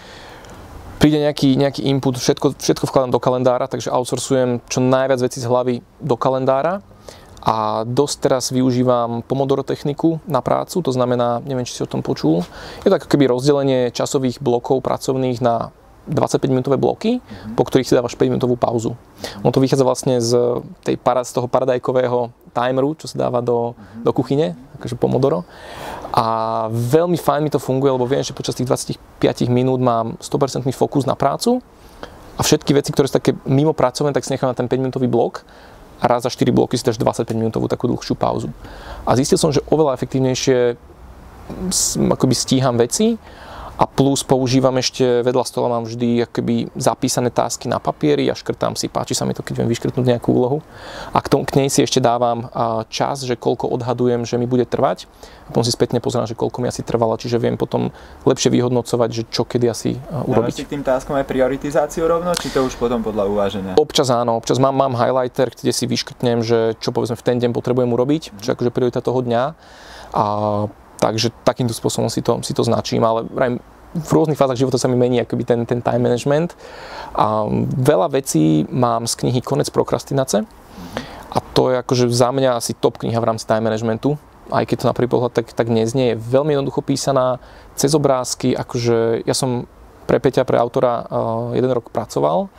príde 1.00 1.16
nejaký, 1.16 1.56
nejaký 1.56 1.88
input, 1.88 2.20
všetko, 2.20 2.60
všetko 2.60 2.84
vkladám 2.84 3.16
do 3.16 3.18
kalendára, 3.18 3.64
takže 3.64 3.88
outsourcujem 3.88 4.60
čo 4.68 4.84
najviac 4.84 5.24
vecí 5.24 5.40
z 5.40 5.48
hlavy 5.48 5.80
do 6.04 6.14
kalendára 6.20 6.84
a 7.40 7.88
dosť 7.88 8.16
teraz 8.20 8.52
využívam 8.52 9.24
Pomodoro 9.24 9.64
techniku 9.64 10.20
na 10.28 10.44
prácu, 10.44 10.84
to 10.84 10.92
znamená, 10.92 11.40
neviem, 11.40 11.64
či 11.64 11.72
si 11.72 11.80
o 11.80 11.88
tom 11.88 12.04
počul, 12.04 12.44
je 12.84 12.92
to 12.92 13.00
ako 13.00 13.08
keby 13.08 13.32
rozdelenie 13.32 13.88
časových 13.96 14.44
blokov 14.44 14.84
pracovných 14.84 15.40
na 15.40 15.72
25-minútové 16.08 16.76
bloky, 16.76 17.20
mm-hmm. 17.20 17.54
po 17.56 17.62
ktorých 17.64 17.88
si 17.88 17.96
dávaš 17.96 18.16
5-minútovú 18.16 18.56
pauzu. 18.56 18.96
Ono 19.44 19.52
to 19.52 19.60
vychádza 19.62 19.84
vlastne 19.84 20.18
z, 20.18 20.32
tej, 20.84 20.96
z 21.00 21.32
toho 21.32 21.46
paradajkového 21.46 22.32
timeru, 22.50 22.96
čo 22.96 23.06
sa 23.06 23.28
dáva 23.28 23.44
do, 23.44 23.72
mm-hmm. 23.72 24.02
do 24.04 24.10
kuchyne, 24.12 24.46
akože 24.80 24.96
Pomodoro. 24.96 25.44
A 26.10 26.66
veľmi 26.70 27.14
fajn 27.14 27.40
mi 27.46 27.50
to 27.54 27.62
funguje, 27.62 27.94
lebo 27.94 28.06
viem, 28.06 28.26
že 28.26 28.34
počas 28.34 28.58
tých 28.58 28.66
25 28.66 28.98
minút 29.46 29.78
mám 29.78 30.18
100% 30.18 30.66
fokus 30.74 31.06
na 31.06 31.14
prácu 31.14 31.62
a 32.34 32.42
všetky 32.42 32.74
veci, 32.74 32.90
ktoré 32.90 33.06
sú 33.06 33.20
také 33.20 33.36
mimo 33.46 33.70
pracovné, 33.70 34.10
tak 34.10 34.26
si 34.26 34.34
nechám 34.34 34.50
na 34.50 34.56
ten 34.58 34.66
5-minútový 34.66 35.06
blok 35.06 35.46
a 36.00 36.08
raz 36.08 36.24
za 36.24 36.32
4 36.32 36.50
bloky 36.50 36.74
si 36.74 36.82
dáš 36.82 36.96
25 36.96 37.36
minútovú 37.36 37.68
takú 37.68 37.86
dlhšiu 37.86 38.16
pauzu. 38.16 38.48
A 39.04 39.14
zistil 39.14 39.36
som, 39.36 39.52
že 39.52 39.62
oveľa 39.68 39.94
efektívnejšie 40.00 40.74
akoby 42.10 42.34
stíham 42.34 42.74
veci 42.80 43.20
a 43.80 43.88
plus 43.88 44.20
používam 44.20 44.76
ešte, 44.76 45.24
vedľa 45.24 45.44
stola 45.48 45.72
mám 45.72 45.88
vždy 45.88 46.28
akoby 46.28 46.68
zapísané 46.76 47.32
tásky 47.32 47.64
na 47.64 47.80
papieri 47.80 48.28
a 48.28 48.36
škrtám 48.36 48.76
si, 48.76 48.92
páči 48.92 49.16
sa 49.16 49.24
mi 49.24 49.32
to, 49.32 49.40
keď 49.40 49.64
viem 49.64 49.72
vyškrtnúť 49.72 50.04
nejakú 50.04 50.36
úlohu. 50.36 50.60
A 51.16 51.24
k, 51.24 51.32
tom, 51.32 51.48
k 51.48 51.56
nej 51.56 51.72
si 51.72 51.80
ešte 51.80 51.96
dávam 51.96 52.44
čas, 52.92 53.24
že 53.24 53.40
koľko 53.40 53.72
odhadujem, 53.72 54.28
že 54.28 54.36
mi 54.36 54.44
bude 54.44 54.68
trvať. 54.68 55.08
A 55.48 55.56
potom 55.56 55.64
si 55.64 55.72
spätne 55.72 55.96
pozerám, 55.96 56.28
že 56.28 56.36
koľko 56.36 56.60
mi 56.60 56.68
asi 56.68 56.84
trvalo, 56.84 57.16
čiže 57.16 57.40
viem 57.40 57.56
potom 57.56 57.88
lepšie 58.28 58.52
vyhodnocovať, 58.52 59.08
že 59.16 59.22
čo 59.32 59.48
kedy 59.48 59.72
asi 59.72 59.96
urobiť. 60.28 60.60
si 60.60 60.68
k 60.68 60.76
tým 60.76 60.84
táskom 60.84 61.16
aj 61.16 61.24
prioritizáciu 61.24 62.04
rovno, 62.04 62.36
či 62.36 62.52
to 62.52 62.60
už 62.60 62.76
potom 62.76 63.00
podľa 63.00 63.32
uváženia? 63.32 63.72
Občas 63.80 64.12
áno, 64.12 64.36
občas 64.36 64.60
mám, 64.60 64.76
mám 64.76 64.92
highlighter, 64.92 65.56
kde 65.56 65.72
si 65.72 65.88
vyškrtnem, 65.88 66.44
že 66.44 66.76
čo 66.84 66.92
povedzme 66.92 67.16
v 67.16 67.24
ten 67.24 67.40
deň 67.40 67.56
potrebujem 67.56 67.88
urobiť, 67.88 68.44
čo 68.44 68.52
akože 68.52 68.76
priorita 68.76 69.00
toho 69.00 69.24
dňa. 69.24 69.44
A 70.10 70.24
Takže 71.00 71.32
takýmto 71.42 71.72
spôsobom 71.72 72.12
si 72.12 72.20
to, 72.20 72.44
si 72.44 72.52
to 72.52 72.60
značím, 72.60 73.00
ale 73.02 73.24
v 73.90 74.10
rôznych 74.14 74.38
fázach 74.38 74.60
života 74.60 74.78
sa 74.78 74.86
mi 74.86 74.94
mení 74.94 75.18
akoby 75.24 75.42
ten, 75.42 75.60
ten 75.66 75.82
time 75.82 76.06
management. 76.06 76.54
A 77.16 77.48
veľa 77.74 78.12
vecí 78.12 78.68
mám 78.70 79.08
z 79.10 79.18
knihy 79.18 79.40
Konec 79.42 79.72
prokrastinace. 79.72 80.46
A 81.30 81.38
to 81.54 81.70
je 81.70 81.78
akože 81.78 82.10
za 82.10 82.30
mňa 82.30 82.58
asi 82.58 82.74
top 82.74 82.98
kniha 83.02 83.18
v 83.18 83.28
rámci 83.34 83.46
time 83.46 83.66
managementu, 83.66 84.18
aj 84.50 84.66
keď 84.66 84.76
to 84.82 84.88
na 84.90 84.96
prvý 84.98 85.06
pohľad 85.06 85.30
tak, 85.30 85.54
tak 85.54 85.70
neznie, 85.70 86.14
je 86.14 86.20
veľmi 86.20 86.58
jednoducho 86.58 86.82
písaná, 86.82 87.38
cez 87.78 87.94
obrázky, 87.94 88.50
akože 88.50 89.22
ja 89.22 89.34
som 89.34 89.70
pre 90.10 90.18
Peťa, 90.18 90.42
pre 90.42 90.58
autora 90.58 91.06
uh, 91.06 91.06
jeden 91.54 91.70
rok 91.70 91.94
pracoval 91.94 92.50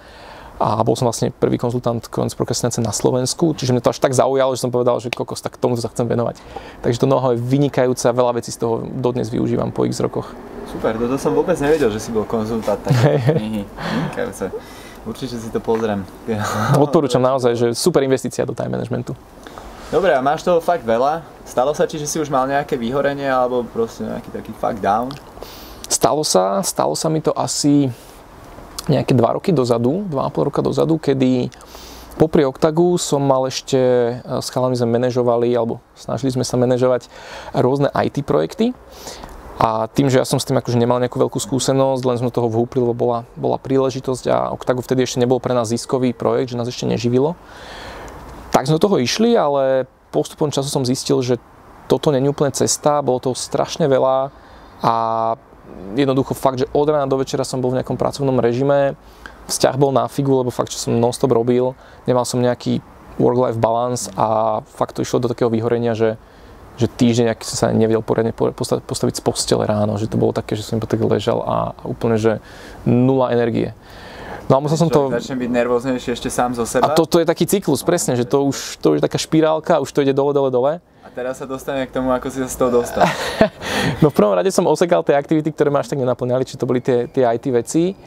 a 0.61 0.85
bol 0.85 0.93
som 0.93 1.09
vlastne 1.09 1.33
prvý 1.33 1.57
konzultant 1.57 2.05
konec 2.05 2.37
prokrastinácie 2.37 2.85
na 2.85 2.93
Slovensku, 2.93 3.57
čiže 3.57 3.73
mňa 3.73 3.81
to 3.81 3.89
až 3.89 3.99
tak 3.99 4.13
zaujalo, 4.13 4.53
že 4.53 4.61
som 4.61 4.69
povedal, 4.69 5.01
že 5.01 5.09
kokos, 5.09 5.41
tak 5.41 5.57
tomu 5.57 5.73
sa 5.81 5.89
chcem 5.89 6.05
venovať. 6.05 6.37
Takže 6.85 7.01
to 7.01 7.07
noho 7.09 7.33
je 7.33 7.41
vynikajúce 7.41 8.05
a 8.05 8.13
veľa 8.13 8.37
vecí 8.37 8.53
z 8.53 8.61
toho 8.61 8.85
dodnes 8.85 9.33
využívam 9.33 9.73
po 9.73 9.89
x 9.89 9.97
rokoch. 10.05 10.29
Super, 10.69 11.01
toto 11.01 11.17
som 11.17 11.33
vôbec 11.33 11.57
nevedel, 11.57 11.89
že 11.89 11.97
si 11.97 12.13
bol 12.13 12.29
konzultant 12.29 12.77
také 12.85 13.33
knihy. 13.33 13.65
Vynikajúce. 13.65 14.53
Určite 15.01 15.41
si 15.41 15.49
to 15.49 15.57
pozriem. 15.57 16.05
Odporúčam 16.77 17.25
naozaj, 17.25 17.57
že 17.57 17.67
super 17.73 18.05
investícia 18.05 18.45
do 18.45 18.53
time 18.53 18.77
managementu. 18.77 19.17
Dobre, 19.89 20.13
a 20.13 20.21
máš 20.23 20.45
toho 20.47 20.63
fakt 20.63 20.87
veľa, 20.87 21.25
Stalo 21.51 21.75
sa 21.75 21.83
ti, 21.83 21.99
že 21.99 22.07
si 22.07 22.15
už 22.15 22.31
mal 22.31 22.47
nejaké 22.47 22.79
vyhorenie 22.79 23.27
alebo 23.27 23.67
proste 23.67 24.07
nejaký 24.07 24.31
taký 24.31 24.51
fuck 24.55 24.79
down? 24.79 25.11
Stalo 25.91 26.23
sa, 26.23 26.63
stalo 26.63 26.95
sa 26.95 27.11
mi 27.11 27.19
to 27.19 27.35
asi 27.35 27.91
nejaké 28.89 29.13
2 29.13 29.37
roky 29.37 29.51
dozadu, 29.53 30.07
2,5 30.09 30.47
roka 30.47 30.61
dozadu, 30.65 30.97
kedy 30.97 31.53
popri 32.17 32.45
Octagu 32.45 32.97
som 32.97 33.21
mal 33.21 33.45
ešte, 33.49 33.77
s 34.25 34.47
chalami 34.49 34.77
sme 34.77 34.97
manažovali, 34.97 35.49
alebo 35.53 35.81
snažili 35.93 36.33
sme 36.33 36.45
sa 36.45 36.57
manažovať 36.57 37.09
rôzne 37.53 37.89
IT 37.93 38.25
projekty. 38.25 38.73
A 39.61 39.85
tým, 39.85 40.09
že 40.09 40.17
ja 40.17 40.25
som 40.25 40.41
s 40.41 40.47
tým 40.49 40.57
akože 40.57 40.73
nemal 40.73 40.97
nejakú 40.97 41.21
veľkú 41.21 41.37
skúsenosť, 41.37 42.01
len 42.01 42.17
sme 42.17 42.33
toho 42.33 42.49
vhúpli, 42.49 42.81
lebo 42.81 42.97
bola, 42.97 43.29
bola 43.37 43.61
príležitosť 43.61 44.25
a 44.33 44.49
Octago 44.57 44.81
vtedy 44.81 45.05
ešte 45.05 45.21
nebol 45.21 45.37
pre 45.37 45.53
nás 45.53 45.69
ziskový 45.69 46.17
projekt, 46.17 46.49
že 46.49 46.57
nás 46.57 46.65
ešte 46.65 46.89
neživilo. 46.89 47.37
Tak 48.49 48.65
sme 48.65 48.81
do 48.81 48.85
toho 48.89 48.97
išli, 48.97 49.37
ale 49.37 49.85
postupom 50.09 50.49
času 50.49 50.65
som 50.65 50.81
zistil, 50.81 51.21
že 51.21 51.37
toto 51.85 52.09
není 52.09 52.25
úplne 52.25 52.49
cesta, 52.57 53.05
bolo 53.05 53.21
toho 53.21 53.37
strašne 53.37 53.85
veľa 53.85 54.33
a 54.81 54.95
jednoducho 55.95 56.33
fakt, 56.33 56.59
že 56.63 56.69
od 56.71 56.87
rána 56.87 57.07
do 57.07 57.19
večera 57.19 57.43
som 57.43 57.59
bol 57.59 57.71
v 57.71 57.81
nejakom 57.81 57.99
pracovnom 57.99 58.37
režime, 58.39 58.95
vzťah 59.47 59.75
bol 59.75 59.91
na 59.91 60.07
figu, 60.07 60.31
lebo 60.31 60.53
fakt, 60.53 60.71
že 60.71 60.79
som 60.79 60.95
non-stop 60.95 61.31
robil, 61.35 61.75
nemal 62.07 62.23
som 62.23 62.39
nejaký 62.39 62.79
work-life 63.19 63.59
balance 63.59 64.07
a 64.15 64.59
fakt 64.63 64.95
to 64.97 65.03
išlo 65.03 65.19
do 65.19 65.31
takého 65.31 65.51
vyhorenia, 65.51 65.93
že 65.97 66.15
že 66.79 66.87
týždeň, 66.87 67.35
ak 67.35 67.43
som 67.43 67.55
sa 67.59 67.67
nevedel 67.69 68.01
poriadne 68.01 68.31
postaviť 68.33 69.19
z 69.19 69.21
postele 69.21 69.67
ráno, 69.67 69.99
že 69.99 70.07
to 70.07 70.15
bolo 70.15 70.31
také, 70.31 70.55
že 70.55 70.63
som 70.63 70.79
iba 70.79 70.87
tak 70.87 71.03
ležal 71.03 71.43
a 71.43 71.55
úplne, 71.83 72.15
že 72.15 72.39
nula 72.87 73.29
energie. 73.35 73.75
No 74.49 74.57
a 74.57 74.59
musel 74.63 74.79
som 74.79 74.89
to... 74.89 75.11
Začne 75.13 75.37
byť 75.37 75.51
nervóznejší 75.51 76.15
ešte 76.15 76.31
sám 76.31 76.55
zo 76.57 76.65
seba. 76.65 76.89
A 76.89 76.95
to, 76.95 77.05
to 77.05 77.21
je 77.21 77.27
taký 77.27 77.45
cyklus, 77.45 77.85
presne, 77.85 78.17
že 78.17 78.25
to 78.25 78.47
už, 78.47 78.81
to 78.81 78.95
už 78.95 78.95
je 78.97 79.03
taká 79.03 79.19
špirálka, 79.19 79.83
už 79.83 79.91
to 79.93 80.01
ide 80.01 80.15
dole, 80.15 80.33
dole, 80.33 80.49
dole. 80.49 80.73
A 81.01 81.09
teraz 81.09 81.41
sa 81.41 81.49
dostane 81.49 81.83
k 81.87 81.91
tomu, 81.91 82.13
ako 82.13 82.29
si 82.29 82.39
sa 82.39 82.49
z 82.49 82.57
toho 82.61 82.81
dostal. 82.81 83.03
no 84.01 84.13
v 84.13 84.15
prvom 84.15 84.37
rade 84.37 84.53
som 84.53 84.69
osekal 84.69 85.01
tie 85.01 85.17
aktivity, 85.17 85.49
ktoré 85.49 85.73
ma 85.73 85.81
až 85.81 85.91
tak 85.91 85.99
nenaplňali, 85.99 86.45
či 86.45 86.55
to 86.55 86.69
boli 86.69 86.79
tie, 86.79 87.09
tie 87.09 87.25
IT 87.25 87.45
veci 87.49 87.97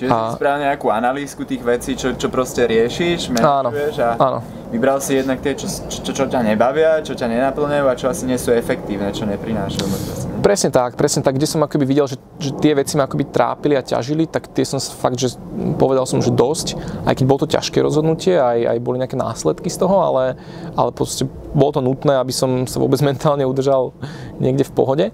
Čiže 0.00 0.16
a... 0.16 0.32
si 0.32 0.40
spravil 0.40 0.64
nejakú 0.64 0.88
analýzku 0.88 1.44
tých 1.44 1.60
vecí, 1.60 1.92
čo, 1.92 2.16
čo 2.16 2.32
proste 2.32 2.64
riešiš, 2.64 3.28
manažuješ 3.36 3.94
a 4.00 4.08
áno. 4.16 4.40
vybral 4.72 4.96
si 5.04 5.12
jednak 5.12 5.44
tie, 5.44 5.52
čo, 5.52 5.68
čo, 5.68 6.16
čo 6.16 6.24
ťa 6.24 6.40
nebavia, 6.40 7.04
čo 7.04 7.12
ťa 7.12 7.28
nenaplňajú 7.28 7.84
a 7.84 7.94
čo 7.98 8.08
asi 8.08 8.24
nie 8.24 8.40
sú 8.40 8.48
efektívne, 8.56 9.12
čo 9.12 9.28
neprinášajú. 9.28 10.29
Presne 10.40 10.72
tak, 10.72 10.96
presne 10.96 11.20
tak, 11.20 11.36
kde 11.36 11.44
som 11.44 11.60
akoby 11.60 11.84
videl, 11.84 12.08
že, 12.08 12.16
že 12.40 12.56
tie 12.56 12.72
veci 12.72 12.96
ma 12.96 13.04
akoby 13.04 13.28
trápili 13.28 13.76
a 13.76 13.84
ťažili, 13.84 14.24
tak 14.24 14.48
tie 14.56 14.64
som 14.64 14.80
fakt, 14.80 15.20
že 15.20 15.36
povedal 15.76 16.08
som, 16.08 16.24
že 16.24 16.32
dosť, 16.32 16.80
aj 17.04 17.14
keď 17.20 17.24
bolo 17.28 17.44
to 17.44 17.52
ťažké 17.52 17.76
rozhodnutie, 17.84 18.40
aj, 18.40 18.72
aj 18.72 18.78
boli 18.80 19.04
nejaké 19.04 19.20
následky 19.20 19.68
z 19.68 19.84
toho, 19.84 20.00
ale, 20.00 20.40
ale 20.80 20.96
proste 20.96 21.28
bolo 21.52 21.76
to 21.76 21.84
nutné, 21.84 22.16
aby 22.16 22.32
som 22.32 22.64
sa 22.64 22.80
vôbec 22.80 22.96
mentálne 23.08 23.44
udržal 23.44 23.92
niekde 24.40 24.64
v 24.64 24.72
pohode. 24.72 25.06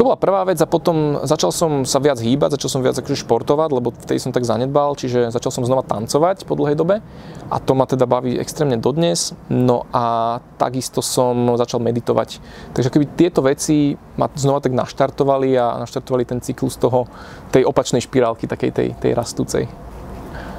To 0.00 0.08
bola 0.08 0.16
prvá 0.16 0.48
vec 0.48 0.56
a 0.56 0.64
potom 0.64 1.20
začal 1.28 1.52
som 1.52 1.84
sa 1.84 2.00
viac 2.00 2.16
hýbať, 2.16 2.56
začal 2.56 2.72
som 2.72 2.80
viac 2.80 2.96
akože 2.96 3.20
športovať, 3.20 3.68
lebo 3.68 3.92
vtedy 3.92 4.16
som 4.16 4.32
tak 4.32 4.48
zanedbal, 4.48 4.96
čiže 4.96 5.28
začal 5.28 5.52
som 5.52 5.68
znova 5.68 5.84
tancovať 5.84 6.48
po 6.48 6.56
dlhej 6.56 6.72
dobe 6.72 7.04
a 7.52 7.56
to 7.60 7.76
ma 7.76 7.84
teda 7.84 8.08
baví 8.08 8.40
extrémne 8.40 8.80
dodnes. 8.80 9.36
No 9.52 9.84
a 9.92 10.40
takisto 10.56 11.04
som 11.04 11.52
začal 11.60 11.84
meditovať. 11.84 12.40
Takže 12.72 12.88
keby 12.88 13.12
tieto 13.12 13.44
veci 13.44 13.92
ma 14.16 14.32
znova 14.32 14.64
tak 14.64 14.72
naštartovali 14.72 15.52
a 15.60 15.76
naštartovali 15.84 16.24
ten 16.24 16.40
cyklus 16.40 16.80
toho, 16.80 17.04
tej 17.52 17.68
opačnej 17.68 18.00
špirálky, 18.00 18.48
takej 18.48 18.72
tej, 18.72 18.88
tej 18.96 19.12
rastúcej 19.12 19.68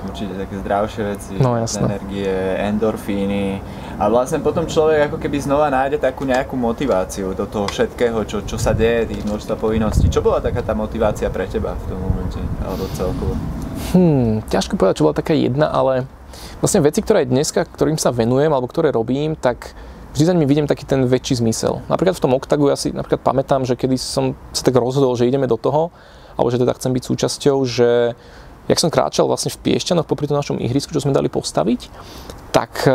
určite 0.05 0.33
také 0.33 0.55
zdravšie 0.61 1.01
veci, 1.05 1.33
no, 1.37 1.57
jasné. 1.57 1.85
energie, 1.85 2.33
endorfíny 2.67 3.61
a 4.01 4.09
vlastne 4.09 4.41
potom 4.41 4.65
človek 4.65 5.11
ako 5.11 5.17
keby 5.21 5.37
znova 5.41 5.69
nájde 5.69 6.01
takú 6.01 6.25
nejakú 6.25 6.57
motiváciu 6.57 7.37
do 7.37 7.45
toho 7.45 7.69
všetkého, 7.69 8.25
čo, 8.25 8.41
čo 8.41 8.57
sa 8.57 8.73
deje, 8.73 9.13
tých 9.13 9.21
množstva 9.25 9.55
povinností. 9.61 10.09
Čo 10.09 10.25
bola 10.25 10.41
taká 10.41 10.65
tá 10.65 10.73
motivácia 10.73 11.29
pre 11.29 11.45
teba 11.45 11.77
v 11.77 11.83
tom 11.93 11.99
momente, 12.01 12.41
alebo 12.65 12.83
celkovo? 12.97 13.33
Hmm, 13.93 14.41
ťažko 14.49 14.79
povedať, 14.79 14.95
čo 15.01 15.05
bola 15.05 15.17
taká 15.17 15.33
jedna, 15.37 15.69
ale 15.69 16.09
vlastne 16.63 16.81
veci, 16.81 17.03
ktoré 17.03 17.27
dneska, 17.27 17.65
ktorým 17.65 17.99
sa 18.01 18.09
venujem, 18.09 18.49
alebo 18.49 18.69
ktoré 18.69 18.89
robím, 18.89 19.37
tak 19.37 19.73
vždy 20.15 20.23
za 20.27 20.33
nimi 20.35 20.47
vidím 20.47 20.67
taký 20.67 20.83
ten 20.83 21.07
väčší 21.07 21.39
zmysel. 21.39 21.83
Napríklad 21.87 22.19
v 22.19 22.23
tom 22.23 22.35
Octagu 22.35 22.67
ja 22.67 22.77
si 22.79 22.91
napríklad 22.91 23.23
pamätám, 23.23 23.63
že 23.63 23.79
kedy 23.79 23.95
som 23.95 24.35
sa 24.51 24.63
tak 24.63 24.75
rozhodol, 24.75 25.15
že 25.15 25.27
ideme 25.27 25.47
do 25.47 25.55
toho, 25.55 25.91
alebo 26.35 26.47
že 26.51 26.59
teda 26.59 26.75
chcem 26.75 26.91
byť 26.95 27.03
súčasťou, 27.03 27.57
že 27.67 28.15
jak 28.69 28.79
som 28.79 28.93
kráčal 28.93 29.25
vlastne 29.25 29.49
v 29.49 29.61
Piešťanoch 29.71 30.05
popri 30.05 30.29
tom 30.29 30.37
našom 30.37 30.57
ihrisku, 30.61 30.93
čo 30.93 31.01
sme 31.01 31.15
dali 31.15 31.31
postaviť, 31.31 31.89
tak 32.51 32.83
e, 32.83 32.91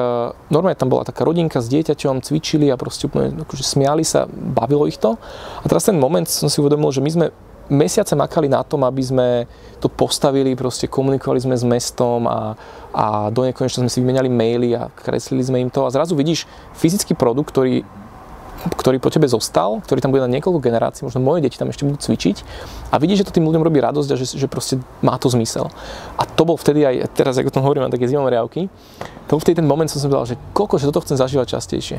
normálne 0.53 0.77
tam 0.77 0.93
bola 0.93 1.03
taká 1.03 1.25
rodinka 1.25 1.65
s 1.65 1.73
dieťaťom, 1.73 2.21
cvičili 2.21 2.69
a 2.69 2.77
proste 2.77 3.09
úplne 3.09 3.43
akože 3.43 3.65
smiali 3.65 4.05
sa, 4.05 4.29
bavilo 4.29 4.85
ich 4.85 5.01
to. 5.01 5.17
A 5.61 5.67
teraz 5.67 5.89
ten 5.89 5.97
moment 5.97 6.29
som 6.29 6.47
si 6.53 6.61
uvedomil, 6.61 6.93
že 6.93 7.01
my 7.01 7.11
sme 7.11 7.27
mesiace 7.67 8.15
makali 8.15 8.47
na 8.47 8.63
tom, 8.63 8.87
aby 8.87 9.03
sme 9.03 9.29
to 9.83 9.91
postavili, 9.91 10.55
proste 10.55 10.87
komunikovali 10.87 11.43
sme 11.43 11.57
s 11.59 11.65
mestom 11.67 12.31
a, 12.31 12.55
a 12.95 13.29
do 13.35 13.43
nekonečna 13.43 13.83
sme 13.87 13.91
si 13.91 13.99
vymenali 13.99 14.31
maily 14.31 14.79
a 14.79 14.87
kreslili 14.93 15.43
sme 15.43 15.59
im 15.67 15.71
to 15.73 15.83
a 15.83 15.91
zrazu 15.91 16.15
vidíš 16.15 16.47
fyzický 16.79 17.19
produkt, 17.19 17.51
ktorý 17.51 17.83
ktorý 18.75 18.99
po 18.99 19.15
tebe 19.15 19.31
zostal, 19.31 19.79
ktorý 19.87 20.03
tam 20.03 20.11
bude 20.11 20.27
na 20.27 20.31
niekoľko 20.35 20.59
generácií, 20.59 21.07
možno 21.07 21.23
moje 21.23 21.47
deti 21.47 21.55
tam 21.55 21.71
ešte 21.71 21.87
budú 21.87 22.03
cvičiť 22.03 22.37
a 22.91 22.99
vidíš, 22.99 23.23
že 23.23 23.27
to 23.31 23.37
tým 23.39 23.47
ľuďom 23.47 23.63
robí 23.63 23.79
radosť 23.79 24.09
a 24.11 24.17
že, 24.19 24.27
že 24.35 24.47
proste 24.51 24.83
má 25.01 25.15
to 25.17 25.31
zmysel. 25.31 25.71
A 26.19 26.27
to 26.27 26.43
bol 26.43 26.59
vtedy 26.59 26.83
aj, 26.83 27.15
teraz 27.15 27.39
ako 27.39 27.49
o 27.49 27.55
tom 27.55 27.63
hovorím, 27.63 27.87
mám 27.87 27.95
také 27.95 28.11
zimom 28.11 28.27
riavky, 28.27 28.67
to 29.27 29.39
bol 29.39 29.43
vtedy 29.43 29.63
ten 29.63 29.67
moment, 29.67 29.87
som 29.87 30.03
si 30.03 30.07
povedal, 30.11 30.35
že 30.35 30.37
koľko, 30.51 30.75
že 30.83 30.87
toto 30.91 31.03
chcem 31.07 31.19
zažívať 31.19 31.47
častejšie. 31.59 31.99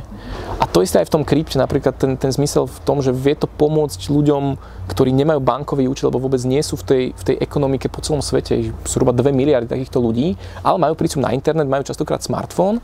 A 0.60 0.68
to 0.68 0.84
isté 0.84 1.00
aj 1.00 1.08
v 1.08 1.14
tom 1.20 1.24
krypte, 1.24 1.56
napríklad 1.60 1.96
ten, 1.96 2.20
ten 2.20 2.32
zmysel 2.32 2.68
v 2.68 2.80
tom, 2.84 3.00
že 3.00 3.16
vie 3.16 3.36
to 3.36 3.48
pomôcť 3.48 4.08
ľuďom, 4.12 4.60
ktorí 4.92 5.12
nemajú 5.12 5.40
bankový 5.44 5.88
účet, 5.92 6.08
alebo 6.08 6.24
vôbec 6.24 6.40
nie 6.48 6.60
sú 6.64 6.80
v 6.80 6.84
tej, 6.84 7.04
v 7.16 7.24
tej 7.24 7.36
ekonomike 7.44 7.92
po 7.92 8.00
celom 8.00 8.24
svete, 8.24 8.72
sú 8.88 8.98
zhruba 8.98 9.14
2 9.14 9.30
miliardy 9.30 9.70
takýchto 9.70 10.02
ľudí, 10.02 10.34
ale 10.66 10.82
majú 10.82 10.98
prístup 10.98 11.22
na 11.22 11.38
internet, 11.38 11.70
majú 11.70 11.86
častokrát 11.86 12.26
smartfón 12.26 12.82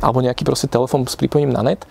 alebo 0.00 0.24
nejaký 0.24 0.48
proste 0.48 0.72
telefón 0.72 1.04
s 1.04 1.20
pripojením 1.20 1.52
na 1.52 1.60
net 1.60 1.84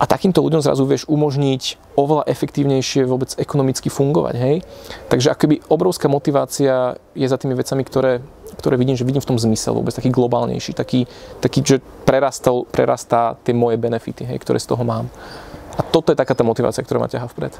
a 0.00 0.04
takýmto 0.08 0.42
ľuďom 0.42 0.64
zrazu 0.64 0.82
vieš 0.88 1.04
umožniť 1.06 1.94
oveľa 1.94 2.26
efektívnejšie 2.26 3.06
vôbec 3.06 3.36
ekonomicky 3.38 3.92
fungovať, 3.92 4.34
hej. 4.40 4.56
Takže 5.12 5.30
akoby 5.30 5.62
obrovská 5.68 6.08
motivácia 6.08 6.96
je 7.12 7.26
za 7.28 7.36
tými 7.38 7.54
vecami, 7.54 7.82
ktoré, 7.84 8.24
ktoré 8.58 8.74
vidím, 8.80 8.96
že 8.98 9.06
vidím 9.06 9.22
v 9.22 9.30
tom 9.30 9.38
zmysel 9.38 9.76
vôbec 9.78 9.94
taký 9.94 10.10
globálnejší, 10.10 10.74
taký, 10.74 11.06
taký 11.38 11.60
že 11.62 11.76
prerastal, 12.08 12.66
prerastá 12.66 13.38
tie 13.46 13.54
moje 13.54 13.78
benefity, 13.78 14.26
hej, 14.26 14.38
ktoré 14.42 14.58
z 14.58 14.72
toho 14.72 14.82
mám. 14.82 15.06
A 15.78 15.80
toto 15.80 16.12
je 16.12 16.20
taká 16.20 16.36
tá 16.36 16.44
motivácia, 16.44 16.84
ktorá 16.84 17.00
ma 17.00 17.08
ťaha 17.08 17.30
vpred. 17.32 17.56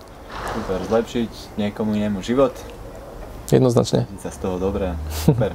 Super, 0.53 0.79
zlepšiť 0.85 1.57
niekomu 1.57 1.97
inému 1.97 2.21
život. 2.21 2.53
Jednoznačne. 3.49 4.09
Sa 4.21 4.33
z 4.33 4.38
toho 4.40 4.57
dobré. 4.57 4.97
Super. 5.12 5.53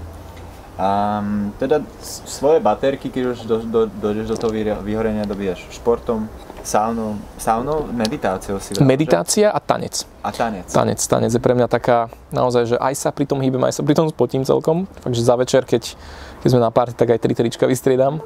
Um, 0.78 1.50
teda 1.58 1.82
svoje 2.30 2.62
baterky, 2.62 3.10
keď 3.10 3.24
už 3.34 3.38
do, 3.50 3.58
do, 3.66 3.82
dojdeš 3.90 4.30
do 4.30 4.38
toho 4.38 4.54
vyhorenia, 4.86 5.26
dobíjaš 5.26 5.66
športom, 5.74 6.30
saunou, 6.68 7.16
saunou, 7.40 7.88
meditáciou 7.88 8.60
si 8.60 8.76
veľa, 8.76 8.84
Meditácia 8.84 9.48
že? 9.48 9.56
a 9.56 9.60
tanec. 9.64 9.96
A 10.20 10.30
tanec. 10.36 10.68
Tanec, 10.68 11.00
tanec 11.00 11.32
je 11.32 11.40
pre 11.40 11.56
mňa 11.56 11.72
taká, 11.72 12.12
naozaj, 12.36 12.76
že 12.76 12.78
aj 12.78 12.94
sa 13.00 13.10
pri 13.16 13.24
tom 13.24 13.40
hýbem, 13.40 13.64
aj 13.64 13.80
sa 13.80 13.82
pri 13.88 13.96
tom 13.96 14.12
spotím 14.12 14.44
celkom. 14.44 14.84
Takže 15.00 15.24
za 15.24 15.40
večer, 15.40 15.64
keď, 15.64 15.96
keď 16.44 16.48
sme 16.52 16.60
na 16.60 16.68
party, 16.68 17.00
tak 17.00 17.16
aj 17.16 17.24
tri 17.24 17.32
trička 17.32 17.64
vystriedam. 17.64 18.20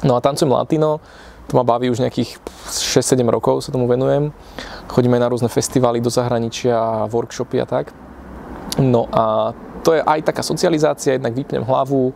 No 0.00 0.16
a 0.16 0.24
tancujem 0.24 0.48
latino, 0.48 1.04
to 1.46 1.52
ma 1.54 1.62
baví 1.68 1.92
už 1.92 2.00
nejakých 2.00 2.40
6-7 2.72 3.20
rokov, 3.28 3.68
sa 3.68 3.70
tomu 3.70 3.84
venujem. 3.84 4.32
Chodíme 4.88 5.20
na 5.20 5.28
rôzne 5.28 5.52
festivály 5.52 6.00
do 6.00 6.08
zahraničia, 6.08 7.06
workshopy 7.12 7.60
a 7.60 7.68
tak. 7.68 7.92
No 8.80 9.06
a 9.12 9.52
to 9.84 9.94
je 9.94 10.02
aj 10.02 10.26
taká 10.26 10.42
socializácia, 10.42 11.14
jednak 11.14 11.36
vypnem 11.36 11.62
hlavu, 11.62 12.10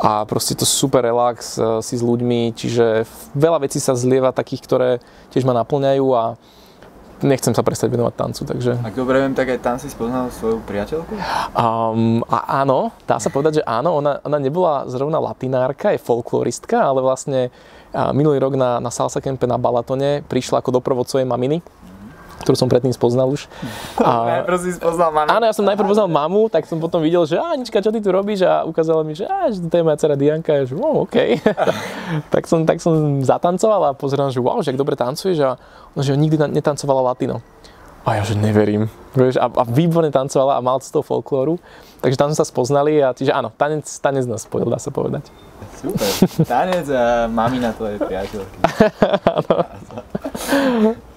a 0.00 0.28
proste 0.28 0.52
to 0.56 0.68
super 0.68 1.00
relax 1.04 1.56
eh, 1.56 1.80
si 1.80 1.96
s 1.96 2.02
ľuďmi, 2.04 2.52
čiže 2.52 3.08
veľa 3.36 3.64
vecí 3.64 3.80
sa 3.80 3.96
zlieva 3.96 4.32
takých, 4.32 4.62
ktoré 4.64 4.90
tiež 5.32 5.48
ma 5.48 5.56
naplňajú 5.56 6.06
a 6.12 6.36
nechcem 7.24 7.56
sa 7.56 7.64
prestať 7.64 7.96
venovať 7.96 8.12
tancu, 8.12 8.42
takže... 8.44 8.76
Ak 8.84 8.92
dobre 8.92 9.24
viem, 9.24 9.32
tak 9.32 9.48
aj 9.48 9.64
tam 9.64 9.76
si 9.80 9.88
spoznal 9.88 10.28
svoju 10.28 10.60
priateľku? 10.68 11.16
Um, 11.56 12.20
a 12.28 12.60
áno, 12.60 12.92
dá 13.08 13.16
sa 13.16 13.32
povedať, 13.32 13.60
že 13.60 13.62
áno, 13.64 13.96
ona, 13.96 14.20
ona 14.20 14.36
nebola 14.36 14.84
zrovna 14.84 15.16
latinárka, 15.16 15.96
je 15.96 16.04
folkloristka, 16.04 16.76
ale 16.76 17.00
vlastne 17.00 17.48
minulý 18.12 18.36
rok 18.36 18.60
na, 18.60 18.76
na 18.84 18.92
salsa 18.92 19.24
kempe 19.24 19.48
na 19.48 19.56
Balatone 19.56 20.20
prišla 20.28 20.60
ako 20.60 20.76
doprovod 20.76 21.08
svojej 21.08 21.24
maminy 21.24 21.64
ktorú 22.44 22.56
som 22.56 22.68
predtým 22.68 22.92
spoznal 22.92 23.32
už. 23.32 23.48
A... 24.00 24.40
najprv 24.40 24.58
si 24.60 24.70
spoznal 24.76 25.10
mamu. 25.10 25.28
Áno, 25.32 25.44
ja 25.48 25.54
som 25.56 25.64
najprv 25.64 25.88
poznal 25.88 26.08
mamu, 26.10 26.52
tak 26.52 26.68
som 26.68 26.76
potom 26.76 27.00
videl, 27.00 27.24
že 27.24 27.40
Anička, 27.40 27.80
čo 27.80 27.88
ty 27.88 28.00
tu 28.04 28.12
robíš? 28.12 28.44
A 28.44 28.62
ukázala 28.68 29.00
mi, 29.02 29.16
že, 29.16 29.24
á, 29.24 29.48
že 29.48 29.64
to 29.64 29.74
je 29.74 29.82
moja 29.82 29.96
dcera 29.96 30.16
Dianka. 30.18 30.52
A 30.52 30.68
že, 30.68 30.76
oh, 30.76 31.08
OK. 31.08 31.40
tak, 32.34 32.44
som, 32.44 32.68
tak 32.68 32.84
som 32.84 33.24
zatancoval 33.24 33.92
a 33.92 33.96
pozerám, 33.96 34.28
že 34.28 34.38
wow, 34.44 34.60
že 34.60 34.76
ak 34.76 34.78
dobre 34.78 34.94
tancuješ. 34.94 35.38
A 35.42 35.50
ona, 35.96 36.02
že 36.04 36.12
nikdy 36.12 36.36
netancovala 36.52 37.14
latino. 37.14 37.40
A 38.06 38.22
ja, 38.22 38.22
že 38.22 38.38
neverím. 38.38 38.86
a, 39.18 39.46
a 39.50 39.64
výborne 39.66 40.14
tancovala 40.14 40.54
a 40.54 40.60
mal 40.62 40.78
z 40.78 40.94
toho 40.94 41.02
folklóru. 41.02 41.58
Takže 41.98 42.14
tam 42.14 42.30
sme 42.30 42.38
sa 42.38 42.46
spoznali 42.46 43.02
a 43.02 43.10
čiže 43.10 43.34
áno, 43.34 43.50
tanec, 43.50 43.82
tanec 43.98 44.30
nás 44.30 44.46
spojil, 44.46 44.70
dá 44.70 44.78
sa 44.78 44.94
povedať. 44.94 45.26
Super. 45.82 46.06
Tanec 46.46 46.86
a 46.94 47.26
mamina 47.26 47.74
tvojej 47.74 47.98
priateľky. 47.98 48.56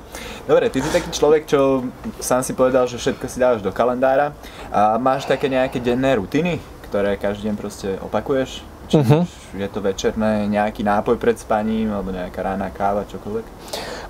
Dobre, 0.50 0.66
ty 0.74 0.82
si 0.82 0.90
taký 0.90 1.14
človek, 1.14 1.46
čo 1.46 1.86
sám 2.18 2.42
si 2.42 2.58
povedal, 2.58 2.90
že 2.90 2.98
všetko 2.98 3.26
si 3.30 3.38
dávaš 3.38 3.62
do 3.62 3.70
kalendára. 3.70 4.34
A 4.74 4.98
máš 4.98 5.30
také 5.30 5.46
nejaké 5.46 5.78
denné 5.78 6.18
rutiny, 6.18 6.58
ktoré 6.90 7.22
každý 7.22 7.54
deň 7.54 7.56
proste 7.56 8.02
opakuješ? 8.02 8.66
Či 8.90 8.98
uh-huh. 8.98 9.30
je 9.54 9.68
to 9.70 9.78
večerné 9.78 10.50
nejaký 10.50 10.82
nápoj 10.82 11.22
pred 11.22 11.38
spaním, 11.38 11.94
alebo 11.94 12.10
nejaká 12.10 12.42
rána 12.42 12.74
káva, 12.74 13.06
čokoľvek? 13.06 13.46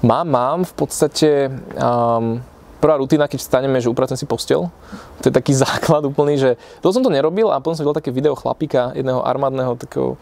Mám, 0.07 0.27
mám. 0.31 0.59
V 0.63 0.73
podstate 0.79 1.51
um, 1.75 2.39
prvá 2.79 2.95
rutina, 2.95 3.27
keď 3.27 3.43
vstaneme, 3.43 3.83
že 3.83 3.91
upracujem 3.91 4.23
si 4.23 4.23
postel. 4.23 4.71
To 5.19 5.25
je 5.27 5.35
taký 5.35 5.51
základ 5.67 6.07
úplný, 6.07 6.39
že 6.39 6.55
to 6.79 6.95
som 6.95 7.03
to 7.03 7.11
nerobil 7.11 7.51
a 7.51 7.59
potom 7.59 7.75
som 7.75 7.83
videl 7.83 7.99
také 7.99 8.15
video 8.15 8.39
chlapíka, 8.39 8.95
jedného 8.95 9.27
armádneho, 9.27 9.75
takého, 9.75 10.15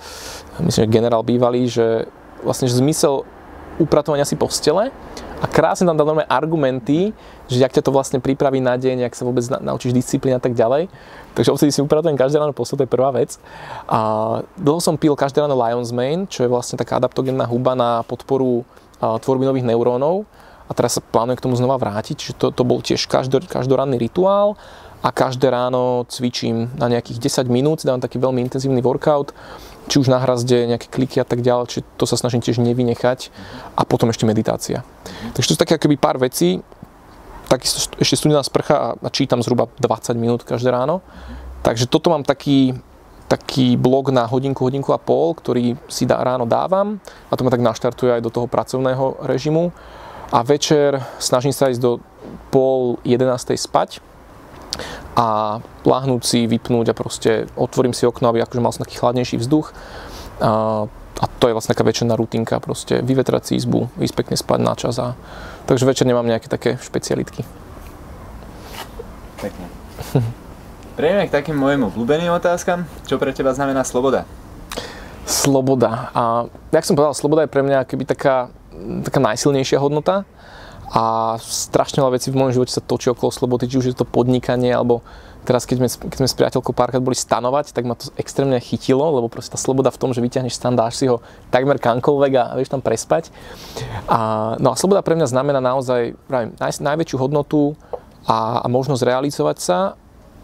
myslím, 0.66 0.82
že 0.82 0.90
generál 0.90 1.22
bývalý, 1.22 1.70
že 1.70 2.10
vlastne 2.42 2.66
že 2.66 2.82
zmysel 2.82 3.22
upratovania 3.78 4.26
si 4.26 4.34
postele 4.34 4.90
a 5.38 5.46
krásne 5.46 5.86
tam 5.86 5.94
normálne 5.94 6.26
argumenty, 6.26 7.14
že 7.46 7.62
ak 7.62 7.78
ťa 7.78 7.86
to 7.86 7.94
vlastne 7.94 8.18
pripraví 8.18 8.58
na 8.58 8.74
deň, 8.74 9.06
ak 9.06 9.14
sa 9.14 9.22
vôbec 9.22 9.46
naučíš 9.46 9.94
disciplín 9.94 10.34
a 10.34 10.42
tak 10.42 10.58
ďalej. 10.58 10.90
Takže 11.38 11.54
odtedy 11.54 11.70
si 11.70 11.86
upratujem 11.86 12.18
každé 12.18 12.42
ráno 12.42 12.58
postel, 12.58 12.82
to 12.82 12.90
je 12.90 12.92
prvá 12.92 13.14
vec. 13.14 13.38
A 13.86 14.00
dlho 14.58 14.82
som 14.82 14.98
pil 14.98 15.14
každé 15.14 15.46
ráno 15.46 15.54
Lion's 15.54 15.94
Mane, 15.94 16.26
čo 16.26 16.42
je 16.42 16.50
vlastne 16.50 16.74
taká 16.74 16.98
adaptogénna 16.98 17.46
huba 17.46 17.78
na 17.78 18.02
podporu 18.02 18.66
tvorby 18.98 19.46
nových 19.46 19.70
neurónov. 19.70 20.26
A 20.68 20.76
teraz 20.76 21.00
sa 21.00 21.02
plánujem 21.06 21.38
k 21.40 21.46
tomu 21.48 21.56
znova 21.56 21.80
vrátiť, 21.80 22.16
čiže 22.18 22.34
to, 22.36 22.52
to 22.52 22.68
bol 22.68 22.84
tiež 22.84 23.08
každý, 23.08 23.40
každoranný 23.48 23.96
rituál 24.02 24.60
a 25.04 25.10
každé 25.14 25.50
ráno 25.50 26.06
cvičím 26.10 26.74
na 26.78 26.90
nejakých 26.90 27.46
10 27.46 27.48
minút, 27.54 27.86
dávam 27.86 28.02
taký 28.02 28.18
veľmi 28.18 28.42
intenzívny 28.42 28.82
workout 28.82 29.34
či 29.88 30.04
už 30.04 30.12
na 30.12 30.20
hrazde, 30.20 30.68
nejaké 30.68 30.92
kliky 30.92 31.18
a 31.24 31.26
tak 31.26 31.40
ďalej, 31.40 31.66
či 31.72 31.80
to 31.96 32.04
sa 32.04 32.20
snažím 32.20 32.44
tiež 32.44 32.60
nevynechať 32.60 33.32
a 33.74 33.88
potom 33.88 34.12
ešte 34.12 34.28
meditácia. 34.28 34.84
Takže 35.34 35.48
to 35.48 35.56
sú 35.56 35.60
také 35.60 35.80
akoby 35.80 35.96
pár 35.96 36.20
vecí, 36.20 36.60
takisto 37.48 37.96
ešte 37.96 38.20
studená 38.20 38.44
sprcha 38.44 39.00
a 39.00 39.10
čítam 39.10 39.40
zhruba 39.40 39.72
20 39.80 40.20
minút 40.20 40.44
každé 40.44 40.68
ráno. 40.68 41.00
Takže 41.64 41.88
toto 41.88 42.12
mám 42.12 42.28
taký, 42.28 42.76
taký 43.32 43.80
blok 43.80 44.12
na 44.12 44.28
hodinku, 44.28 44.68
hodinku 44.68 44.92
a 44.92 45.00
pol, 45.00 45.32
ktorý 45.36 45.80
si 45.88 46.04
dá, 46.04 46.20
ráno 46.20 46.44
dávam 46.44 47.00
a 47.32 47.34
to 47.40 47.48
ma 47.48 47.52
tak 47.52 47.64
naštartuje 47.64 48.20
aj 48.20 48.22
do 48.22 48.32
toho 48.32 48.48
pracovného 48.52 49.24
režimu. 49.24 49.72
A 50.28 50.44
večer 50.44 51.00
snažím 51.24 51.56
sa 51.56 51.72
ísť 51.72 51.80
do 51.80 52.04
pol 52.52 53.00
jedenástej 53.08 53.56
spať, 53.56 54.04
a 55.18 55.58
láhnúť 55.82 56.22
si, 56.22 56.40
vypnúť 56.46 56.94
a 56.94 56.98
proste 56.98 57.50
otvorím 57.58 57.98
si 57.98 58.06
okno, 58.06 58.30
aby 58.30 58.46
akože 58.46 58.62
mal 58.62 58.70
som 58.70 58.86
taký 58.86 59.02
chladnejší 59.02 59.42
vzduch. 59.42 59.74
A, 60.38 60.86
a 61.18 61.26
to 61.42 61.50
je 61.50 61.56
vlastne 61.58 61.74
taká 61.74 61.82
večerná 61.82 62.14
rutinka, 62.14 62.62
proste 62.62 63.02
vyvetrať 63.02 63.44
si 63.50 63.54
izbu, 63.58 63.90
ísť 63.98 64.14
pekne 64.14 64.36
spať 64.38 64.60
na 64.62 64.74
čas 64.78 65.02
a 65.02 65.18
takže 65.66 65.90
večer 65.90 66.06
nemám 66.06 66.30
nejaké 66.30 66.46
také 66.46 66.78
špecialitky. 66.78 67.42
Pekne. 69.42 69.66
Prejdeme 70.98 71.30
k 71.30 71.34
takým 71.34 71.58
mojim 71.58 71.86
obľúbeným 71.86 72.34
otázkam. 72.34 72.90
Čo 73.06 73.22
pre 73.22 73.30
teba 73.30 73.54
znamená 73.54 73.86
sloboda? 73.86 74.26
Sloboda. 75.30 76.10
A 76.14 76.50
jak 76.74 76.86
som 76.86 76.98
povedal, 76.98 77.14
sloboda 77.14 77.46
je 77.46 77.54
pre 77.54 77.62
mňa 77.62 77.86
keby 77.86 78.06
taká, 78.06 78.50
taká 79.06 79.20
najsilnejšia 79.22 79.78
hodnota 79.78 80.26
a 80.88 81.36
strašne 81.44 82.00
veľa 82.00 82.16
vecí 82.16 82.32
v 82.32 82.40
môjom 82.40 82.62
živote 82.62 82.72
sa 82.72 82.80
točí 82.80 83.12
okolo 83.12 83.28
slobody, 83.28 83.68
či 83.68 83.80
už 83.84 83.86
je 83.92 83.96
to 83.98 84.08
podnikanie, 84.08 84.72
alebo 84.72 85.04
teraz 85.44 85.68
keď 85.68 85.84
sme, 85.84 85.88
keď 86.12 86.18
sme 86.24 86.30
s 86.32 86.36
priateľkou 86.36 86.72
párkrát 86.72 87.04
boli 87.04 87.16
stanovať, 87.16 87.76
tak 87.76 87.84
ma 87.88 87.96
to 87.96 88.12
extrémne 88.16 88.56
chytilo, 88.60 89.04
lebo 89.04 89.28
proste 89.28 89.56
tá 89.56 89.60
sloboda 89.60 89.92
v 89.92 90.00
tom, 90.00 90.12
že 90.16 90.24
vyťahneš 90.24 90.56
stan, 90.56 90.76
dáš 90.76 91.00
si 91.00 91.12
ho 91.12 91.24
takmer 91.52 91.80
kamkoľvek 91.80 92.34
a 92.40 92.44
vieš 92.56 92.72
tam 92.72 92.84
prespať. 92.84 93.32
A, 94.08 94.56
no 94.60 94.72
a 94.72 94.80
sloboda 94.80 95.04
pre 95.04 95.16
mňa 95.16 95.28
znamená 95.28 95.60
naozaj 95.60 96.16
pravím, 96.28 96.56
naj, 96.56 96.80
najväčšiu 96.80 97.18
hodnotu 97.20 97.76
a, 98.28 98.64
a 98.64 98.68
možnosť 98.72 99.08
realizovať 99.08 99.58
sa 99.60 99.80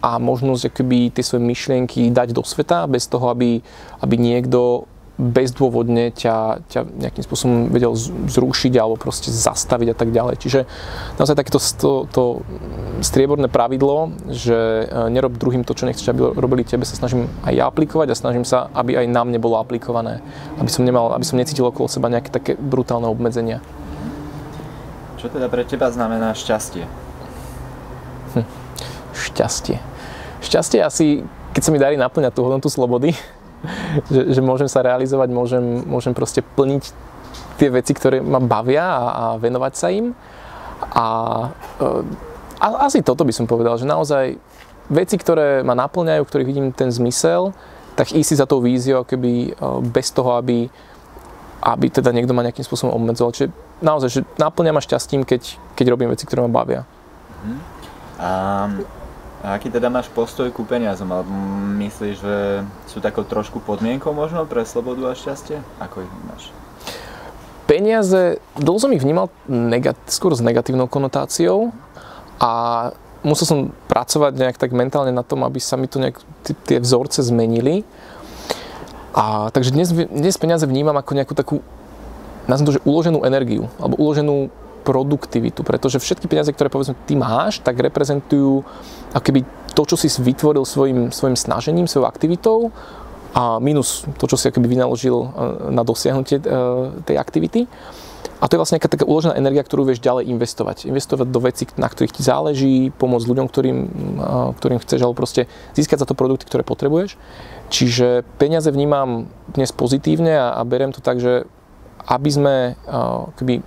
a 0.03 0.19
možnosť 0.19 0.71
akoby 0.71 1.15
tie 1.15 1.23
svoje 1.23 1.43
myšlienky 1.47 2.11
dať 2.11 2.35
do 2.35 2.43
sveta 2.43 2.83
bez 2.91 3.07
toho, 3.07 3.31
aby, 3.31 3.63
aby 4.03 4.15
niekto 4.19 4.91
bezdôvodne 5.13 6.09
ťa, 6.09 6.65
ťa 6.73 6.81
nejakým 6.89 7.21
spôsobom 7.21 7.69
vedel 7.69 7.93
zrušiť 8.25 8.73
alebo 8.81 8.97
proste 8.97 9.29
zastaviť 9.29 9.93
a 9.93 9.95
tak 9.97 10.09
ďalej. 10.09 10.41
Čiže 10.41 10.59
naozaj 11.21 11.37
takéto 11.37 11.61
to, 11.61 12.09
to 12.09 12.23
strieborné 13.05 13.45
pravidlo, 13.45 14.17
že 14.33 14.89
e, 14.89 15.13
nerob 15.13 15.37
druhým 15.37 15.61
to, 15.61 15.77
čo 15.77 15.85
nechceš, 15.85 16.09
aby 16.09 16.33
robili 16.33 16.65
tebe, 16.65 16.81
sa 16.81 16.97
snažím 16.97 17.29
aj 17.45 17.53
ja 17.53 17.69
aplikovať 17.69 18.09
a 18.09 18.17
snažím 18.17 18.41
sa, 18.41 18.73
aby 18.73 18.97
aj 18.97 19.05
nám 19.05 19.29
nebolo 19.29 19.61
aplikované. 19.61 20.25
Aby 20.57 20.73
som, 20.73 20.81
nemal, 20.81 21.13
aby 21.13 21.25
som 21.25 21.37
necítil 21.37 21.69
okolo 21.69 21.85
seba 21.85 22.09
nejaké 22.09 22.33
také 22.33 22.57
brutálne 22.57 23.05
obmedzenia. 23.05 23.61
Čo 25.21 25.29
teda 25.29 25.45
pre 25.45 25.61
teba 25.61 25.93
znamená 25.93 26.33
šťastie? 26.33 26.89
Hm. 28.33 28.47
Šťastie. 29.13 29.77
Šťastie 30.41 30.81
asi, 30.81 31.21
keď 31.53 31.61
sa 31.61 31.71
mi 31.71 31.77
darí 31.77 32.01
naplňať 32.01 32.33
tú 32.33 32.41
hodnotu 32.43 32.67
slobody, 32.67 33.13
že, 34.09 34.21
že 34.33 34.41
môžem 34.41 34.69
sa 34.69 34.81
realizovať, 34.81 35.29
môžem, 35.29 35.85
môžem 35.85 36.13
proste 36.15 36.41
plniť 36.41 36.83
tie 37.57 37.69
veci, 37.69 37.93
ktoré 37.93 38.19
ma 38.19 38.41
bavia 38.41 38.83
a, 38.83 39.03
a 39.03 39.23
venovať 39.37 39.73
sa 39.73 39.87
im. 39.93 40.13
A, 40.93 41.05
e, 41.79 41.87
a 42.59 42.65
asi 42.89 43.05
toto 43.05 43.23
by 43.23 43.33
som 43.33 43.45
povedal, 43.45 43.77
že 43.77 43.85
naozaj 43.85 44.37
veci, 44.89 45.15
ktoré 45.15 45.61
ma 45.61 45.77
naplňajú, 45.77 46.21
ktorých 46.25 46.49
vidím 46.49 46.67
ten 46.73 46.91
zmysel, 46.91 47.53
tak 47.93 48.09
ísť 48.09 48.27
si 48.27 48.35
za 48.35 48.49
tou 48.49 48.59
víziou 48.59 49.05
keby 49.05 49.31
e, 49.31 49.49
bez 49.85 50.09
toho, 50.09 50.37
aby, 50.37 50.65
aby 51.61 51.85
teda 51.93 52.09
niekto 52.09 52.33
ma 52.33 52.43
nejakým 52.43 52.65
spôsobom 52.65 52.93
obmedzoval. 52.97 53.33
Čiže 53.37 53.53
naozaj, 53.79 54.09
že 54.09 54.21
naplňa 54.41 54.71
ma 54.73 54.81
šťastím, 54.81 55.23
keď, 55.23 55.57
keď 55.77 55.85
robím 55.93 56.09
veci, 56.09 56.25
ktoré 56.25 56.41
ma 56.43 56.51
bavia. 56.51 56.83
Um, 58.17 59.02
a 59.43 59.59
aký 59.59 59.67
teda 59.67 59.91
máš 59.91 60.07
postoj 60.07 60.47
ku 60.55 60.63
peniazom? 60.63 61.11
Myslíš, 61.75 62.15
že 62.15 62.35
sú 62.87 63.03
takou 63.03 63.27
trošku 63.27 63.59
podmienkou 63.59 64.15
možno 64.15 64.47
pre 64.47 64.63
slobodu 64.63 65.11
a 65.11 65.19
šťastie? 65.19 65.59
Ako 65.83 65.99
ich 65.99 66.11
máš? 66.31 66.47
Peniaze, 67.67 68.39
dlho 68.55 68.79
som 68.79 68.95
ich 68.95 69.03
vnímal 69.03 69.27
negat- 69.51 69.99
skôr 70.07 70.31
s 70.31 70.39
negatívnou 70.39 70.87
konotáciou 70.87 71.75
a 72.39 72.51
musel 73.23 73.43
som 73.43 73.59
pracovať 73.91 74.31
nejak 74.35 74.57
tak 74.59 74.71
mentálne 74.71 75.11
na 75.11 75.27
tom, 75.27 75.43
aby 75.43 75.59
sa 75.59 75.75
mi 75.75 75.91
to 75.91 75.99
nejak 75.99 76.23
t- 76.47 76.55
tie 76.63 76.79
vzorce 76.79 77.19
zmenili. 77.23 77.83
A, 79.11 79.51
takže 79.51 79.75
dnes, 79.75 79.91
dnes 79.91 80.39
peniaze 80.39 80.63
vnímam 80.63 80.95
ako 80.95 81.11
nejakú 81.19 81.35
takú, 81.35 81.59
nazvem 82.47 82.67
to, 82.71 82.75
že 82.79 82.85
uloženú 82.87 83.27
energiu, 83.27 83.67
alebo 83.79 83.99
uloženú 83.99 84.51
produktivitu, 84.83 85.63
pretože 85.63 85.97
všetky 86.03 86.27
peniaze, 86.27 86.51
ktoré 86.51 86.67
povedzme 86.67 86.99
ty 87.07 87.15
máš, 87.15 87.63
tak 87.63 87.79
reprezentujú 87.79 88.67
keby 89.15 89.47
to, 89.73 89.83
čo 89.87 89.95
si 89.97 90.07
vytvoril 90.21 90.67
svojim, 90.67 91.09
svojim 91.09 91.37
snažením, 91.39 91.89
svojou 91.89 92.05
aktivitou 92.05 92.69
a 93.33 93.57
minus 93.57 94.05
to, 94.21 94.29
čo 94.29 94.37
si 94.37 94.45
akoby 94.45 94.69
vynaložil 94.69 95.17
e, 95.17 95.27
na 95.73 95.81
dosiahnutie 95.81 96.37
e, 96.37 96.43
tej 97.01 97.17
aktivity. 97.17 97.65
A 98.37 98.45
to 98.45 98.53
je 98.53 98.59
vlastne 98.59 98.75
nejaká 98.77 98.91
taká 98.91 99.05
uložená 99.07 99.39
energia, 99.39 99.63
ktorú 99.63 99.87
vieš 99.87 100.03
ďalej 100.03 100.27
investovať. 100.29 100.85
Investovať 100.85 101.27
do 101.31 101.39
vecí, 101.41 101.63
na 101.79 101.87
ktorých 101.87 102.13
ti 102.13 102.21
záleží, 102.21 102.91
pomôcť 102.99 103.25
ľuďom, 103.25 103.47
ktorým, 103.49 103.77
e, 104.21 104.29
ktorým 104.61 104.79
chceš, 104.85 105.01
alebo 105.01 105.17
proste 105.17 105.49
získať 105.73 106.05
za 106.05 106.07
to 106.09 106.13
produkty, 106.13 106.45
ktoré 106.45 106.61
potrebuješ. 106.61 107.17
Čiže 107.73 108.21
peniaze 108.37 108.69
vnímam 108.69 109.25
dnes 109.49 109.73
pozitívne 109.73 110.37
a, 110.37 110.53
a 110.53 110.61
beriem 110.61 110.93
to 110.93 111.01
tak, 111.01 111.17
že 111.17 111.49
aby 112.03 112.29
sme 112.29 112.55
keby 113.39 113.63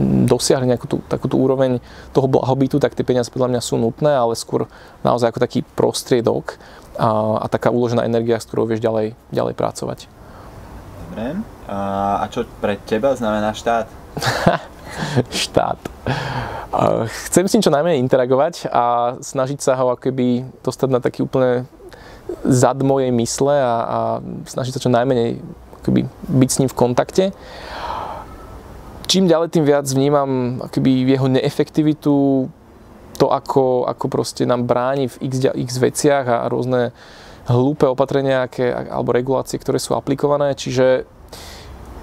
dosiahli 0.00 0.64
nejakú 0.68 0.86
tú, 0.88 0.96
takúto 1.04 1.36
úroveň 1.36 1.78
toho 2.16 2.28
blahobytu, 2.28 2.80
tak 2.80 2.96
tie 2.96 3.04
peniaze 3.04 3.28
podľa 3.28 3.56
mňa 3.56 3.60
sú 3.60 3.76
nutné, 3.76 4.12
ale 4.12 4.32
skôr 4.38 4.64
naozaj 5.04 5.32
ako 5.32 5.44
taký 5.44 5.60
prostriedok 5.76 6.56
a, 6.96 7.44
a 7.44 7.46
taká 7.48 7.68
uložená 7.68 8.04
energia, 8.08 8.40
s 8.40 8.48
ktorou 8.48 8.68
vieš 8.68 8.80
ďalej, 8.80 9.12
ďalej 9.32 9.54
pracovať. 9.56 9.98
Dobre. 11.12 11.44
A, 11.68 11.78
a 12.20 12.24
čo 12.32 12.48
pre 12.60 12.80
teba 12.88 13.12
znamená 13.12 13.52
štát? 13.52 13.88
štát. 15.44 15.80
Chcem 17.28 17.44
s 17.48 17.52
ním 17.52 17.64
čo 17.64 17.72
najmenej 17.72 18.00
interagovať 18.00 18.72
a 18.72 19.16
snažiť 19.20 19.60
sa 19.60 19.76
ho 19.76 19.92
akoby 19.92 20.44
dostať 20.64 20.88
na 20.88 21.00
taký 21.04 21.24
úplne 21.24 21.68
zad 22.48 22.80
mojej 22.80 23.12
mysle 23.12 23.52
a, 23.52 23.74
a 23.84 23.98
snažiť 24.48 24.72
sa 24.72 24.80
čo 24.80 24.88
najmenej 24.88 25.36
akoby 25.84 26.08
byť 26.08 26.48
s 26.48 26.58
ním 26.64 26.70
v 26.72 26.78
kontakte 26.78 27.24
čím 29.12 29.28
ďalej, 29.28 29.52
tým 29.52 29.68
viac 29.68 29.84
vnímam 29.84 30.56
akoby 30.64 31.04
jeho 31.04 31.28
neefektivitu, 31.28 32.48
to, 33.20 33.26
ako, 33.28 33.84
ako 33.84 34.08
proste 34.08 34.48
nám 34.48 34.64
bráni 34.64 35.04
v 35.12 35.28
x, 35.28 35.52
x 35.52 35.70
veciach 35.76 36.24
a 36.24 36.48
rôzne 36.48 36.96
hlúpe 37.44 37.84
opatrenia 37.84 38.48
aké, 38.48 38.72
alebo 38.72 39.12
regulácie, 39.12 39.60
ktoré 39.60 39.76
sú 39.76 39.92
aplikované. 39.92 40.56
Čiže 40.56 41.04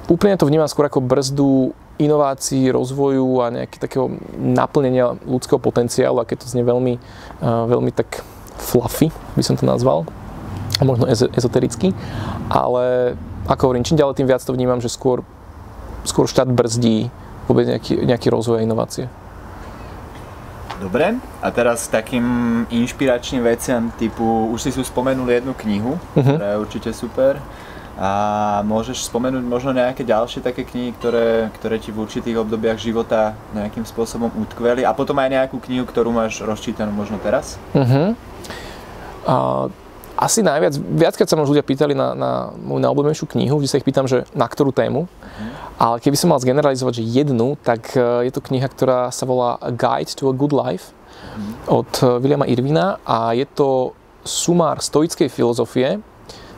úplne 0.06 0.38
to 0.38 0.45
vnímam 0.45 0.69
skôr 0.69 0.86
ako 0.86 1.02
brzdu 1.02 1.74
inovácií, 1.98 2.69
rozvoju 2.69 3.42
a 3.42 3.52
nejaké 3.58 3.81
takého 3.81 4.13
naplnenia 4.38 5.17
ľudského 5.25 5.58
potenciálu, 5.58 6.21
a 6.21 6.29
keď 6.29 6.46
to 6.46 6.52
znie 6.54 6.62
veľmi, 6.62 7.02
veľmi 7.42 7.92
tak 7.92 8.21
fluffy, 8.62 9.10
by 9.33 9.42
som 9.42 9.58
to 9.58 9.65
nazval, 9.65 10.06
a 10.77 10.86
možno 10.86 11.10
ezotericky, 11.10 11.92
ale 12.54 13.17
ako 13.50 13.73
hovorím, 13.73 13.83
čím 13.83 13.98
ďalej, 13.98 14.21
tým 14.21 14.29
viac 14.29 14.46
to 14.46 14.54
vnímam, 14.54 14.77
že 14.77 14.94
skôr 14.94 15.25
skôr 16.04 16.27
štát 16.29 16.47
brzdí 16.47 17.12
vôbec 17.50 17.65
nejaký, 17.65 18.06
nejaký 18.06 18.27
rozvoj 18.29 18.62
a 18.62 18.65
inovácie. 18.65 19.06
Dobre, 20.79 21.19
a 21.43 21.47
teraz 21.52 21.91
takým 21.91 22.23
inšpiračným 22.71 23.43
veciam 23.43 23.91
typu, 24.00 24.47
už 24.56 24.63
si 24.63 24.71
tu 24.71 24.79
spomenul 24.79 25.27
jednu 25.27 25.52
knihu, 25.52 26.00
uh-huh. 26.00 26.23
ktorá 26.23 26.56
je 26.56 26.62
určite 26.63 26.89
super. 26.95 27.35
A 28.00 28.63
môžeš 28.63 29.12
spomenúť 29.12 29.43
možno 29.43 29.75
nejaké 29.75 30.08
ďalšie 30.08 30.39
také 30.39 30.63
knihy, 30.63 30.95
ktoré, 30.95 31.52
ktoré 31.60 31.83
ti 31.83 31.91
v 31.91 32.08
určitých 32.08 32.39
obdobiach 32.39 32.79
života 32.79 33.35
nejakým 33.52 33.83
spôsobom 33.83 34.31
utkveli 34.39 34.87
a 34.87 34.95
potom 34.95 35.19
aj 35.19 35.27
nejakú 35.35 35.60
knihu, 35.67 35.83
ktorú 35.83 36.15
máš 36.15 36.39
rozčítanú 36.39 36.95
možno 36.95 37.19
teraz? 37.19 37.60
Uh-huh. 37.75 38.15
A, 39.27 39.35
asi 40.15 40.39
najviac, 40.39 40.79
viackrát 40.79 41.27
sa 41.27 41.35
ma 41.35 41.43
ľudia 41.43 41.60
pýtali 41.60 41.91
na, 41.91 42.15
na 42.15 42.31
moju 42.56 42.79
najobľúbenejšiu 42.87 43.27
knihu, 43.35 43.60
kde 43.60 43.67
sa 43.67 43.79
ich 43.79 43.87
pýtam, 43.87 44.08
že 44.08 44.23
na 44.31 44.47
ktorú 44.47 44.71
tému. 44.71 45.12
Uh-huh. 45.12 45.48
Ale 45.80 46.04
keby 46.04 46.19
som 46.19 46.36
mal 46.36 46.44
zgeneralizovať, 46.44 47.00
že 47.00 47.08
jednu, 47.08 47.56
tak 47.63 47.96
e, 47.96 48.27
je 48.27 48.32
to 48.36 48.44
kniha, 48.44 48.67
ktorá 48.67 49.15
sa 49.15 49.23
volá 49.23 49.56
A 49.63 49.71
Guide 49.71 50.12
to 50.12 50.27
a 50.27 50.36
Good 50.36 50.52
Life 50.52 50.92
uh-huh. 50.92 51.80
od 51.80 51.92
e, 52.04 52.19
Williama 52.19 52.44
Irvina 52.52 53.00
a 53.08 53.32
je 53.32 53.48
to 53.48 53.96
sumár 54.27 54.84
stoickej 54.84 55.32
filozofie, 55.32 56.04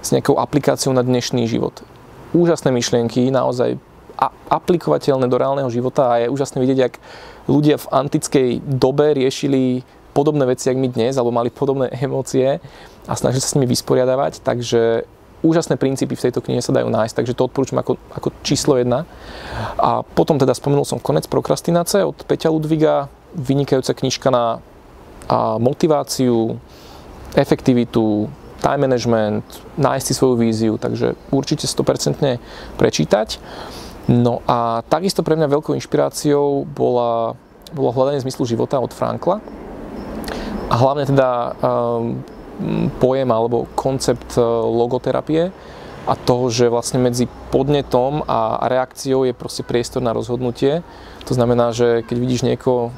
s 0.01 0.09
nejakou 0.09 0.41
aplikáciou 0.41 0.91
na 0.97 1.05
dnešný 1.05 1.45
život. 1.45 1.85
Úžasné 2.33 2.73
myšlienky, 2.73 3.29
naozaj 3.29 3.77
aplikovateľné 4.49 5.25
do 5.29 5.37
reálneho 5.37 5.69
života 5.69 6.13
a 6.13 6.19
je 6.25 6.33
úžasné 6.33 6.57
vidieť, 6.61 6.79
ak 6.81 6.93
ľudia 7.49 7.77
v 7.81 7.89
antickej 7.89 8.49
dobe 8.65 9.17
riešili 9.17 9.81
podobné 10.13 10.45
veci, 10.45 10.69
ako 10.69 10.77
my 10.81 10.89
dnes, 10.89 11.17
alebo 11.17 11.33
mali 11.33 11.49
podobné 11.49 11.89
emócie 12.05 12.61
a 13.05 13.13
snažili 13.13 13.41
sa 13.41 13.49
s 13.53 13.55
nimi 13.57 13.69
vysporiadavať, 13.69 14.41
takže 14.41 15.05
úžasné 15.41 15.77
princípy 15.77 16.13
v 16.17 16.23
tejto 16.29 16.41
knihe 16.41 16.61
sa 16.61 16.73
dajú 16.73 16.89
nájsť, 16.89 17.15
takže 17.17 17.33
to 17.37 17.49
odporúčam 17.49 17.81
ako, 17.81 17.97
ako 18.13 18.29
číslo 18.45 18.77
jedna. 18.77 19.09
A 19.77 20.05
potom 20.05 20.37
teda 20.37 20.53
spomenul 20.53 20.85
som 20.85 21.01
Konec 21.01 21.25
prokrastináce 21.27 22.05
od 22.05 22.17
Peťa 22.25 22.53
Ludviga, 22.53 23.09
vynikajúca 23.33 23.97
knižka 23.97 24.29
na 24.29 24.59
a 25.31 25.55
motiváciu, 25.55 26.59
efektivitu, 27.39 28.27
time 28.59 28.83
management, 28.83 29.45
nájsť 29.79 30.05
si 30.05 30.13
svoju 30.13 30.35
víziu, 30.35 30.73
takže 30.75 31.15
určite 31.31 31.65
100% 31.71 32.35
prečítať. 32.75 33.39
No 34.11 34.43
a 34.49 34.83
takisto 34.91 35.23
pre 35.23 35.39
mňa 35.39 35.47
veľkou 35.47 35.71
inšpiráciou 35.77 36.67
bola, 36.67 37.39
bolo 37.71 37.89
hľadanie 37.95 38.19
zmyslu 38.27 38.43
života 38.43 38.81
od 38.81 38.91
Frankla. 38.91 39.39
A 40.71 40.75
hlavne 40.75 41.07
teda 41.07 41.55
um, 41.59 42.19
pojem 43.01 43.29
alebo 43.31 43.69
koncept 43.73 44.37
uh, 44.37 44.43
logoterapie 44.65 45.51
a 46.09 46.13
toho, 46.17 46.49
že 46.49 46.71
vlastne 46.71 46.97
medzi 46.97 47.29
podnetom 47.53 48.25
a 48.25 48.65
reakciou 48.65 49.25
je 49.29 49.37
proste 49.37 49.61
priestor 49.61 50.01
na 50.01 50.13
rozhodnutie. 50.13 50.81
To 51.29 51.33
znamená, 51.37 51.69
že 51.71 52.01
keď 52.09 52.17
vidíš 52.17 52.41
niekoho 52.41 52.89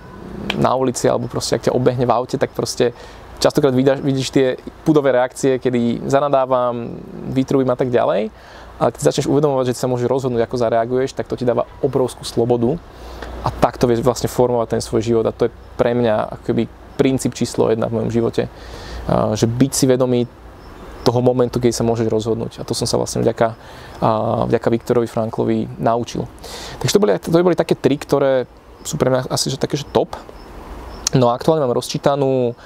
na 0.56 0.72
ulici 0.76 1.12
alebo 1.12 1.28
proste 1.28 1.60
ak 1.60 1.68
ťa 1.68 1.76
obehne 1.76 2.08
v 2.08 2.16
aute, 2.16 2.40
tak 2.40 2.56
proste 2.56 2.96
častokrát 3.44 3.76
vidíš, 3.76 4.32
tie 4.32 4.56
pudové 4.88 5.12
reakcie, 5.12 5.60
kedy 5.60 6.08
zanadávam, 6.08 6.96
vytrubím 7.36 7.76
a 7.76 7.78
tak 7.78 7.92
ďalej. 7.92 8.32
Ale 8.80 8.90
keď 8.90 9.02
začneš 9.04 9.30
uvedomovať, 9.30 9.76
že 9.76 9.84
sa 9.84 9.92
môžeš 9.92 10.08
rozhodnúť, 10.10 10.48
ako 10.48 10.58
zareaguješ, 10.58 11.14
tak 11.14 11.28
to 11.28 11.38
ti 11.38 11.46
dáva 11.46 11.68
obrovskú 11.84 12.24
slobodu 12.26 12.80
a 13.44 13.52
takto 13.52 13.86
vieš 13.86 14.02
vlastne 14.02 14.32
formovať 14.32 14.80
ten 14.80 14.82
svoj 14.82 15.04
život 15.04 15.26
a 15.28 15.36
to 15.36 15.48
je 15.48 15.56
pre 15.76 15.92
mňa 15.92 16.40
akoby 16.40 16.66
princíp 16.96 17.36
číslo 17.36 17.70
jedna 17.70 17.92
v 17.92 18.00
mojom 18.00 18.12
živote. 18.12 18.48
Že 19.10 19.46
byť 19.48 19.72
si 19.74 19.86
vedomý 19.88 20.22
toho 21.04 21.20
momentu, 21.20 21.60
keď 21.60 21.76
sa 21.76 21.84
môžeš 21.84 22.08
rozhodnúť. 22.08 22.64
A 22.64 22.68
to 22.68 22.72
som 22.72 22.88
sa 22.88 22.96
vlastne 22.96 23.20
vďaka, 23.20 23.60
vďaka 24.48 24.68
Viktorovi 24.72 25.08
Franklovi 25.12 25.68
naučil. 25.76 26.24
Takže 26.80 26.94
to 26.96 27.02
boli, 27.04 27.12
to 27.20 27.44
boli 27.44 27.60
také 27.60 27.76
tri, 27.76 28.00
ktoré 28.00 28.48
sú 28.88 28.96
pre 28.96 29.12
mňa 29.12 29.28
asi 29.28 29.52
že 29.52 29.60
také, 29.60 29.76
že 29.76 29.84
top. 29.92 30.16
No 31.14 31.30
a 31.30 31.38
aktuálne 31.38 31.62
mám 31.62 31.78
rozčítanú 31.78 32.58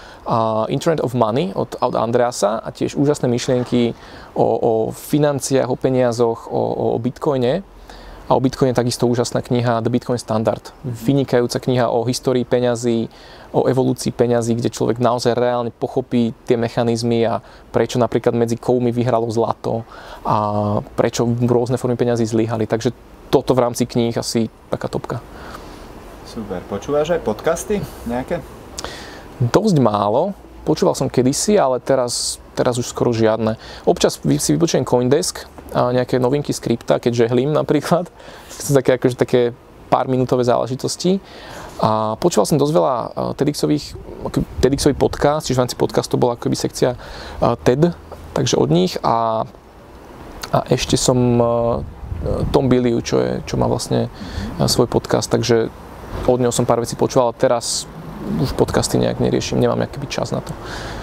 Internet 0.72 1.04
of 1.04 1.18
Money 1.18 1.52
od, 1.52 1.82
od 1.82 1.94
Andreasa 1.98 2.64
a 2.64 2.72
tiež 2.72 2.96
úžasné 2.96 3.28
myšlienky 3.28 3.92
o, 4.38 4.46
o 4.46 4.72
financiách, 4.94 5.68
o 5.68 5.76
peniazoch, 5.76 6.48
o, 6.48 6.96
o 6.96 6.98
bitcoine. 7.02 7.66
A 8.28 8.36
o 8.36 8.44
bitcoine 8.44 8.76
takisto 8.76 9.08
úžasná 9.08 9.40
kniha 9.40 9.80
The 9.80 9.88
Bitcoin 9.88 10.20
Standard. 10.20 10.76
Vynikajúca 10.84 11.64
kniha 11.64 11.88
o 11.88 12.04
histórii 12.04 12.44
peňazí, 12.44 13.08
o 13.58 13.66
evolúcii 13.66 14.14
peňazí, 14.14 14.54
kde 14.54 14.70
človek 14.70 15.02
naozaj 15.02 15.34
reálne 15.34 15.74
pochopí 15.74 16.38
tie 16.46 16.54
mechanizmy 16.54 17.26
a 17.26 17.42
prečo 17.74 17.98
napríklad 17.98 18.38
medzi 18.38 18.56
kovmi 18.56 18.94
vyhralo 18.94 19.26
zlato 19.34 19.82
a 20.22 20.38
prečo 20.94 21.26
rôzne 21.26 21.82
formy 21.82 21.98
peňazí 21.98 22.30
zlyhali. 22.30 22.70
Takže 22.70 22.94
toto 23.34 23.58
v 23.58 23.64
rámci 23.66 23.90
kníh 23.90 24.14
asi 24.14 24.48
taká 24.70 24.88
topka. 24.88 25.18
Super. 26.30 26.62
Počúvaš 26.70 27.18
aj 27.18 27.26
podcasty 27.26 27.82
nejaké? 28.06 28.46
Dosť 29.42 29.82
málo. 29.82 30.38
Počúval 30.68 30.94
som 31.00 31.08
kedysi, 31.08 31.56
ale 31.56 31.80
teraz, 31.80 32.44
teraz 32.52 32.76
už 32.76 32.92
skoro 32.92 33.16
žiadne. 33.16 33.56
Občas 33.88 34.20
si 34.20 34.50
vypočujem 34.54 34.84
Coindesk, 34.84 35.48
a 35.76 35.92
nejaké 35.92 36.20
novinky 36.20 36.56
skripta, 36.56 37.00
keďže 37.00 37.32
hlim 37.32 37.52
napríklad. 37.52 38.08
Sú 38.52 38.72
také, 38.76 38.96
akože 38.96 39.16
také 39.20 39.42
pár 39.88 40.08
minútové 40.12 40.44
záležitosti. 40.44 41.20
A 41.78 42.18
počúval 42.18 42.50
som 42.50 42.58
dosť 42.58 42.74
veľa 42.74 42.96
TEDxových, 43.38 43.86
TEDxový 44.66 44.96
podcast, 44.98 45.46
čiže 45.46 45.58
v 45.58 45.64
rámci 45.66 45.78
podcastu 45.78 46.18
bola 46.18 46.34
akoby 46.34 46.58
sekcia 46.58 46.98
TED, 47.62 47.94
takže 48.34 48.58
od 48.58 48.70
nich 48.74 48.98
a, 49.06 49.46
a 50.50 50.58
ešte 50.74 50.98
som 50.98 51.18
Tom 52.50 52.66
Billiu, 52.66 52.98
čo, 53.06 53.22
je, 53.22 53.46
čo 53.46 53.62
má 53.62 53.70
vlastne 53.70 54.10
svoj 54.58 54.90
podcast, 54.90 55.30
takže 55.30 55.70
od 56.26 56.42
neho 56.42 56.50
som 56.50 56.66
pár 56.66 56.82
vecí 56.82 56.98
počúval, 56.98 57.30
ale 57.30 57.38
teraz 57.38 57.86
už 58.42 58.58
podcasty 58.58 58.98
nejak 58.98 59.22
neriešim, 59.22 59.62
nemám 59.62 59.78
nejaký 59.78 60.02
čas 60.10 60.34
na 60.34 60.42
to. 60.42 60.52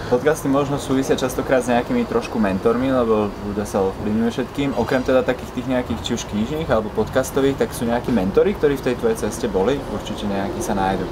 Podcasty 0.05 0.45
možno 0.45 0.77
súvisia 0.77 1.17
častokrát 1.17 1.65
s 1.65 1.73
nejakými 1.73 2.05
trošku 2.05 2.37
mentormi, 2.37 2.93
lebo 2.93 3.33
ľudia 3.49 3.65
sa 3.65 3.81
ovplyvňujú 3.81 4.29
všetkým. 4.37 4.69
Okrem 4.77 5.01
teda 5.01 5.25
takých 5.25 5.49
tých 5.57 5.65
nejakých 5.65 5.99
či 6.05 6.11
už 6.13 6.29
knižných 6.29 6.69
alebo 6.69 6.93
podcastových, 6.93 7.57
tak 7.57 7.73
sú 7.73 7.89
nejakí 7.89 8.13
mentory, 8.13 8.53
ktorí 8.53 8.77
v 8.77 8.85
tej 8.85 8.95
tvojej 9.01 9.17
ceste 9.25 9.49
boli? 9.49 9.81
Určite 9.89 10.29
nejakí 10.29 10.61
sa 10.61 10.77
nájdu. 10.77 11.09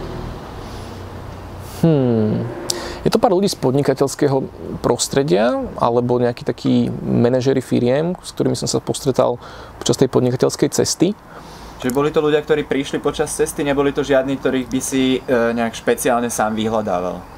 Hmm. 1.82 2.46
Je 3.02 3.10
to 3.10 3.18
pár 3.18 3.34
ľudí 3.34 3.50
z 3.50 3.58
podnikateľského 3.58 4.46
prostredia 4.86 5.58
alebo 5.82 6.22
nejakí 6.22 6.46
takí 6.46 6.94
manažery 7.02 7.66
firiem, 7.66 8.14
s 8.22 8.30
ktorými 8.30 8.54
som 8.54 8.70
sa 8.70 8.78
postretal 8.78 9.42
počas 9.82 9.98
tej 9.98 10.14
podnikateľskej 10.14 10.70
cesty. 10.70 11.18
Čiže 11.82 11.98
boli 11.98 12.14
to 12.14 12.22
ľudia, 12.22 12.46
ktorí 12.46 12.70
prišli 12.70 13.02
počas 13.02 13.34
cesty, 13.34 13.66
neboli 13.66 13.90
to 13.90 14.06
žiadni, 14.06 14.38
ktorých 14.38 14.70
by 14.70 14.80
si 14.80 15.18
e, 15.18 15.20
nejak 15.58 15.74
špeciálne 15.74 16.30
sám 16.30 16.54
vyhľadával? 16.54 17.34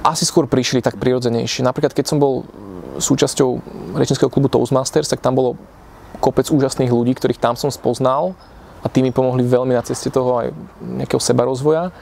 Asi 0.00 0.24
skôr 0.24 0.48
prišli 0.48 0.80
tak 0.80 0.96
prirodzenejšie. 0.96 1.66
Napríklad, 1.66 1.92
keď 1.92 2.06
som 2.08 2.18
bol 2.22 2.48
súčasťou 2.96 3.60
rečnického 3.96 4.32
klubu 4.32 4.48
Toastmasters, 4.48 5.10
tak 5.10 5.20
tam 5.20 5.36
bolo 5.36 5.60
kopec 6.18 6.48
úžasných 6.48 6.88
ľudí, 6.88 7.12
ktorých 7.12 7.42
tam 7.42 7.54
som 7.60 7.68
spoznal 7.68 8.32
a 8.80 8.86
tí 8.88 9.04
mi 9.04 9.12
pomohli 9.12 9.44
veľmi 9.44 9.76
na 9.76 9.84
ceste 9.84 10.08
toho 10.08 10.40
aj 10.40 10.46
nejakého 10.80 11.20
sebarozvoja. 11.20 11.92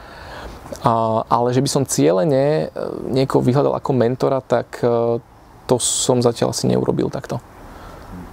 A, 0.81 1.23
ale 1.29 1.53
že 1.53 1.61
by 1.61 1.71
som 1.71 1.89
cieľene 1.89 2.45
e, 2.45 2.77
niekoho 3.11 3.45
vyhľadal 3.45 3.77
ako 3.77 3.91
mentora, 3.95 4.41
tak 4.41 4.81
e, 4.81 5.19
to 5.69 5.77
som 5.81 6.25
zatiaľ 6.25 6.53
asi 6.53 6.69
neurobil 6.69 7.09
takto. 7.13 7.41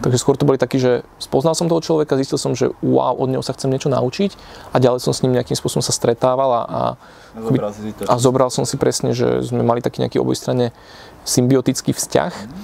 Takže 0.01 0.17
skôr 0.17 0.33
to 0.33 0.49
boli 0.49 0.57
takí, 0.57 0.81
že 0.81 1.05
spoznal 1.21 1.53
som 1.53 1.69
toho 1.69 1.77
človeka, 1.77 2.17
zistil 2.17 2.41
som, 2.41 2.57
že 2.57 2.73
wow, 2.81 3.13
od 3.13 3.29
neho 3.29 3.45
sa 3.45 3.53
chcem 3.53 3.69
niečo 3.69 3.85
naučiť 3.93 4.33
a 4.73 4.81
ďalej 4.81 4.97
som 5.05 5.13
s 5.13 5.21
ním 5.21 5.37
nejakým 5.37 5.53
spôsobom 5.53 5.85
sa 5.85 5.93
stretával 5.93 6.49
a, 6.49 6.61
a, 6.65 6.81
zobral, 7.37 7.69
si 7.69 7.93
to, 7.93 8.03
a 8.09 8.15
zobral 8.17 8.49
som 8.49 8.65
si 8.65 8.81
presne, 8.81 9.13
že 9.13 9.45
sme 9.45 9.61
mali 9.61 9.85
taký 9.85 10.01
nejaký 10.01 10.17
obojstranne 10.17 10.73
symbiotický 11.21 11.93
vzťah, 11.93 12.33
mm. 12.33 12.61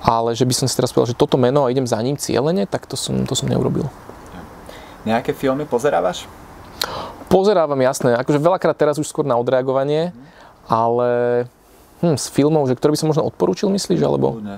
ale 0.00 0.32
že 0.32 0.48
by 0.48 0.54
som 0.56 0.66
si 0.66 0.80
teraz 0.80 0.96
povedal, 0.96 1.12
že 1.12 1.20
toto 1.20 1.36
meno 1.36 1.68
a 1.68 1.72
idem 1.72 1.84
za 1.84 2.00
ním 2.00 2.16
cieľene, 2.16 2.64
tak 2.64 2.88
to 2.88 2.96
som, 2.96 3.28
to 3.28 3.36
som 3.36 3.52
neurobil. 3.52 3.84
Nejaké 5.04 5.36
filmy 5.36 5.68
pozerávaš? 5.68 6.24
Pozerávam, 7.28 7.78
jasné. 7.84 8.16
Akože 8.16 8.40
veľakrát 8.40 8.76
teraz 8.80 8.96
už 8.96 9.04
skôr 9.04 9.28
na 9.28 9.36
odreagovanie, 9.36 10.08
mm. 10.08 10.20
ale 10.72 11.08
hm, 12.00 12.16
z 12.16 12.26
filmov, 12.32 12.64
že 12.64 12.80
ktoré 12.80 12.96
by 12.96 13.00
som 13.04 13.08
možno 13.12 13.28
odporúčil, 13.28 13.68
myslíš? 13.68 14.00
Alebo... 14.00 14.40
Ne. 14.40 14.56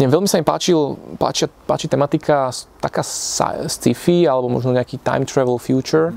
Neviem, 0.00 0.12
veľmi 0.16 0.28
sa 0.28 0.40
mi 0.40 0.46
páčil, 0.46 0.96
páči, 1.20 1.44
páči 1.68 1.84
tematika 1.84 2.48
taká 2.80 3.04
sci-fi 3.04 4.24
alebo 4.24 4.48
možno 4.48 4.72
nejaký 4.72 4.96
time 5.04 5.28
travel 5.28 5.60
future. 5.60 6.16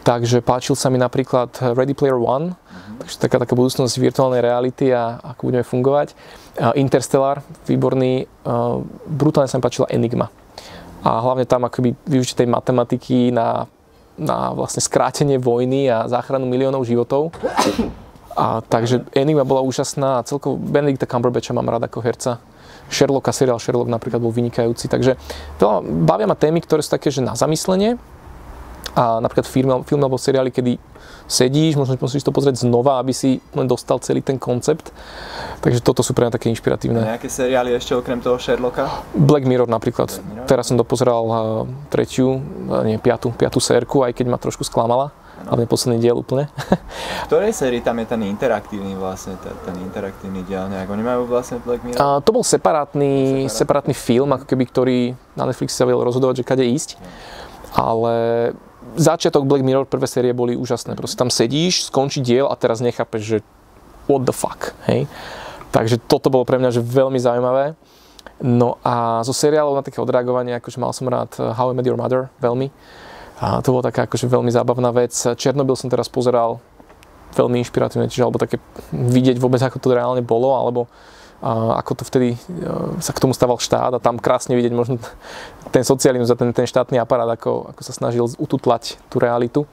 Takže 0.00 0.40
páčil 0.40 0.78
sa 0.78 0.88
mi 0.88 0.96
napríklad 0.96 1.52
Ready 1.76 1.92
Player 1.92 2.16
One, 2.16 2.56
takže 3.04 3.20
taká, 3.20 3.36
taká 3.36 3.52
budúcnosť 3.52 4.00
virtuálnej 4.00 4.40
reality 4.40 4.88
a 4.96 5.20
ako 5.20 5.52
budeme 5.52 5.60
fungovať. 5.60 6.16
Interstellar, 6.72 7.44
výborný, 7.68 8.24
uh, 8.24 8.80
brutálne 9.04 9.50
sa 9.50 9.60
mi 9.60 9.66
páčila 9.66 9.92
Enigma. 9.92 10.32
A 11.04 11.20
hlavne 11.20 11.44
tam 11.44 11.68
akoby 11.68 11.92
využitie 12.08 12.44
tej 12.44 12.48
matematiky 12.48 13.28
na, 13.28 13.68
na 14.16 14.56
vlastne 14.56 14.80
skrátenie 14.80 15.36
vojny 15.36 15.92
a 15.92 16.08
záchranu 16.08 16.48
miliónov 16.48 16.88
životov. 16.88 17.36
A, 18.32 18.64
takže 18.64 19.04
Enigma 19.12 19.44
bola 19.44 19.60
úžasná 19.60 20.20
a 20.20 20.24
celkovo 20.24 20.56
Benedicta 20.56 21.04
Cumberbatcha 21.04 21.52
mám 21.52 21.68
rád 21.68 21.90
ako 21.90 22.00
herca. 22.00 22.40
Sherlocka, 22.90 23.30
seriál 23.30 23.62
Sherlock 23.62 23.86
napríklad 23.86 24.18
bol 24.18 24.34
vynikajúci. 24.34 24.90
Takže 24.90 25.14
veľa, 25.62 25.86
bavia 26.04 26.26
ma 26.26 26.34
témy, 26.34 26.58
ktoré 26.60 26.82
sú 26.82 26.90
také, 26.90 27.08
že 27.14 27.22
na 27.22 27.38
zamyslenie. 27.38 27.96
A 28.90 29.22
napríklad 29.22 29.46
film, 29.46 29.86
film 29.86 30.02
alebo 30.02 30.18
seriály, 30.18 30.50
kedy 30.50 30.74
sedíš, 31.30 31.78
možno 31.78 31.94
musíš 32.02 32.26
to 32.26 32.34
pozrieť 32.34 32.66
znova, 32.66 32.98
aby 32.98 33.14
si 33.14 33.38
len 33.54 33.70
dostal 33.70 34.02
celý 34.02 34.18
ten 34.18 34.34
koncept. 34.34 34.90
Takže 35.62 35.78
toto 35.78 36.02
sú 36.02 36.10
pre 36.10 36.26
mňa 36.26 36.34
také 36.34 36.50
inšpiratívne. 36.50 36.98
A 36.98 37.14
nejaké 37.14 37.30
seriály 37.30 37.70
ešte 37.78 37.94
okrem 37.94 38.18
toho 38.18 38.34
Sherlocka? 38.42 39.06
Black 39.14 39.46
Mirror 39.46 39.70
napríklad. 39.70 40.10
Black 40.10 40.26
Mirror? 40.26 40.48
Teraz 40.50 40.66
som 40.66 40.74
dopozeral 40.74 41.22
uh, 41.22 41.38
tretiu, 41.86 42.42
uh, 42.42 42.82
nie, 42.82 42.98
piatu, 42.98 43.30
piatu 43.30 43.62
sérku, 43.62 44.02
aj 44.02 44.10
keď 44.10 44.26
ma 44.26 44.42
trošku 44.42 44.66
sklamala. 44.66 45.14
Hlavne 45.46 45.66
posledný 45.70 45.98
diel 46.02 46.16
úplne. 46.18 46.50
v 47.24 47.26
ktorej 47.30 47.56
sérii 47.56 47.80
tam 47.80 47.96
je 48.02 48.06
ten 48.10 48.20
interaktívny 48.28 48.92
vlastne, 48.98 49.40
ten, 49.40 49.54
ten 49.64 49.76
interaktívny 49.80 50.44
diel 50.44 50.68
nejak? 50.68 50.88
Oni 50.90 51.04
majú 51.04 51.24
vlastne 51.30 51.62
Black 51.64 51.80
Mirror? 51.86 52.00
Uh, 52.00 52.18
to 52.20 52.34
bol 52.34 52.44
separátny, 52.44 53.46
separátny. 53.48 53.92
separátny 53.92 53.94
film, 53.96 54.30
ako 54.36 54.44
keby, 54.44 54.64
ktorý 54.68 54.98
na 55.38 55.48
Netflix 55.48 55.72
sa 55.72 55.88
vedel 55.88 56.04
rozhodovať, 56.04 56.42
že 56.42 56.48
kade 56.48 56.64
ísť. 56.66 57.00
No. 57.00 57.08
Ale 57.70 58.14
začiatok 58.98 59.46
Black 59.46 59.62
Mirror, 59.62 59.86
prvé 59.86 60.10
série 60.10 60.34
boli 60.34 60.58
úžasné. 60.58 60.98
Proste 60.98 61.16
tam 61.16 61.30
sedíš, 61.30 61.88
skončí 61.88 62.20
diel 62.20 62.50
a 62.50 62.54
teraz 62.58 62.82
nechápeš, 62.82 63.22
že 63.22 63.38
what 64.10 64.26
the 64.26 64.34
fuck, 64.34 64.74
hej. 64.90 65.06
Takže 65.70 66.02
toto 66.10 66.34
bolo 66.34 66.42
pre 66.42 66.58
mňa 66.58 66.74
že 66.74 66.82
veľmi 66.82 67.18
zaujímavé. 67.22 67.78
No 68.40 68.80
a 68.82 69.20
zo 69.22 69.36
seriálov 69.36 69.76
na 69.76 69.84
také 69.84 70.00
odreagovanie, 70.00 70.56
akože 70.56 70.80
mal 70.80 70.90
som 70.96 71.06
rád 71.06 71.30
eh, 71.38 71.52
How 71.54 71.70
I 71.70 71.74
Met 71.76 71.86
Your 71.86 72.00
Mother, 72.00 72.32
veľmi. 72.40 72.72
A 73.40 73.64
to 73.64 73.72
bola 73.72 73.88
taká 73.88 74.04
akože 74.04 74.28
veľmi 74.28 74.52
zábavná 74.52 74.92
vec. 74.92 75.16
Černobyl 75.16 75.72
som 75.72 75.88
teraz 75.88 76.12
pozeral, 76.12 76.60
veľmi 77.32 77.64
inšpiratívne, 77.64 78.12
čiže 78.12 78.28
alebo 78.28 78.42
také 78.42 78.60
vidieť 78.92 79.40
vôbec, 79.40 79.64
ako 79.64 79.80
to 79.80 79.96
reálne 79.96 80.20
bolo, 80.20 80.52
alebo 80.52 80.92
a 81.40 81.80
ako 81.80 81.92
to 81.96 82.04
vtedy 82.04 82.36
e, 82.36 82.38
sa 83.00 83.16
k 83.16 83.22
tomu 83.24 83.32
stával 83.32 83.56
štát 83.56 83.96
a 83.96 84.02
tam 84.02 84.20
krásne 84.20 84.52
vidieť 84.60 84.76
možno 84.76 85.00
ten 85.72 85.80
socializmus 85.80 86.28
a 86.28 86.36
ten, 86.36 86.52
ten 86.52 86.68
štátny 86.68 87.00
aparát, 87.00 87.32
ako, 87.32 87.72
ako 87.72 87.80
sa 87.80 87.96
snažil 87.96 88.28
ututlať 88.36 89.00
tú 89.08 89.16
realitu. 89.16 89.64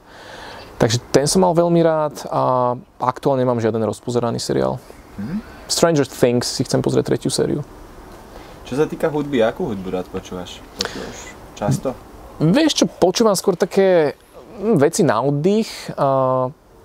Takže 0.80 0.96
ten 1.12 1.28
som 1.28 1.44
mal 1.44 1.52
veľmi 1.52 1.80
rád 1.84 2.24
a 2.32 2.72
aktuálne 2.96 3.44
nemám 3.44 3.60
žiaden 3.60 3.84
rozpozeraný 3.84 4.40
seriál. 4.40 4.80
Hmm. 5.20 5.44
Stranger 5.68 6.08
Things 6.08 6.48
si 6.48 6.64
chcem 6.64 6.80
pozrieť 6.80 7.12
tretiu 7.12 7.28
sériu. 7.28 7.60
Čo 8.64 8.80
sa 8.80 8.88
týka 8.88 9.12
hudby, 9.12 9.44
akú 9.44 9.68
hudbu 9.68 9.92
rád 9.92 10.08
počúvaš? 10.08 10.64
Počúvaš 10.80 11.36
často? 11.52 12.07
Vieš 12.38 12.72
čo, 12.72 12.84
počúvam 12.86 13.34
skôr 13.34 13.58
také 13.58 14.14
hm, 14.62 14.78
veci 14.78 15.02
na 15.02 15.18
oddych. 15.18 15.90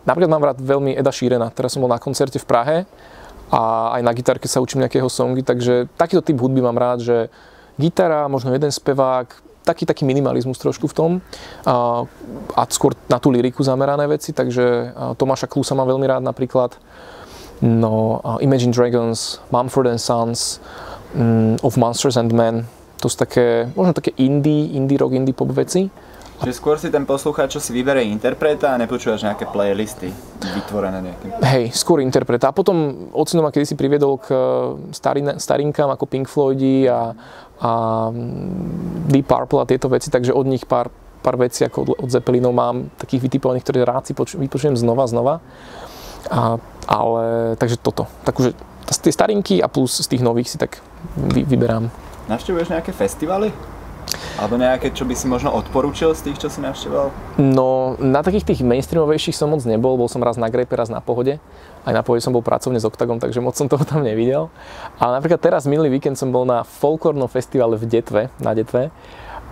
napríklad 0.04 0.32
mám 0.34 0.46
rád 0.50 0.58
veľmi 0.60 0.98
Eda 0.98 1.14
Sheerana. 1.14 1.54
Teraz 1.54 1.78
som 1.78 1.82
bol 1.86 1.94
na 1.94 2.02
koncerte 2.02 2.42
v 2.42 2.50
Prahe 2.50 2.78
a 3.54 3.94
aj 3.94 4.02
na 4.02 4.12
gitarke 4.18 4.50
sa 4.50 4.66
učím 4.66 4.82
nejakého 4.82 5.06
songy, 5.06 5.46
takže 5.46 5.86
takýto 5.94 6.26
typ 6.26 6.42
hudby 6.42 6.58
mám 6.58 6.74
rád, 6.74 7.06
že 7.06 7.30
gitara, 7.78 8.26
možno 8.26 8.50
jeden 8.50 8.74
spevák, 8.74 9.30
taký, 9.62 9.86
taký 9.86 10.10
minimalizmus 10.10 10.58
trošku 10.58 10.90
v 10.90 10.96
tom 10.98 11.12
a, 11.64 12.02
a 12.58 12.62
skôr 12.74 12.98
na 13.06 13.22
tú 13.22 13.30
liriku 13.30 13.62
zamerané 13.62 14.10
veci, 14.10 14.34
takže 14.34 14.90
Tomáša 15.22 15.46
Klusa 15.46 15.78
mám 15.78 15.86
veľmi 15.86 16.10
rád 16.10 16.26
napríklad. 16.26 16.76
No, 17.62 18.20
Imagine 18.42 18.74
Dragons, 18.74 19.40
Mumford 19.54 19.88
and 19.88 20.02
Sons, 20.02 20.60
um, 21.16 21.56
Of 21.64 21.78
Monsters 21.78 22.18
and 22.18 22.34
Men, 22.34 22.68
to 23.04 23.12
sú 23.12 23.20
také, 23.20 23.68
možno 23.76 23.92
také 23.92 24.16
indie, 24.16 24.80
indie 24.80 24.96
rock, 24.96 25.12
indie 25.12 25.36
pop 25.36 25.52
veci. 25.52 25.92
Čiže 26.40 26.56
skôr 26.56 26.76
si 26.80 26.88
ten 26.88 27.04
poslucháč, 27.04 27.56
čo 27.56 27.62
si 27.64 27.76
vyberie 27.76 28.08
interpreta 28.08 28.72
a 28.72 28.80
nepočúvaš 28.80 29.28
nejaké 29.28 29.48
playlisty 29.52 30.12
vytvorené 30.40 31.00
nejakým. 31.04 31.30
Hej, 31.40 31.64
skôr 31.76 32.00
interpreta. 32.00 32.52
A 32.52 32.56
potom 32.56 33.08
ocino 33.12 33.44
ma 33.44 33.52
kedy 33.52 33.64
si 33.68 33.76
priviedol 33.76 34.20
k 34.20 34.28
starin, 34.96 35.36
starinkám 35.36 35.92
ako 35.92 36.04
Pink 36.08 36.28
Floydi 36.32 36.88
a, 36.88 37.12
a 37.60 37.72
mm, 38.12 39.08
Deep 39.12 39.28
Purple 39.28 39.64
a 39.64 39.70
tieto 39.70 39.88
veci, 39.92 40.12
takže 40.12 40.36
od 40.36 40.48
nich 40.48 40.64
pár, 40.64 40.92
pár 41.24 41.36
vecí 41.40 41.64
ako 41.64 41.78
od, 41.80 41.90
od 42.08 42.10
Zeppelinov 42.12 42.52
mám 42.56 42.92
takých 43.00 43.28
vytipovaných, 43.28 43.64
ktoré 43.64 43.80
rád 43.88 44.08
si 44.08 44.16
poču, 44.16 44.40
vypočujem 44.40 44.76
znova, 44.76 45.08
znova. 45.08 45.40
A, 46.28 46.60
ale, 46.88 47.56
takže 47.60 47.80
toto. 47.80 48.08
Takže 48.28 48.56
tie 49.00 49.16
starinky 49.16 49.64
a 49.64 49.72
plus 49.72 50.00
z 50.00 50.08
tých 50.12 50.24
nových 50.24 50.52
si 50.52 50.58
tak 50.60 50.80
vy, 51.16 51.48
vyberám. 51.48 51.88
Navštevuješ 52.32 52.72
nejaké 52.72 52.96
festivaly? 52.96 53.52
Alebo 54.34 54.58
nejaké, 54.58 54.90
čo 54.92 55.06
by 55.06 55.14
si 55.14 55.30
možno 55.30 55.54
odporúčil 55.54 56.12
z 56.18 56.30
tých, 56.30 56.42
čo 56.42 56.50
si 56.50 56.58
navštevoval? 56.64 57.38
No, 57.38 57.94
na 58.02 58.26
takých 58.26 58.50
tých 58.50 58.62
mainstreamovejších 58.66 59.38
som 59.38 59.54
moc 59.54 59.62
nebol. 59.64 59.94
Bol 59.96 60.10
som 60.10 60.24
raz 60.26 60.40
na 60.40 60.50
Grape, 60.50 60.74
raz 60.74 60.90
na 60.90 61.00
Pohode. 61.00 61.38
Aj 61.86 61.94
na 61.94 62.02
Pohode 62.02 62.26
som 62.26 62.34
bol 62.34 62.42
pracovne 62.42 62.82
s 62.82 62.86
Octagon, 62.88 63.22
takže 63.22 63.44
moc 63.44 63.54
som 63.54 63.70
toho 63.70 63.86
tam 63.86 64.02
nevidel. 64.02 64.50
Ale 64.98 65.22
napríklad 65.22 65.38
teraz 65.38 65.70
minulý 65.70 66.00
víkend 66.00 66.18
som 66.18 66.34
bol 66.34 66.50
na 66.50 66.66
folklórnom 66.66 67.30
festivale 67.30 67.78
v 67.78 67.86
Detve, 67.86 68.22
na 68.42 68.58
Detve. 68.58 68.90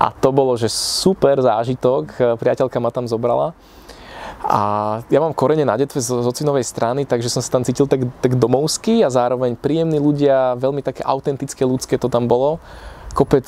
A 0.02 0.10
to 0.10 0.34
bolo, 0.34 0.58
že 0.58 0.66
super 0.74 1.38
zážitok. 1.38 2.36
Priateľka 2.42 2.82
ma 2.82 2.90
tam 2.90 3.06
zobrala. 3.06 3.54
A 4.42 4.62
ja 5.12 5.20
mám 5.22 5.36
korene 5.36 5.68
na 5.68 5.78
detve 5.78 6.02
z, 6.02 6.12
ocinovej 6.12 6.66
strany, 6.66 7.06
takže 7.06 7.30
som 7.30 7.44
sa 7.44 7.60
tam 7.60 7.64
cítil 7.68 7.86
tak, 7.86 8.08
tak 8.20 8.40
domovský 8.40 9.06
a 9.06 9.10
zároveň 9.12 9.60
príjemní 9.60 10.02
ľudia, 10.02 10.58
veľmi 10.58 10.82
také 10.82 11.06
autentické, 11.06 11.62
ľudské 11.68 11.96
to 12.00 12.08
tam 12.10 12.26
bolo. 12.26 12.58
Kopec 13.12 13.46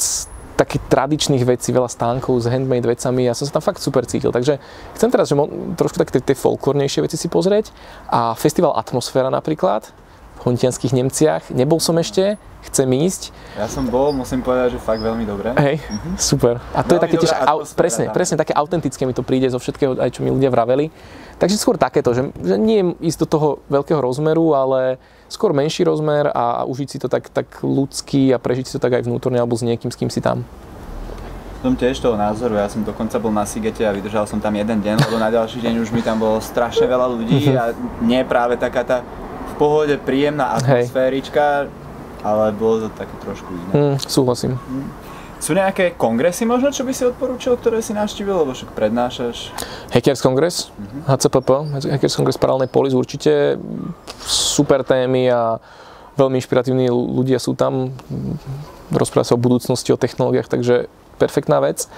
takých 0.53 0.85
tradičných 0.85 1.43
vecí, 1.49 1.73
veľa 1.73 1.89
stánkov 1.89 2.37
s 2.37 2.45
handmade 2.45 2.85
vecami 2.85 3.25
a 3.25 3.33
som 3.33 3.49
sa 3.49 3.57
tam 3.57 3.65
fakt 3.65 3.81
super 3.81 4.05
cítil. 4.05 4.29
Takže 4.29 4.61
chcem 4.93 5.09
teraz 5.09 5.29
že 5.29 5.35
mo- 5.35 5.49
trošku 5.73 5.97
tak 5.97 6.13
tie 6.13 6.37
folklórnejšie 6.37 7.01
veci 7.01 7.17
si 7.17 7.25
pozrieť 7.25 7.73
a 8.05 8.37
festival 8.37 8.77
Atmosféra 8.77 9.33
napríklad 9.33 9.89
v 10.37 10.39
Hontianských 10.45 10.93
Nemciach. 10.93 11.49
Nebol 11.49 11.81
som 11.81 11.97
ešte, 11.97 12.37
chcem 12.71 12.87
ísť. 12.87 13.35
Ja 13.59 13.67
som 13.67 13.85
bol, 13.85 14.15
musím 14.15 14.39
povedať, 14.39 14.75
že 14.75 14.79
fakt 14.79 15.03
veľmi 15.03 15.27
dobré. 15.27 15.51
Hej, 15.59 15.83
mhm. 15.83 16.15
super. 16.15 16.63
A 16.71 16.81
to 16.81 16.95
veľmi 16.95 16.97
je 16.97 17.03
také 17.03 17.15
tiež, 17.19 17.33
au, 17.35 17.59
presne, 17.75 18.05
tam. 18.07 18.15
presne 18.15 18.35
také 18.39 18.53
autentické 18.55 19.03
mi 19.03 19.13
to 19.13 19.21
príde 19.25 19.51
zo 19.51 19.59
všetkého, 19.59 19.99
aj 19.99 20.09
čo 20.15 20.23
mi 20.23 20.31
ľudia 20.31 20.49
vraveli. 20.49 20.87
Takže 21.37 21.59
skôr 21.59 21.75
takéto, 21.75 22.15
že, 22.15 22.31
že 22.39 22.55
nie 22.55 22.95
ísť 23.03 23.25
do 23.25 23.27
toho 23.27 23.47
veľkého 23.67 23.99
rozmeru, 23.99 24.55
ale 24.55 25.01
skôr 25.27 25.51
menší 25.51 25.83
rozmer 25.83 26.29
a, 26.29 26.61
a 26.61 26.69
užiť 26.69 26.87
si 26.87 26.97
to 27.01 27.09
tak, 27.09 27.27
tak 27.33 27.59
ľudský 27.65 28.31
a 28.31 28.37
prežiť 28.37 28.65
si 28.69 28.73
to 28.77 28.81
tak 28.81 29.01
aj 29.01 29.03
vnútorne 29.03 29.41
alebo 29.41 29.57
s 29.57 29.65
niekým, 29.65 29.89
s 29.89 29.97
kým 29.97 30.13
si 30.13 30.21
tam. 30.21 30.45
Som 31.63 31.79
tiež 31.79 31.95
toho 32.03 32.19
názoru, 32.19 32.59
ja 32.59 32.67
som 32.67 32.83
dokonca 32.83 33.15
bol 33.23 33.31
na 33.31 33.47
Sigete 33.47 33.87
a 33.87 33.95
vydržal 33.95 34.27
som 34.27 34.39
tam 34.43 34.51
jeden 34.51 34.83
deň, 34.83 35.07
lebo 35.07 35.15
na 35.15 35.31
ďalší 35.31 35.63
deň 35.63 35.79
už 35.79 35.95
mi 35.95 36.03
tam 36.03 36.19
bolo 36.19 36.43
strašne 36.43 36.85
veľa 36.85 37.07
ľudí 37.07 37.49
mhm. 37.49 37.55
a 37.55 37.63
nie 38.03 38.21
práve 38.27 38.59
taká 38.59 38.83
tá 38.83 38.97
v 39.53 39.53
pohode 39.55 39.95
príjemná 40.01 40.59
atmosférička, 40.59 41.69
ale 42.23 42.55
bolo 42.55 42.87
to 42.87 42.89
také 42.95 43.13
trošku 43.21 43.51
iné. 43.51 43.71
Mm, 43.75 43.95
súhlasím. 43.99 44.55
Mm. 44.55 44.87
Sú 45.43 45.51
nejaké 45.51 45.99
kongresy 45.99 46.47
možno, 46.47 46.71
čo 46.71 46.87
by 46.87 46.95
si 46.95 47.03
odporúčil, 47.03 47.59
ktoré 47.59 47.83
si 47.83 47.91
navštívil, 47.91 48.47
lebo 48.47 48.55
však 48.55 48.71
prednášaš? 48.71 49.51
Hackers 49.91 50.23
Kongres, 50.23 50.71
uh-huh. 50.71 51.19
HCPP, 51.19 51.49
Hackers 51.91 52.15
Kongres 52.15 52.39
Paralelnej 52.39 52.71
Polis, 52.71 52.95
určite 52.95 53.59
super 54.23 54.87
témy 54.87 55.27
a 55.27 55.59
veľmi 56.15 56.39
inšpiratívni 56.39 56.87
ľudia 56.87 57.43
sú 57.43 57.59
tam, 57.59 57.91
rozpráva 58.87 59.27
sa 59.27 59.35
o 59.35 59.41
budúcnosti, 59.43 59.91
o 59.91 59.99
technológiách, 59.99 60.47
takže 60.47 60.87
perfektná 61.19 61.59
vec. 61.59 61.91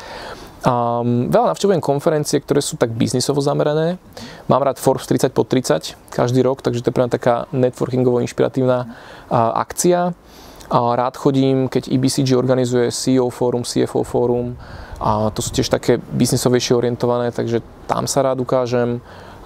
Um, 0.65 1.29
veľa 1.29 1.53
navštevujem 1.53 1.77
konferencie, 1.77 2.41
ktoré 2.41 2.57
sú 2.57 2.73
tak 2.73 2.89
biznisovo 2.89 3.37
zamerané. 3.37 4.01
Mám 4.49 4.65
rád 4.65 4.81
Forbes 4.81 5.05
30 5.05 5.29
pod 5.29 5.45
30 5.45 5.93
každý 6.09 6.41
rok, 6.41 6.65
takže 6.65 6.81
to 6.81 6.89
je 6.89 6.95
pre 6.97 7.05
mňa 7.05 7.13
taká 7.13 7.45
networkingovo 7.53 8.17
inšpiratívna 8.25 8.89
uh, 8.89 9.61
akcia. 9.61 10.17
A 10.65 10.79
rád 10.97 11.21
chodím, 11.21 11.69
keď 11.69 11.93
EBCG 11.93 12.33
organizuje 12.33 12.89
CEO 12.89 13.29
fórum, 13.29 13.61
CFO 13.61 14.01
fórum 14.01 14.57
a 14.97 15.29
to 15.29 15.45
sú 15.45 15.53
tiež 15.53 15.69
také 15.69 16.01
biznisovejšie 16.01 16.73
orientované, 16.73 17.29
takže 17.29 17.61
tam 17.85 18.09
sa 18.09 18.25
rád 18.25 18.41
ukážem. 18.41 19.05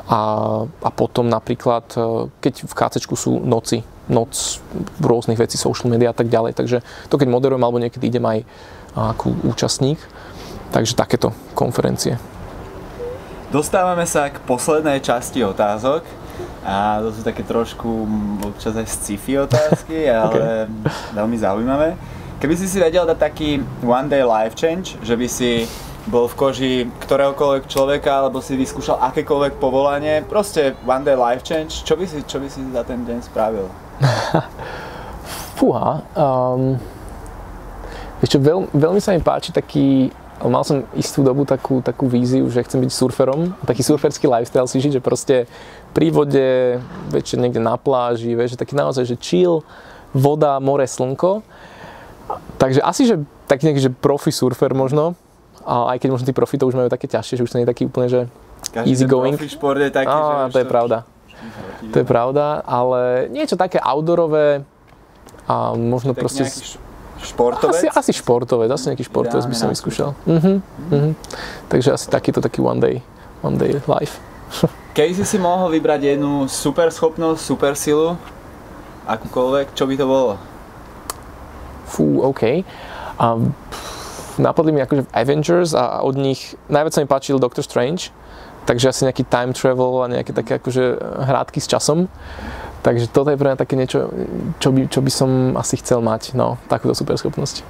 A, 0.10 0.64
a 0.66 0.90
potom 0.90 1.30
napríklad, 1.30 1.86
e, 1.94 2.34
keď 2.42 2.66
v 2.66 2.74
KC 2.74 2.96
sú 3.14 3.38
noci, 3.46 3.86
noc 4.10 4.58
rôznych 4.98 5.38
vecí, 5.38 5.54
social 5.54 5.86
media 5.86 6.10
a 6.10 6.18
tak 6.18 6.34
ďalej. 6.34 6.58
Takže 6.58 6.82
to 7.14 7.16
keď 7.20 7.30
moderujem 7.30 7.62
alebo 7.62 7.78
niekedy 7.78 8.10
idem 8.10 8.26
aj 8.26 8.40
ako 8.98 9.38
účastník. 9.46 10.02
Takže 10.70 10.94
takéto 10.94 11.34
konferencie. 11.58 12.18
Dostávame 13.50 14.06
sa 14.06 14.30
k 14.30 14.38
poslednej 14.46 15.02
časti 15.02 15.42
otázok. 15.42 16.06
A 16.62 17.02
to 17.02 17.10
sú 17.10 17.26
také 17.26 17.42
trošku 17.42 18.06
občas 18.46 18.78
aj 18.78 18.86
sci-fi 18.86 19.42
otázky, 19.42 20.06
ale 20.22 20.70
okay. 20.70 21.18
veľmi 21.18 21.38
zaujímavé. 21.40 21.98
Keby 22.40 22.56
si 22.56 22.70
si 22.72 22.80
vedel 22.80 23.04
dať 23.04 23.20
taký 23.20 23.60
one 23.84 24.08
day 24.08 24.24
life 24.24 24.56
change, 24.56 24.96
že 25.04 25.18
by 25.18 25.28
si 25.28 25.68
bol 26.08 26.32
v 26.32 26.36
koži 26.40 26.74
ktoréhokoľvek 27.04 27.64
človeka, 27.68 28.24
alebo 28.24 28.40
si 28.40 28.56
vyskúšal 28.56 29.02
akékoľvek 29.12 29.60
povolanie, 29.60 30.24
proste 30.24 30.78
one 30.88 31.04
day 31.04 31.18
life 31.18 31.44
change, 31.44 31.84
čo 31.84 32.00
by 32.00 32.06
si, 32.08 32.24
čo 32.24 32.40
by 32.40 32.48
si 32.48 32.64
za 32.72 32.84
ten 32.88 33.04
deň 33.04 33.18
spravil? 33.26 33.68
Fúha, 35.60 36.06
um, 36.16 36.80
ešte 38.24 38.40
veľ, 38.40 38.72
veľmi 38.72 39.00
sa 39.04 39.12
mi 39.12 39.20
páči 39.20 39.52
taký 39.52 40.08
mal 40.48 40.64
som 40.64 40.88
istú 40.96 41.20
dobu 41.20 41.44
takú, 41.44 41.84
takú 41.84 42.08
víziu, 42.08 42.48
že 42.48 42.64
chcem 42.64 42.80
byť 42.80 42.92
surferom, 42.96 43.52
taký 43.68 43.84
surferský 43.84 44.32
lifestyle 44.32 44.72
si 44.72 44.80
žiť, 44.80 45.00
že 45.00 45.02
proste 45.04 45.36
pri 45.92 46.14
vode, 46.16 46.80
večer 47.12 47.42
niekde 47.44 47.60
na 47.60 47.76
pláži, 47.76 48.32
vieš, 48.38 48.56
že 48.56 48.62
taký 48.64 48.80
naozaj, 48.80 49.04
že 49.04 49.20
chill, 49.20 49.68
voda, 50.16 50.64
more, 50.64 50.88
slnko. 50.88 51.44
Takže 52.56 52.80
asi, 52.80 53.04
že 53.10 53.20
taký 53.52 53.68
nejaký, 53.68 53.90
že 53.90 53.92
profi 53.92 54.32
surfer 54.32 54.72
možno, 54.72 55.20
a 55.68 55.92
aj 55.92 55.98
keď 56.00 56.10
možno 56.16 56.26
tí 56.30 56.34
profi 56.34 56.56
to 56.56 56.72
už 56.72 56.78
majú 56.80 56.88
také 56.88 57.12
ťažšie, 57.12 57.36
že 57.36 57.44
už 57.44 57.52
to 57.52 57.58
nie 57.60 57.66
je 57.68 57.72
taký 57.76 57.84
úplne, 57.92 58.08
že 58.08 58.22
Každý 58.72 58.88
easy 58.88 59.06
going. 59.10 59.36
profi 59.36 59.52
šport 59.52 59.80
je 59.82 59.92
taký, 59.92 60.08
že 60.08 60.34
Á, 60.34 60.48
už 60.48 60.54
to 60.56 60.60
je 60.64 60.68
pravda. 60.68 60.98
To 61.92 61.98
je 62.00 62.08
pravda, 62.08 62.60
ale 62.68 63.32
niečo 63.32 63.56
také 63.56 63.80
outdoorové 63.80 64.68
a 65.48 65.74
možno 65.76 66.12
Taký 66.12 66.22
proste... 66.22 66.44
nejaký 66.48 66.89
športovec? 67.24 67.76
Asi, 67.76 67.88
asi 67.90 68.12
športovec, 68.16 68.70
asi 68.72 68.94
nejaký 68.94 69.06
športovec 69.08 69.46
by 69.46 69.56
som 69.56 69.70
vyskúšal. 69.72 70.16
Uh-huh, 70.26 70.64
uh-huh. 70.64 71.12
Takže 71.68 71.96
asi 71.96 72.08
takýto 72.08 72.40
taký 72.40 72.64
one 72.64 72.80
day, 72.80 72.96
one 73.44 73.60
day 73.60 73.80
life. 73.88 74.20
Keď 74.98 75.22
si 75.22 75.26
si 75.26 75.38
mohol 75.38 75.72
vybrať 75.76 76.18
jednu 76.18 76.50
super 76.50 76.90
schopnosť, 76.90 77.40
super 77.40 77.74
silu, 77.78 78.18
akúkoľvek, 79.06 79.74
čo 79.78 79.86
by 79.86 79.96
to 79.96 80.06
bolo? 80.06 80.34
Fú, 81.90 82.22
OK. 82.22 82.62
A 83.20 83.26
pff, 83.38 84.00
napadli 84.40 84.72
mi 84.72 84.82
akože 84.82 85.10
Avengers 85.12 85.76
a 85.76 86.02
od 86.06 86.16
nich 86.16 86.56
najviac 86.72 86.94
sa 86.96 87.02
mi 87.04 87.10
páčil 87.10 87.42
Doctor 87.42 87.62
Strange, 87.62 88.14
takže 88.64 88.90
asi 88.90 89.06
nejaký 89.06 89.28
time 89.28 89.52
travel 89.52 90.06
a 90.06 90.08
nejaké 90.08 90.32
také 90.32 90.58
akože 90.58 90.98
hrátky 91.28 91.60
s 91.60 91.68
časom. 91.68 92.08
Takže 92.80 93.12
toto 93.12 93.28
je 93.30 93.40
pre 93.40 93.52
mňa 93.52 93.60
také 93.60 93.76
niečo, 93.76 94.08
čo 94.64 94.72
by, 94.72 94.88
čo 94.88 95.00
by 95.04 95.12
som 95.12 95.30
asi 95.60 95.76
chcel 95.84 96.00
mať, 96.00 96.32
no, 96.32 96.56
takúto 96.72 96.96
super 96.96 97.20
schopnosť. 97.20 97.62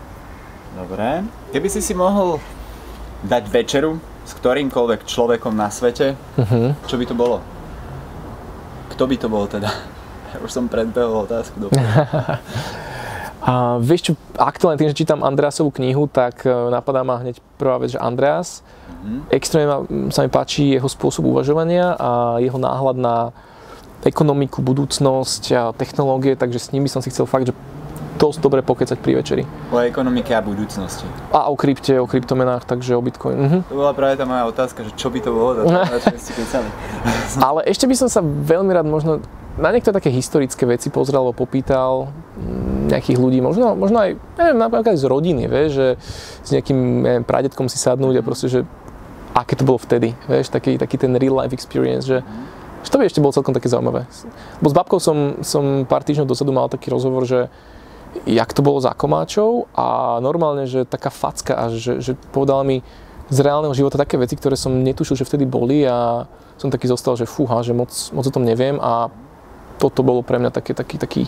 Dobre. 0.78 1.26
Keby 1.50 1.68
si 1.68 1.82
si 1.82 1.98
mohol 1.98 2.38
dať 3.26 3.44
večeru 3.50 3.98
s 4.24 4.32
ktorýmkoľvek 4.38 5.10
človekom 5.10 5.58
na 5.58 5.74
svete, 5.74 6.14
Uh-huh. 6.38 6.78
čo 6.86 6.96
by 7.02 7.06
to 7.10 7.16
bolo? 7.18 7.42
Kto 8.94 9.10
by 9.10 9.16
to 9.18 9.28
bol 9.28 9.50
teda? 9.50 9.70
Ja 10.30 10.38
už 10.46 10.54
som 10.54 10.70
predbehol 10.70 11.26
otázku. 11.26 11.58
A 13.50 13.82
vieš 13.82 14.12
čo, 14.12 14.14
aktuálne 14.38 14.78
tým, 14.78 14.94
že 14.94 15.00
čítam 15.02 15.26
Andreasovú 15.26 15.74
knihu, 15.74 16.06
tak 16.06 16.46
e, 16.46 16.54
napadá 16.70 17.02
ma 17.02 17.18
hneď 17.18 17.42
prvá 17.58 17.82
vec, 17.82 17.96
že 17.96 17.98
Andreas. 17.98 18.62
Mhm. 19.02 19.20
Extrémne 19.34 19.90
sa 20.14 20.22
mi 20.22 20.30
páči 20.30 20.78
jeho 20.78 20.86
spôsob 20.86 21.26
uvažovania 21.34 21.98
a 21.98 22.38
jeho 22.38 22.62
náhľad 22.62 23.02
na 23.02 23.16
ekonomiku, 24.06 24.64
budúcnosť 24.64 25.44
a 25.56 25.64
technológie, 25.76 26.40
takže 26.40 26.60
s 26.60 26.68
by 26.72 26.90
som 26.90 27.04
si 27.04 27.12
chcel 27.12 27.28
fakt, 27.28 27.52
že 27.52 27.54
dosť 28.20 28.40
dobre 28.44 28.60
pokecať 28.60 29.00
pri 29.00 29.24
večeri. 29.24 29.44
O 29.72 29.80
ekonomike 29.80 30.36
a 30.36 30.44
budúcnosti. 30.44 31.08
A 31.32 31.48
o 31.48 31.56
krypte, 31.56 31.96
o 31.96 32.04
kryptomenách, 32.04 32.68
takže 32.68 33.00
o 33.00 33.02
Bitcoin. 33.02 33.38
Mhm. 33.40 33.60
To 33.72 33.76
bola 33.80 33.96
práve 33.96 34.20
tá 34.20 34.28
moja 34.28 34.44
otázka, 34.44 34.84
že 34.84 34.92
čo 35.00 35.08
by 35.08 35.20
to 35.24 35.32
bolo, 35.32 35.50
to 35.56 35.64
čo 36.04 36.20
ste 36.20 36.34
kecali. 36.36 36.70
Ale 37.48 37.64
ešte 37.64 37.88
by 37.88 37.96
som 37.96 38.12
sa 38.12 38.20
veľmi 38.24 38.76
rád 38.76 38.86
možno 38.92 39.24
na 39.60 39.76
niektoré 39.76 40.00
také 40.00 40.12
historické 40.12 40.64
veci 40.64 40.88
pozrel 40.88 41.20
alebo 41.20 41.36
popýtal 41.36 42.12
mm, 42.40 42.96
nejakých 42.96 43.18
ľudí, 43.20 43.40
možno, 43.44 43.76
možno 43.76 44.00
aj, 44.00 44.16
neviem, 44.40 44.56
napríklad 44.56 44.96
aj 44.96 45.00
z 45.04 45.06
rodiny, 45.06 45.44
vieš, 45.52 45.70
že 45.76 45.88
s 46.48 46.50
nejakým 46.56 46.80
neviem, 47.04 47.24
pradetkom 47.28 47.68
si 47.68 47.76
sadnúť 47.76 48.20
a 48.20 48.24
proste, 48.24 48.48
že 48.48 48.60
aké 49.36 49.60
to 49.60 49.68
bolo 49.68 49.78
vtedy, 49.78 50.16
vieš, 50.32 50.48
taký, 50.48 50.80
taký 50.80 50.96
ten 50.96 51.12
real 51.20 51.36
life 51.36 51.52
experience, 51.52 52.08
že, 52.08 52.24
že 52.84 52.90
to 52.90 52.98
by 53.00 53.06
ešte 53.08 53.20
bolo 53.20 53.36
celkom 53.36 53.56
také 53.56 53.68
zaujímavé. 53.68 54.08
Bo 54.64 54.68
s 54.72 54.76
babkou 54.76 55.00
som, 55.04 55.40
som 55.44 55.84
pár 55.84 56.04
týždňov 56.08 56.30
dozadu 56.30 56.56
mal 56.56 56.72
taký 56.72 56.92
rozhovor, 56.92 57.28
že 57.28 57.52
jak 58.26 58.50
to 58.56 58.66
bolo 58.66 58.82
za 58.82 58.96
komáčov 58.96 59.70
a 59.76 60.18
normálne, 60.24 60.66
že 60.66 60.88
taká 60.88 61.14
facka 61.14 61.70
až, 61.70 61.78
že, 61.78 61.94
že 62.02 62.12
povedala 62.34 62.66
mi 62.66 62.82
z 63.30 63.38
reálneho 63.46 63.74
života 63.78 64.02
také 64.02 64.18
veci, 64.18 64.34
ktoré 64.34 64.58
som 64.58 64.74
netušil, 64.74 65.14
že 65.14 65.28
vtedy 65.28 65.46
boli 65.46 65.86
a 65.86 66.26
som 66.58 66.74
taký 66.74 66.90
zostal, 66.90 67.14
že 67.14 67.30
fúha, 67.30 67.62
že 67.62 67.78
moc, 67.78 67.94
moc 68.12 68.26
o 68.26 68.34
tom 68.34 68.42
neviem 68.42 68.82
a 68.82 69.14
toto 69.80 70.04
bolo 70.04 70.20
pre 70.20 70.36
mňa 70.42 70.52
taký, 70.52 70.76
taký, 70.76 70.96
taký 71.00 71.22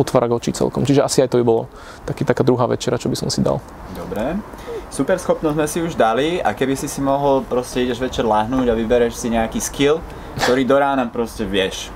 otvárak 0.00 0.32
očí 0.32 0.56
celkom. 0.56 0.88
Čiže 0.88 1.04
asi 1.04 1.20
aj 1.20 1.28
to 1.28 1.38
by 1.42 1.44
bolo 1.44 1.68
taký, 2.08 2.24
taká 2.24 2.40
druhá 2.40 2.64
večera, 2.64 2.96
čo 2.96 3.12
by 3.12 3.16
som 3.20 3.28
si 3.28 3.44
dal. 3.44 3.60
Dobre. 3.92 4.40
Super 4.88 5.20
schopnosť 5.20 5.52
sme 5.52 5.66
si 5.68 5.78
už 5.84 5.92
dali 6.00 6.40
a 6.40 6.56
keby 6.56 6.72
si 6.72 6.88
si 6.88 7.04
mohol, 7.04 7.44
proste 7.44 7.84
ideš 7.84 8.00
večer 8.00 8.24
láhnuť 8.24 8.72
a 8.72 8.74
vybereš 8.78 9.20
si 9.20 9.28
nejaký 9.28 9.60
skill, 9.60 10.00
ktorý 10.36 10.62
do 10.64 10.76
rána 10.76 11.08
proste 11.08 11.48
vieš. 11.48 11.88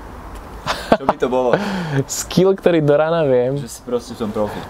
Čo 0.95 1.03
by 1.05 1.17
to 1.19 1.27
bolo? 1.27 1.49
Skill, 2.07 2.55
ktorý 2.55 2.79
do 2.79 2.95
rána 2.95 3.27
viem, 3.27 3.59
Že 3.59 3.69
si 3.69 3.81
proste 3.83 4.11
v 4.15 4.19
tom 4.23 4.31
profik. 4.31 4.67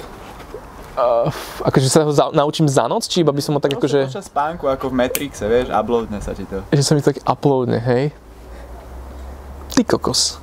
uh, 0.97 1.29
akože 1.61 1.87
sa 1.87 2.01
ho 2.03 2.11
za, 2.11 2.33
naučím 2.33 2.65
za 2.65 2.87
noc, 2.87 3.05
či 3.05 3.21
iba 3.21 3.29
by 3.29 3.41
som 3.43 3.55
ho 3.55 3.61
tak 3.61 3.77
Proste 3.77 4.07
akože, 4.07 4.13
počas 4.13 4.27
spánku, 4.29 4.65
ako 4.67 4.89
v 4.89 4.95
Matrixe, 4.97 5.45
vieš, 5.45 5.69
uploadne 5.69 6.19
sa 6.21 6.33
ti 6.33 6.45
to. 6.49 6.65
že 6.73 6.83
sa 6.83 6.97
mi 6.97 7.01
to 7.01 7.13
tak 7.13 7.21
uploadne, 7.23 7.77
hej? 7.77 8.09
Ty 9.73 9.81
kokos. 9.85 10.37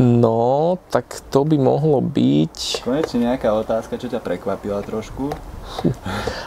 No, 0.00 0.80
tak 0.88 1.20
to 1.28 1.44
by 1.44 1.60
mohlo 1.60 2.00
byť... 2.00 2.80
Konečne 2.80 3.28
nejaká 3.28 3.52
otázka, 3.52 4.00
čo 4.00 4.08
ťa 4.08 4.24
prekvapila 4.24 4.80
trošku. 4.80 5.28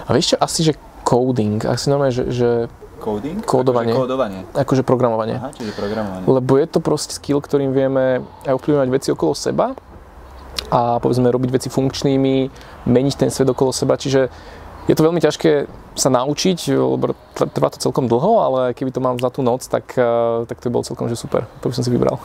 A 0.05 0.09
vieš 0.09 0.33
čo, 0.33 0.37
asi 0.41 0.65
že 0.65 0.73
coding, 1.05 1.61
asi 1.61 1.93
normálne, 1.93 2.13
že, 2.13 2.25
že 2.33 2.49
Coding? 2.97 3.39
Kódovanie. 3.43 3.91
Akože 3.91 4.01
kódovanie. 4.01 4.39
akože 4.55 4.83
programovanie. 4.83 5.35
Aha, 5.37 5.49
čiže 5.53 5.71
programovanie. 5.75 6.25
Lebo 6.25 6.57
je 6.57 6.67
to 6.67 6.79
proste 6.79 7.13
skill, 7.15 7.39
ktorým 7.43 7.75
vieme 7.75 8.23
aj 8.47 8.53
ovplyvňovať 8.55 8.89
veci 8.89 9.09
okolo 9.11 9.33
seba 9.35 9.75
a 10.71 10.97
povedzme 10.97 11.29
robiť 11.29 11.49
veci 11.51 11.69
funkčnými, 11.69 12.35
meniť 12.89 13.13
ten 13.15 13.29
svet 13.29 13.51
okolo 13.51 13.69
seba, 13.69 13.99
čiže 13.99 14.31
je 14.85 14.93
to 14.93 15.05
veľmi 15.05 15.17
ťažké 15.17 15.65
sa 15.97 16.09
naučiť, 16.13 16.69
lebo 16.73 17.17
tr- 17.33 17.49
trvá 17.49 17.73
to 17.73 17.81
celkom 17.81 18.05
dlho, 18.05 18.31
ale 18.41 18.61
keby 18.77 18.93
to 18.93 19.01
mám 19.01 19.17
za 19.17 19.33
tú 19.33 19.41
noc, 19.41 19.65
tak, 19.65 19.97
eh, 19.97 20.45
tak 20.45 20.61
to 20.61 20.69
by 20.69 20.71
bolo 20.79 20.85
celkom 20.85 21.09
že 21.09 21.17
super, 21.17 21.49
to 21.61 21.69
by 21.69 21.73
som 21.73 21.85
si 21.85 21.89
vybral. 21.89 22.21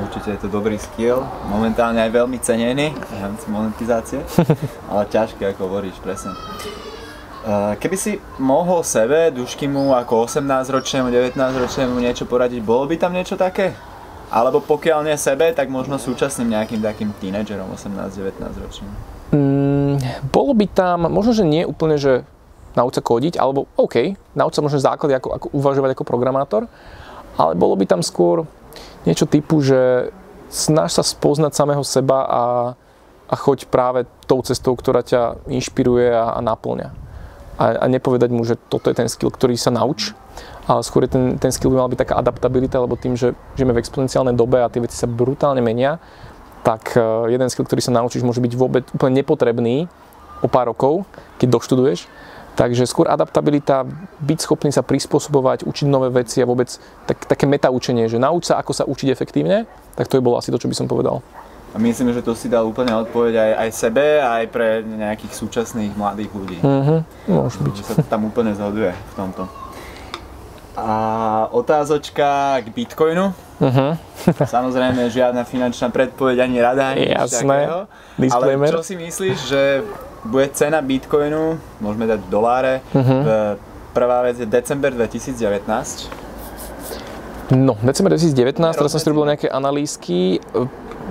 Určite 0.00 0.38
je 0.38 0.40
to 0.40 0.48
dobrý 0.48 0.78
skill, 0.78 1.20
momentálne 1.50 2.00
aj 2.00 2.10
veľmi 2.14 2.38
cenený 2.40 2.94
v 2.94 3.12
rámci 3.20 3.46
monetizácie, 3.52 4.20
ale 4.90 5.02
ťažké, 5.12 5.44
ako 5.52 5.66
hovoríš, 5.66 5.98
presne. 6.00 6.32
Uh, 7.40 7.72
Keby 7.80 7.96
si 7.96 8.20
mohol 8.36 8.84
sebe, 8.84 9.32
Duškimu, 9.32 9.96
ako 9.96 10.28
18-ročnému, 10.28 11.08
19-ročnému 11.08 11.96
niečo 11.96 12.28
poradiť, 12.28 12.60
bolo 12.60 12.84
by 12.84 13.00
tam 13.00 13.16
niečo 13.16 13.40
také? 13.40 13.72
Alebo 14.28 14.60
pokiaľ 14.60 15.08
nie 15.08 15.16
sebe, 15.16 15.48
tak 15.56 15.72
možno 15.72 15.96
súčasným 15.96 16.52
nejakým 16.52 16.84
takým 16.84 17.10
tínedžerom 17.16 17.72
18-19 17.72 18.44
ročným. 18.60 18.92
Mm, 19.32 19.96
bolo 20.28 20.52
by 20.52 20.66
tam, 20.68 21.08
možno, 21.08 21.32
že 21.32 21.48
nie 21.48 21.64
úplne, 21.64 21.96
že 21.96 22.28
nauč 22.76 23.00
sa 23.00 23.02
kódiť, 23.02 23.40
alebo 23.40 23.66
OK, 23.74 24.14
nauč 24.36 24.54
sa 24.54 24.62
možno 24.62 24.78
základy, 24.78 25.16
ako, 25.16 25.28
ako 25.34 25.46
uvažovať 25.56 25.90
ako 25.96 26.04
programátor, 26.04 26.62
ale 27.40 27.56
bolo 27.56 27.74
by 27.74 27.88
tam 27.88 28.04
skôr 28.04 28.44
niečo 29.08 29.24
typu, 29.24 29.64
že 29.64 30.12
snaž 30.50 30.98
sa 30.98 31.02
spoznať 31.02 31.56
samého 31.56 31.82
seba 31.82 32.26
a, 32.26 32.44
a 33.26 33.34
choď 33.34 33.70
práve 33.70 34.04
tou 34.26 34.42
cestou, 34.42 34.74
ktorá 34.76 35.00
ťa 35.00 35.46
inšpiruje 35.48 36.10
a, 36.10 36.36
a 36.36 36.40
naplňa. 36.44 37.09
A, 37.60 37.76
a 37.76 37.86
nepovedať 37.92 38.32
mu, 38.32 38.40
že 38.40 38.56
toto 38.56 38.88
je 38.88 38.96
ten 38.96 39.04
skill, 39.04 39.28
ktorý 39.28 39.52
sa 39.60 39.68
nauč, 39.68 40.16
ale 40.64 40.80
skôr 40.80 41.04
ten, 41.04 41.36
ten 41.36 41.52
skill 41.52 41.76
by 41.76 41.84
mal 41.84 41.92
byť 41.92 42.00
taká 42.08 42.14
adaptabilita, 42.16 42.80
lebo 42.80 42.96
tým, 42.96 43.20
že 43.20 43.36
žijeme 43.52 43.76
v 43.76 43.84
exponenciálnej 43.84 44.32
dobe 44.32 44.64
a 44.64 44.72
tie 44.72 44.80
veci 44.80 44.96
sa 44.96 45.04
brutálne 45.04 45.60
menia, 45.60 46.00
tak 46.64 46.96
eh, 46.96 47.04
jeden 47.36 47.52
skill, 47.52 47.68
ktorý 47.68 47.84
sa 47.84 47.92
naučíš, 47.92 48.24
môže 48.24 48.40
byť 48.40 48.52
vôbec 48.56 48.84
úplne 48.96 49.20
nepotrebný 49.20 49.92
o 50.40 50.48
pár 50.48 50.72
rokov, 50.72 51.04
keď 51.36 51.60
doštuduješ. 51.60 52.08
Takže 52.58 52.84
skôr 52.84 53.08
adaptabilita, 53.08 53.88
byť 54.20 54.38
schopný 54.44 54.68
sa 54.74 54.84
prispôsobovať, 54.84 55.64
učiť 55.64 55.86
nové 55.88 56.12
veci 56.12 56.42
a 56.42 56.48
vôbec 56.48 56.68
tak, 57.08 57.24
také 57.24 57.48
metaučenie, 57.48 58.10
že 58.10 58.20
nauč 58.20 58.50
sa, 58.52 58.60
ako 58.60 58.72
sa 58.74 58.84
učiť 58.84 59.08
efektívne, 59.08 59.64
tak 59.96 60.10
to 60.10 60.18
je 60.18 60.24
bolo 60.24 60.36
asi 60.36 60.52
to, 60.52 60.60
čo 60.60 60.68
by 60.68 60.76
som 60.76 60.90
povedal. 60.90 61.24
A 61.70 61.78
myslím, 61.78 62.10
že 62.10 62.18
to 62.18 62.34
si 62.34 62.46
dal 62.46 62.66
úplne 62.66 62.90
odpoveď 62.90 63.34
aj, 63.36 63.52
aj 63.56 63.70
sebe, 63.72 64.04
aj 64.18 64.44
pre 64.48 64.66
nejakých 64.82 65.32
súčasných 65.32 65.94
mladých 65.94 66.30
ľudí. 66.30 66.58
Mhm, 66.58 66.96
môže 67.28 67.58
byť. 67.60 67.74
Že 67.76 67.84
sa 67.86 68.02
tam 68.04 68.26
úplne 68.26 68.50
zhoduje 68.52 68.90
v 68.90 69.12
tomto. 69.14 69.46
A 70.72 70.90
otázočka 71.50 72.58
k 72.58 72.68
Bitcoinu. 72.70 73.34
Mhm, 73.58 73.86
Samozrejme, 74.40 75.08
žiadna 75.08 75.44
finančná 75.44 75.88
predpoveď 75.88 76.36
ani 76.40 76.58
rada, 76.58 76.90
ani 76.90 77.06
nič 77.06 77.16
Jasné. 77.32 77.46
takého. 77.46 77.80
Disclaimer. 78.16 78.68
Ale 78.68 78.74
čo 78.74 78.82
si 78.82 78.94
myslíš, 78.94 79.36
že 79.46 79.62
bude 80.22 80.46
cena 80.50 80.80
Bitcoinu, 80.80 81.54
môžeme 81.78 82.04
dať 82.06 82.20
v 82.20 82.28
doláre, 82.28 82.74
Mhm. 82.90 83.16
v 83.16 83.28
prvá 83.92 84.22
vec 84.22 84.36
je 84.36 84.46
december 84.46 84.90
2019. 84.90 86.08
No, 87.50 87.74
december 87.82 88.14
2019, 88.14 88.62
teraz 88.78 88.90
som 88.94 89.00
si 89.02 89.10
robil 89.10 89.26
nejaké 89.26 89.50
analýzky. 89.50 90.38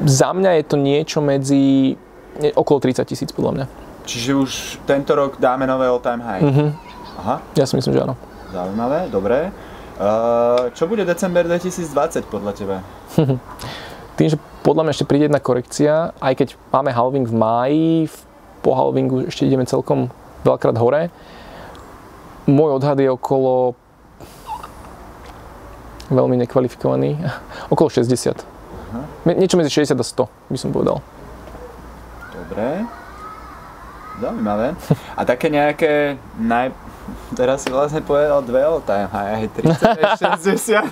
Za 0.07 0.31
mňa 0.31 0.55
je 0.59 0.63
to 0.63 0.75
niečo 0.79 1.19
medzi 1.19 1.99
nie, 2.39 2.51
okolo 2.55 2.79
30 2.79 3.03
tisíc 3.03 3.29
podľa 3.35 3.51
mňa. 3.51 3.65
Čiže 4.07 4.31
už 4.39 4.51
tento 4.87 5.11
rok 5.13 5.35
dáme 5.37 5.67
nové 5.67 5.91
all 5.91 5.99
time 5.99 6.23
high. 6.23 6.39
Mhm, 6.39 6.67
Aha, 7.19 7.35
ja 7.59 7.67
si 7.67 7.75
myslím, 7.75 7.99
že 7.99 8.01
áno. 8.07 8.15
zaujímavé, 8.55 9.11
dobré. 9.11 9.51
Uh, 9.99 10.71
čo 10.71 10.87
bude 10.87 11.03
december 11.03 11.43
2020 11.43 12.23
podľa 12.31 12.51
teba? 12.55 12.77
Tým, 14.17 14.27
že 14.31 14.39
podľa 14.63 14.87
mňa 14.87 14.91
ešte 14.95 15.07
príde 15.07 15.27
jedna 15.27 15.43
korekcia, 15.43 16.15
aj 16.23 16.33
keď 16.39 16.47
máme 16.71 16.95
halving 16.95 17.27
v 17.27 17.35
máji, 17.35 17.91
po 18.63 18.75
halvingu 18.75 19.27
ešte 19.27 19.43
ideme 19.43 19.67
celkom 19.67 20.07
veľakrát 20.47 20.79
hore. 20.79 21.11
Môj 22.47 22.79
odhad 22.79 22.99
je 22.99 23.11
okolo 23.11 23.75
veľmi 26.09 26.35
nekvalifikovaný, 26.45 27.17
okolo 27.73 27.87
60. 27.89 28.09
Aha. 28.89 29.01
Niečo 29.37 29.55
medzi 29.55 29.69
60 29.73 29.93
a 29.93 30.05
100 30.05 30.53
by 30.53 30.57
som 30.57 30.69
povedal. 30.73 30.97
Dobre. 32.33 32.98
Zaujímavé. 34.19 34.75
A 35.15 35.21
také 35.23 35.47
nejaké 35.47 36.19
naj... 36.35 36.75
Teraz 37.33 37.65
si 37.65 37.73
vlastne 37.73 38.05
povedal 38.05 38.41
dve 38.45 38.61
all 38.61 38.81
time 38.85 39.09
high, 39.09 39.49
30 39.49 40.21
60. 40.21 40.85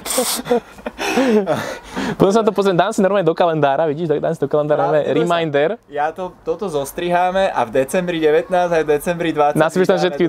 Potom 2.17 2.33
sa 2.33 2.41
to 2.41 2.49
pozriem, 2.49 2.73
dám 2.73 2.89
si 2.89 3.05
normálne 3.05 3.25
do 3.25 3.37
kalendára, 3.37 3.85
vidíš, 3.85 4.17
dám 4.17 4.33
si 4.33 4.41
do 4.41 4.49
kalendára 4.49 4.97
ja, 4.97 5.13
reminder. 5.13 5.77
Sa, 5.77 5.93
ja 5.93 6.07
to, 6.09 6.33
toto 6.41 6.65
zostriháme 6.69 7.53
a 7.53 7.61
v 7.65 7.69
decembri 7.83 8.17
19 8.17 8.49
aj 8.49 8.81
v 8.81 8.89
decembri 8.89 9.29
20. 9.29 9.61
Nasvieš 9.61 9.87
tam 9.89 9.97
všetky 10.01 10.25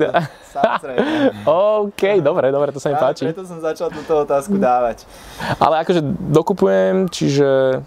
Samozrejme. 0.52 1.04
OK, 1.48 2.02
dobre, 2.20 2.52
dobre, 2.52 2.68
to 2.72 2.80
sa 2.80 2.92
mi 2.92 2.96
páči. 3.00 3.24
Preto 3.32 3.48
som 3.48 3.60
začal 3.60 3.88
túto 3.88 4.12
otázku 4.28 4.60
dávať. 4.60 5.08
Ale 5.56 5.80
akože 5.84 6.00
dokupujem, 6.32 7.08
čiže 7.08 7.80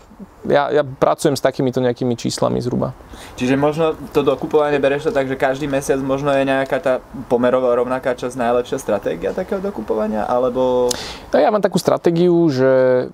ja, 0.50 0.74
ja 0.74 0.82
pracujem 0.82 1.38
s 1.38 1.44
takýmito 1.44 1.78
nejakými 1.78 2.18
číslami 2.18 2.58
zhruba. 2.62 2.98
Čiže 3.38 3.56
možno 3.60 3.94
to 4.10 4.26
dokupovanie 4.26 4.82
bereš 4.82 5.10
to 5.10 5.12
tak, 5.14 5.30
že 5.30 5.38
každý 5.38 5.70
mesiac 5.70 6.02
možno 6.02 6.34
je 6.34 6.44
nejaká 6.48 6.78
tá 6.82 6.94
pomerovo 7.30 7.70
rovnaká 7.70 8.18
časť 8.18 8.36
najlepšia 8.38 8.78
stratégia 8.82 9.38
takého 9.38 9.62
dokupovania, 9.62 10.26
alebo... 10.26 10.90
No 11.30 11.38
ja 11.38 11.54
mám 11.54 11.62
takú 11.62 11.78
stratégiu, 11.78 12.50
že, 12.50 13.08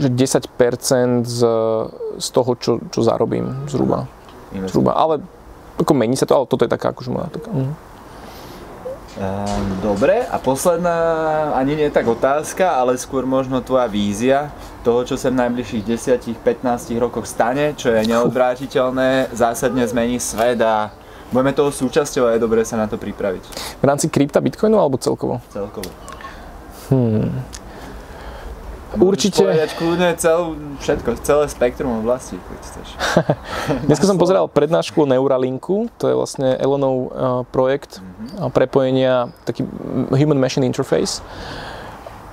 že 0.00 0.08
10% 0.08 1.28
z, 1.28 1.40
z 2.16 2.28
toho, 2.32 2.50
čo, 2.56 2.72
čo 2.88 3.00
zarobím 3.04 3.68
zhruba. 3.68 4.08
zhruba. 4.68 4.96
Ale 4.96 5.20
ako 5.76 5.92
mení 5.92 6.16
sa 6.16 6.24
to, 6.24 6.38
ale 6.38 6.46
toto 6.48 6.64
je 6.64 6.72
taká 6.72 6.94
akože 6.94 7.10
moja 7.12 7.28
taká... 7.28 7.50
Mm. 7.52 7.74
Ehm, 9.14 9.78
dobre, 9.78 10.26
a 10.26 10.42
posledná, 10.42 10.98
ani 11.54 11.78
nie 11.78 11.86
tak 11.86 12.02
otázka, 12.02 12.74
ale 12.74 12.98
skôr 12.98 13.22
možno 13.22 13.62
tvoja 13.62 13.86
vízia 13.86 14.50
toho, 14.84 15.00
čo 15.08 15.16
sa 15.16 15.32
v 15.32 15.40
najbližších 15.40 15.82
10-15 16.36 17.00
rokoch 17.00 17.24
stane, 17.24 17.72
čo 17.72 17.88
je 17.88 18.04
neodvrátiteľné, 18.04 19.32
zásadne 19.32 19.88
zmení 19.88 20.20
svet 20.20 20.60
a 20.60 20.92
budeme 21.32 21.56
toho 21.56 21.72
súčasťou 21.72 22.28
a 22.28 22.36
je 22.36 22.44
dobré 22.44 22.60
sa 22.68 22.76
na 22.76 22.84
to 22.84 23.00
pripraviť. 23.00 23.42
V 23.80 23.84
rámci 23.88 24.12
krypta 24.12 24.44
Bitcoinu 24.44 24.76
alebo 24.76 25.00
celkovo? 25.00 25.40
Celkovo. 25.48 25.88
Hmm. 26.92 27.32
Určite. 28.94 29.42
Povedať 29.42 29.74
kľudne 29.74 30.14
cel, 30.14 30.54
všetko, 30.78 31.18
celé 31.26 31.44
spektrum 31.50 31.98
oblasti, 31.98 32.38
keď 32.38 32.58
chceš. 32.62 32.88
Dneska 33.90 34.06
som 34.06 34.20
pozeral 34.20 34.46
prednášku 34.46 35.02
o 35.02 35.06
Neuralinku, 35.08 35.90
to 35.98 36.06
je 36.06 36.14
vlastne 36.14 36.54
Elonov 36.62 36.94
uh, 36.94 37.06
projekt 37.50 37.98
uh-huh. 37.98 38.54
prepojenia, 38.54 39.34
taký 39.42 39.66
Human 40.14 40.38
Machine 40.38 40.62
Interface. 40.62 41.26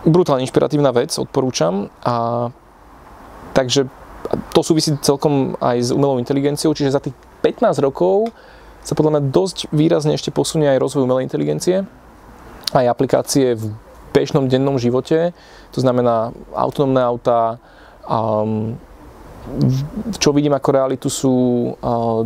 Brutálne 0.01 0.41
inšpiratívna 0.41 0.89
vec, 0.89 1.13
odporúčam. 1.13 1.85
A, 2.01 2.49
takže 3.53 3.85
to 4.53 4.61
súvisí 4.65 4.97
celkom 5.01 5.53
aj 5.61 5.77
s 5.77 5.89
umelou 5.93 6.17
inteligenciou, 6.17 6.73
čiže 6.73 6.95
za 6.95 7.01
tých 7.03 7.13
15 7.45 7.77
rokov 7.81 8.29
sa 8.81 8.97
podľa 8.97 9.17
mňa 9.17 9.23
dosť 9.29 9.57
výrazne 9.69 10.17
ešte 10.17 10.33
posunie 10.33 10.65
aj 10.69 10.81
rozvoj 10.81 11.05
umelej 11.05 11.29
inteligencie, 11.29 11.85
aj 12.73 12.85
aplikácie 12.89 13.53
v 13.53 13.73
bežnom 14.11 14.49
dennom 14.49 14.75
živote, 14.81 15.37
to 15.69 15.79
znamená 15.79 16.33
autonómne 16.57 16.99
autá, 17.01 17.61
um, 18.09 18.75
čo 20.17 20.33
vidím 20.33 20.53
ako 20.53 20.69
realitu 20.69 21.07
sú 21.09 21.33
uh, 21.73 22.21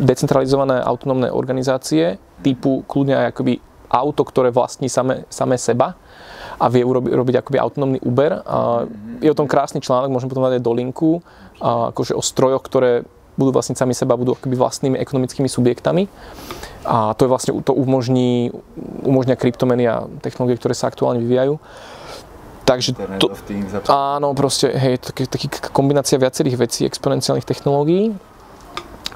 decentralizované 0.00 0.80
autonómne 0.80 1.28
organizácie 1.28 2.16
typu 2.40 2.80
kľudne 2.88 3.16
aj 3.16 3.26
akoby 3.36 3.60
auto, 3.92 4.22
ktoré 4.24 4.48
vlastní 4.48 4.88
same, 4.88 5.28
same 5.28 5.60
seba 5.60 5.98
a 6.60 6.66
vie 6.68 6.84
urobi, 6.84 7.08
robiť 7.08 7.40
akoby 7.40 7.56
autonómny 7.56 7.98
Uber. 8.04 8.44
Uh, 8.44 8.84
je 9.24 9.32
o 9.32 9.38
tom 9.38 9.48
krásny 9.48 9.80
článok, 9.80 10.12
môžem 10.12 10.28
potom 10.28 10.44
dať 10.44 10.60
aj 10.60 10.62
do 10.62 10.72
linku, 10.76 11.12
uh, 11.18 11.88
akože 11.90 12.12
o 12.12 12.20
strojoch, 12.20 12.60
ktoré 12.60 13.08
budú 13.40 13.56
vlastniť 13.56 13.76
sami 13.80 13.96
seba, 13.96 14.20
budú 14.20 14.36
akoby 14.36 14.52
vlastnými 14.52 15.00
ekonomickými 15.00 15.48
subjektami. 15.48 16.04
A 16.84 17.16
to 17.16 17.24
je 17.24 17.30
vlastne, 17.32 17.56
to 17.64 17.72
umožní, 17.72 18.52
umožňa 19.08 19.40
kryptomeny 19.40 19.88
a 19.88 20.04
technológie, 20.20 20.60
ktoré 20.60 20.76
sa 20.76 20.92
aktuálne 20.92 21.24
vyvíjajú. 21.24 21.56
Takže 22.68 22.94
to, 23.18 23.32
áno, 23.90 24.30
proste, 24.36 24.70
hej, 24.70 25.02
taký, 25.02 25.26
taký 25.26 25.48
kombinácia 25.74 26.20
viacerých 26.20 26.60
vecí, 26.60 26.86
exponenciálnych 26.86 27.48
technológií. 27.48 28.14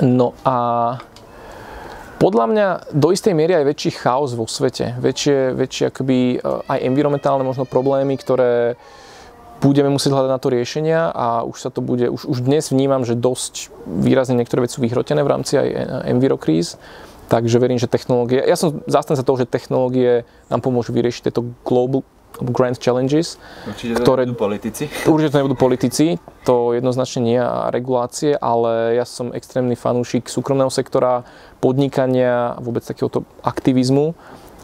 No 0.03 0.35
a 0.43 0.57
podľa 2.25 2.47
mňa 2.49 2.67
do 2.97 3.13
istej 3.13 3.37
miery 3.37 3.53
aj 3.53 3.69
väčší 3.69 3.91
chaos 4.01 4.33
vo 4.33 4.49
svete, 4.49 4.97
väčšie, 4.97 5.53
väčšie 5.53 5.85
akoby 5.93 6.41
eh, 6.41 6.73
aj 6.73 6.79
environmentálne 6.89 7.45
možno 7.45 7.69
problémy, 7.69 8.17
ktoré 8.17 8.81
budeme 9.61 9.93
musieť 9.93 10.17
hľadať 10.17 10.33
na 10.33 10.41
to 10.41 10.49
riešenia 10.49 11.01
a 11.13 11.45
už 11.45 11.57
sa 11.57 11.69
to 11.69 11.85
bude, 11.85 12.09
už, 12.09 12.25
už 12.25 12.39
dnes 12.45 12.73
vnímam, 12.73 13.05
že 13.05 13.17
dosť 13.17 13.73
výrazne 13.85 14.41
niektoré 14.41 14.65
veci 14.65 14.77
sú 14.77 14.85
vyhrotené 14.85 15.21
v 15.21 15.33
rámci 15.33 15.57
aj 15.61 15.69
envirokríz. 16.09 16.81
Takže 17.25 17.57
verím, 17.57 17.81
že 17.81 17.89
technológie, 17.89 18.45
ja 18.45 18.53
som 18.53 18.85
zastanca 18.85 19.25
toho, 19.25 19.41
že 19.41 19.49
technológie 19.49 20.29
nám 20.53 20.61
pomôžu 20.61 20.93
vyriešiť 20.93 21.33
tieto 21.33 21.57
global 21.65 22.05
grand 22.41 22.75
challenges. 22.81 23.39
Určite 23.69 24.01
to 24.01 24.03
ktoré, 24.03 24.27
nebudú 24.27 24.39
politici. 24.51 24.91
Určite 25.13 25.31
to 25.31 25.39
nebudú 25.45 25.57
politici, 25.57 26.07
to 26.43 26.75
jednoznačne 26.75 27.21
nie 27.23 27.39
a 27.39 27.71
regulácie, 27.71 28.35
ale 28.35 28.99
ja 28.99 29.07
som 29.07 29.31
extrémny 29.31 29.79
fanúšik 29.79 30.27
súkromného 30.27 30.73
sektora, 30.73 31.23
podnikania, 31.63 32.59
vôbec 32.59 32.83
takéhoto 32.83 33.23
aktivizmu 33.47 34.13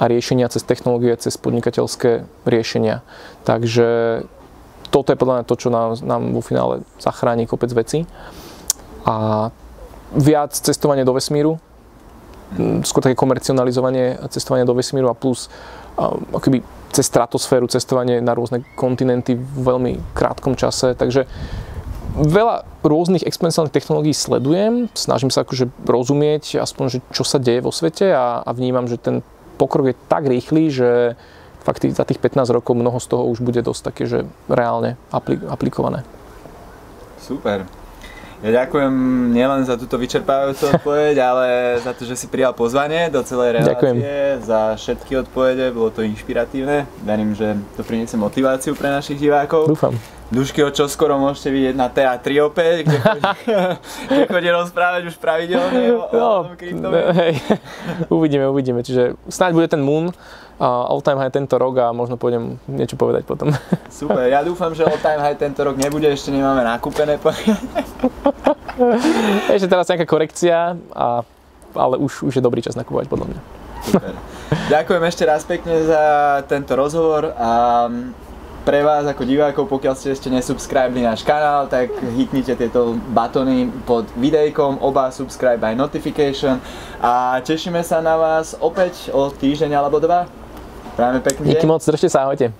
a 0.01 0.09
riešenia 0.09 0.51
cez 0.51 0.65
technológie, 0.65 1.15
cez 1.21 1.37
podnikateľské 1.37 2.25
riešenia. 2.49 3.05
Takže 3.45 4.23
toto 4.91 5.15
je 5.15 5.21
podľa 5.21 5.35
mňa 5.41 5.45
to, 5.47 5.55
čo 5.55 5.69
nám, 5.71 5.95
nám 6.03 6.35
vo 6.35 6.43
finále 6.43 6.83
zachráni 6.99 7.47
kopec 7.47 7.71
veci. 7.71 8.09
A 9.07 9.49
viac 10.11 10.53
cestovanie 10.53 11.07
do 11.07 11.15
vesmíru, 11.15 11.63
skôr 12.83 13.01
také 13.05 13.15
komercionalizovanie 13.15 14.19
cestovania 14.31 14.67
do 14.67 14.75
vesmíru 14.75 15.07
a 15.07 15.15
plus 15.15 15.47
akoby 16.35 16.65
cez 16.91 17.07
stratosféru 17.07 17.71
cestovanie 17.71 18.19
na 18.19 18.35
rôzne 18.35 18.67
kontinenty 18.75 19.39
v 19.39 19.59
veľmi 19.63 19.93
krátkom 20.17 20.59
čase. 20.59 20.99
Takže 20.99 21.31
veľa 22.19 22.67
rôznych 22.83 23.23
exponenciálnych 23.23 23.75
technológií 23.75 24.11
sledujem, 24.11 24.91
snažím 24.99 25.31
sa 25.31 25.47
akože 25.47 25.71
rozumieť 25.87 26.59
aspoň, 26.59 26.85
že 26.91 26.99
čo 27.15 27.23
sa 27.23 27.39
deje 27.39 27.63
vo 27.63 27.71
svete 27.71 28.11
a, 28.11 28.43
a 28.43 28.51
vnímam, 28.51 28.91
že 28.91 28.99
ten 28.99 29.23
pokrok 29.55 29.95
je 29.95 29.97
tak 30.11 30.27
rýchly, 30.27 30.73
že 30.73 31.15
fakt 31.63 31.85
za 31.85 32.05
tých 32.09 32.19
15 32.19 32.51
rokov 32.57 32.75
mnoho 32.75 32.99
z 32.99 33.07
toho 33.07 33.29
už 33.29 33.45
bude 33.45 33.63
dosť 33.63 33.83
také, 33.93 34.03
že 34.09 34.27
reálne 34.51 34.99
aplikované. 35.47 36.03
Super. 37.21 37.80
Ja 38.41 38.65
ďakujem 38.65 38.95
nielen 39.37 39.69
za 39.69 39.77
túto 39.77 40.01
vyčerpávajúcu 40.01 40.81
odpoveď, 40.81 41.15
ale 41.31 41.47
za 41.85 41.93
to, 41.93 42.09
že 42.09 42.17
si 42.17 42.25
prijal 42.25 42.57
pozvanie 42.57 43.13
do 43.13 43.21
celej 43.21 43.61
relácie, 43.61 43.77
ďakujem. 43.77 43.97
za 44.41 44.61
všetky 44.81 45.13
odpovede, 45.21 45.77
bolo 45.77 45.93
to 45.93 46.01
inšpiratívne. 46.01 46.89
Verím, 47.05 47.37
že 47.37 47.61
to 47.77 47.85
priniesie 47.85 48.17
motiváciu 48.17 48.73
pre 48.73 48.89
našich 48.89 49.21
divákov. 49.21 49.69
Dúfam. 49.69 49.93
Duškyho 50.31 50.71
čo 50.71 50.87
skoro 50.87 51.19
môžete 51.19 51.51
vidieť 51.51 51.75
na 51.75 51.91
teatri 51.91 52.39
opäť, 52.39 52.87
kde 52.87 52.99
chodí, 53.03 53.23
kde 54.09 54.25
chodí 54.31 54.49
rozprávať 54.49 55.03
už 55.11 55.19
pravidelne 55.19 55.83
o, 55.91 56.07
no, 56.15 56.55
o 56.55 57.11
hej. 57.13 57.35
uvidíme, 58.17 58.47
uvidíme. 58.47 58.81
Čiže 58.87 59.19
snáď 59.27 59.53
bude 59.59 59.69
ten 59.69 59.83
Moon, 59.83 60.15
all 60.61 61.01
time 61.01 61.17
high 61.17 61.33
tento 61.33 61.57
rok 61.57 61.81
a 61.81 61.89
možno 61.97 62.21
pôjdem 62.21 62.61
niečo 62.69 63.01
povedať 63.01 63.25
potom. 63.25 63.49
Super, 63.89 64.29
ja 64.29 64.45
dúfam, 64.45 64.77
že 64.77 64.85
all 64.85 65.01
time 65.01 65.25
high 65.25 65.41
tento 65.41 65.65
rok 65.65 65.81
nebude, 65.81 66.05
ešte 66.13 66.29
nemáme 66.29 66.61
nakúpené. 66.61 67.17
ešte 69.57 69.67
teraz 69.67 69.89
nejaká 69.89 70.05
korekcia, 70.05 70.77
a, 70.93 71.25
ale 71.73 71.97
už, 71.97 72.29
už 72.29 72.33
je 72.37 72.43
dobrý 72.45 72.61
čas 72.61 72.77
nakúpovať 72.77 73.09
podľa 73.09 73.33
mňa. 73.33 73.41
Super. 73.81 74.13
Ďakujem 74.69 75.03
ešte 75.09 75.25
raz 75.25 75.41
pekne 75.49 75.89
za 75.89 76.05
tento 76.45 76.77
rozhovor 76.77 77.33
a 77.33 77.89
pre 78.61 78.85
vás 78.85 79.09
ako 79.09 79.25
divákov, 79.25 79.73
pokiaľ 79.73 79.97
ste 79.97 80.13
ešte 80.13 80.29
nesubscribili 80.29 81.01
náš 81.01 81.25
kanál, 81.25 81.65
tak 81.65 81.97
hitnite 82.13 82.53
tieto 82.53 82.93
batony 83.09 83.73
pod 83.89 84.05
videjkom, 84.21 84.85
oba 84.85 85.09
subscribe 85.09 85.65
aj 85.65 85.81
notification 85.81 86.61
a 87.01 87.41
tešíme 87.41 87.81
sa 87.81 88.05
na 88.05 88.21
vás 88.21 88.53
opäť 88.61 89.09
o 89.17 89.33
týždeň 89.33 89.73
alebo 89.73 89.97
dva. 89.97 90.40
Prajeme 90.97 91.21
pekný 91.21 91.49
Díky 91.49 91.67
moc, 91.67 91.87
držte 91.87 92.09
sa, 92.11 92.23
ahojte. 92.23 92.53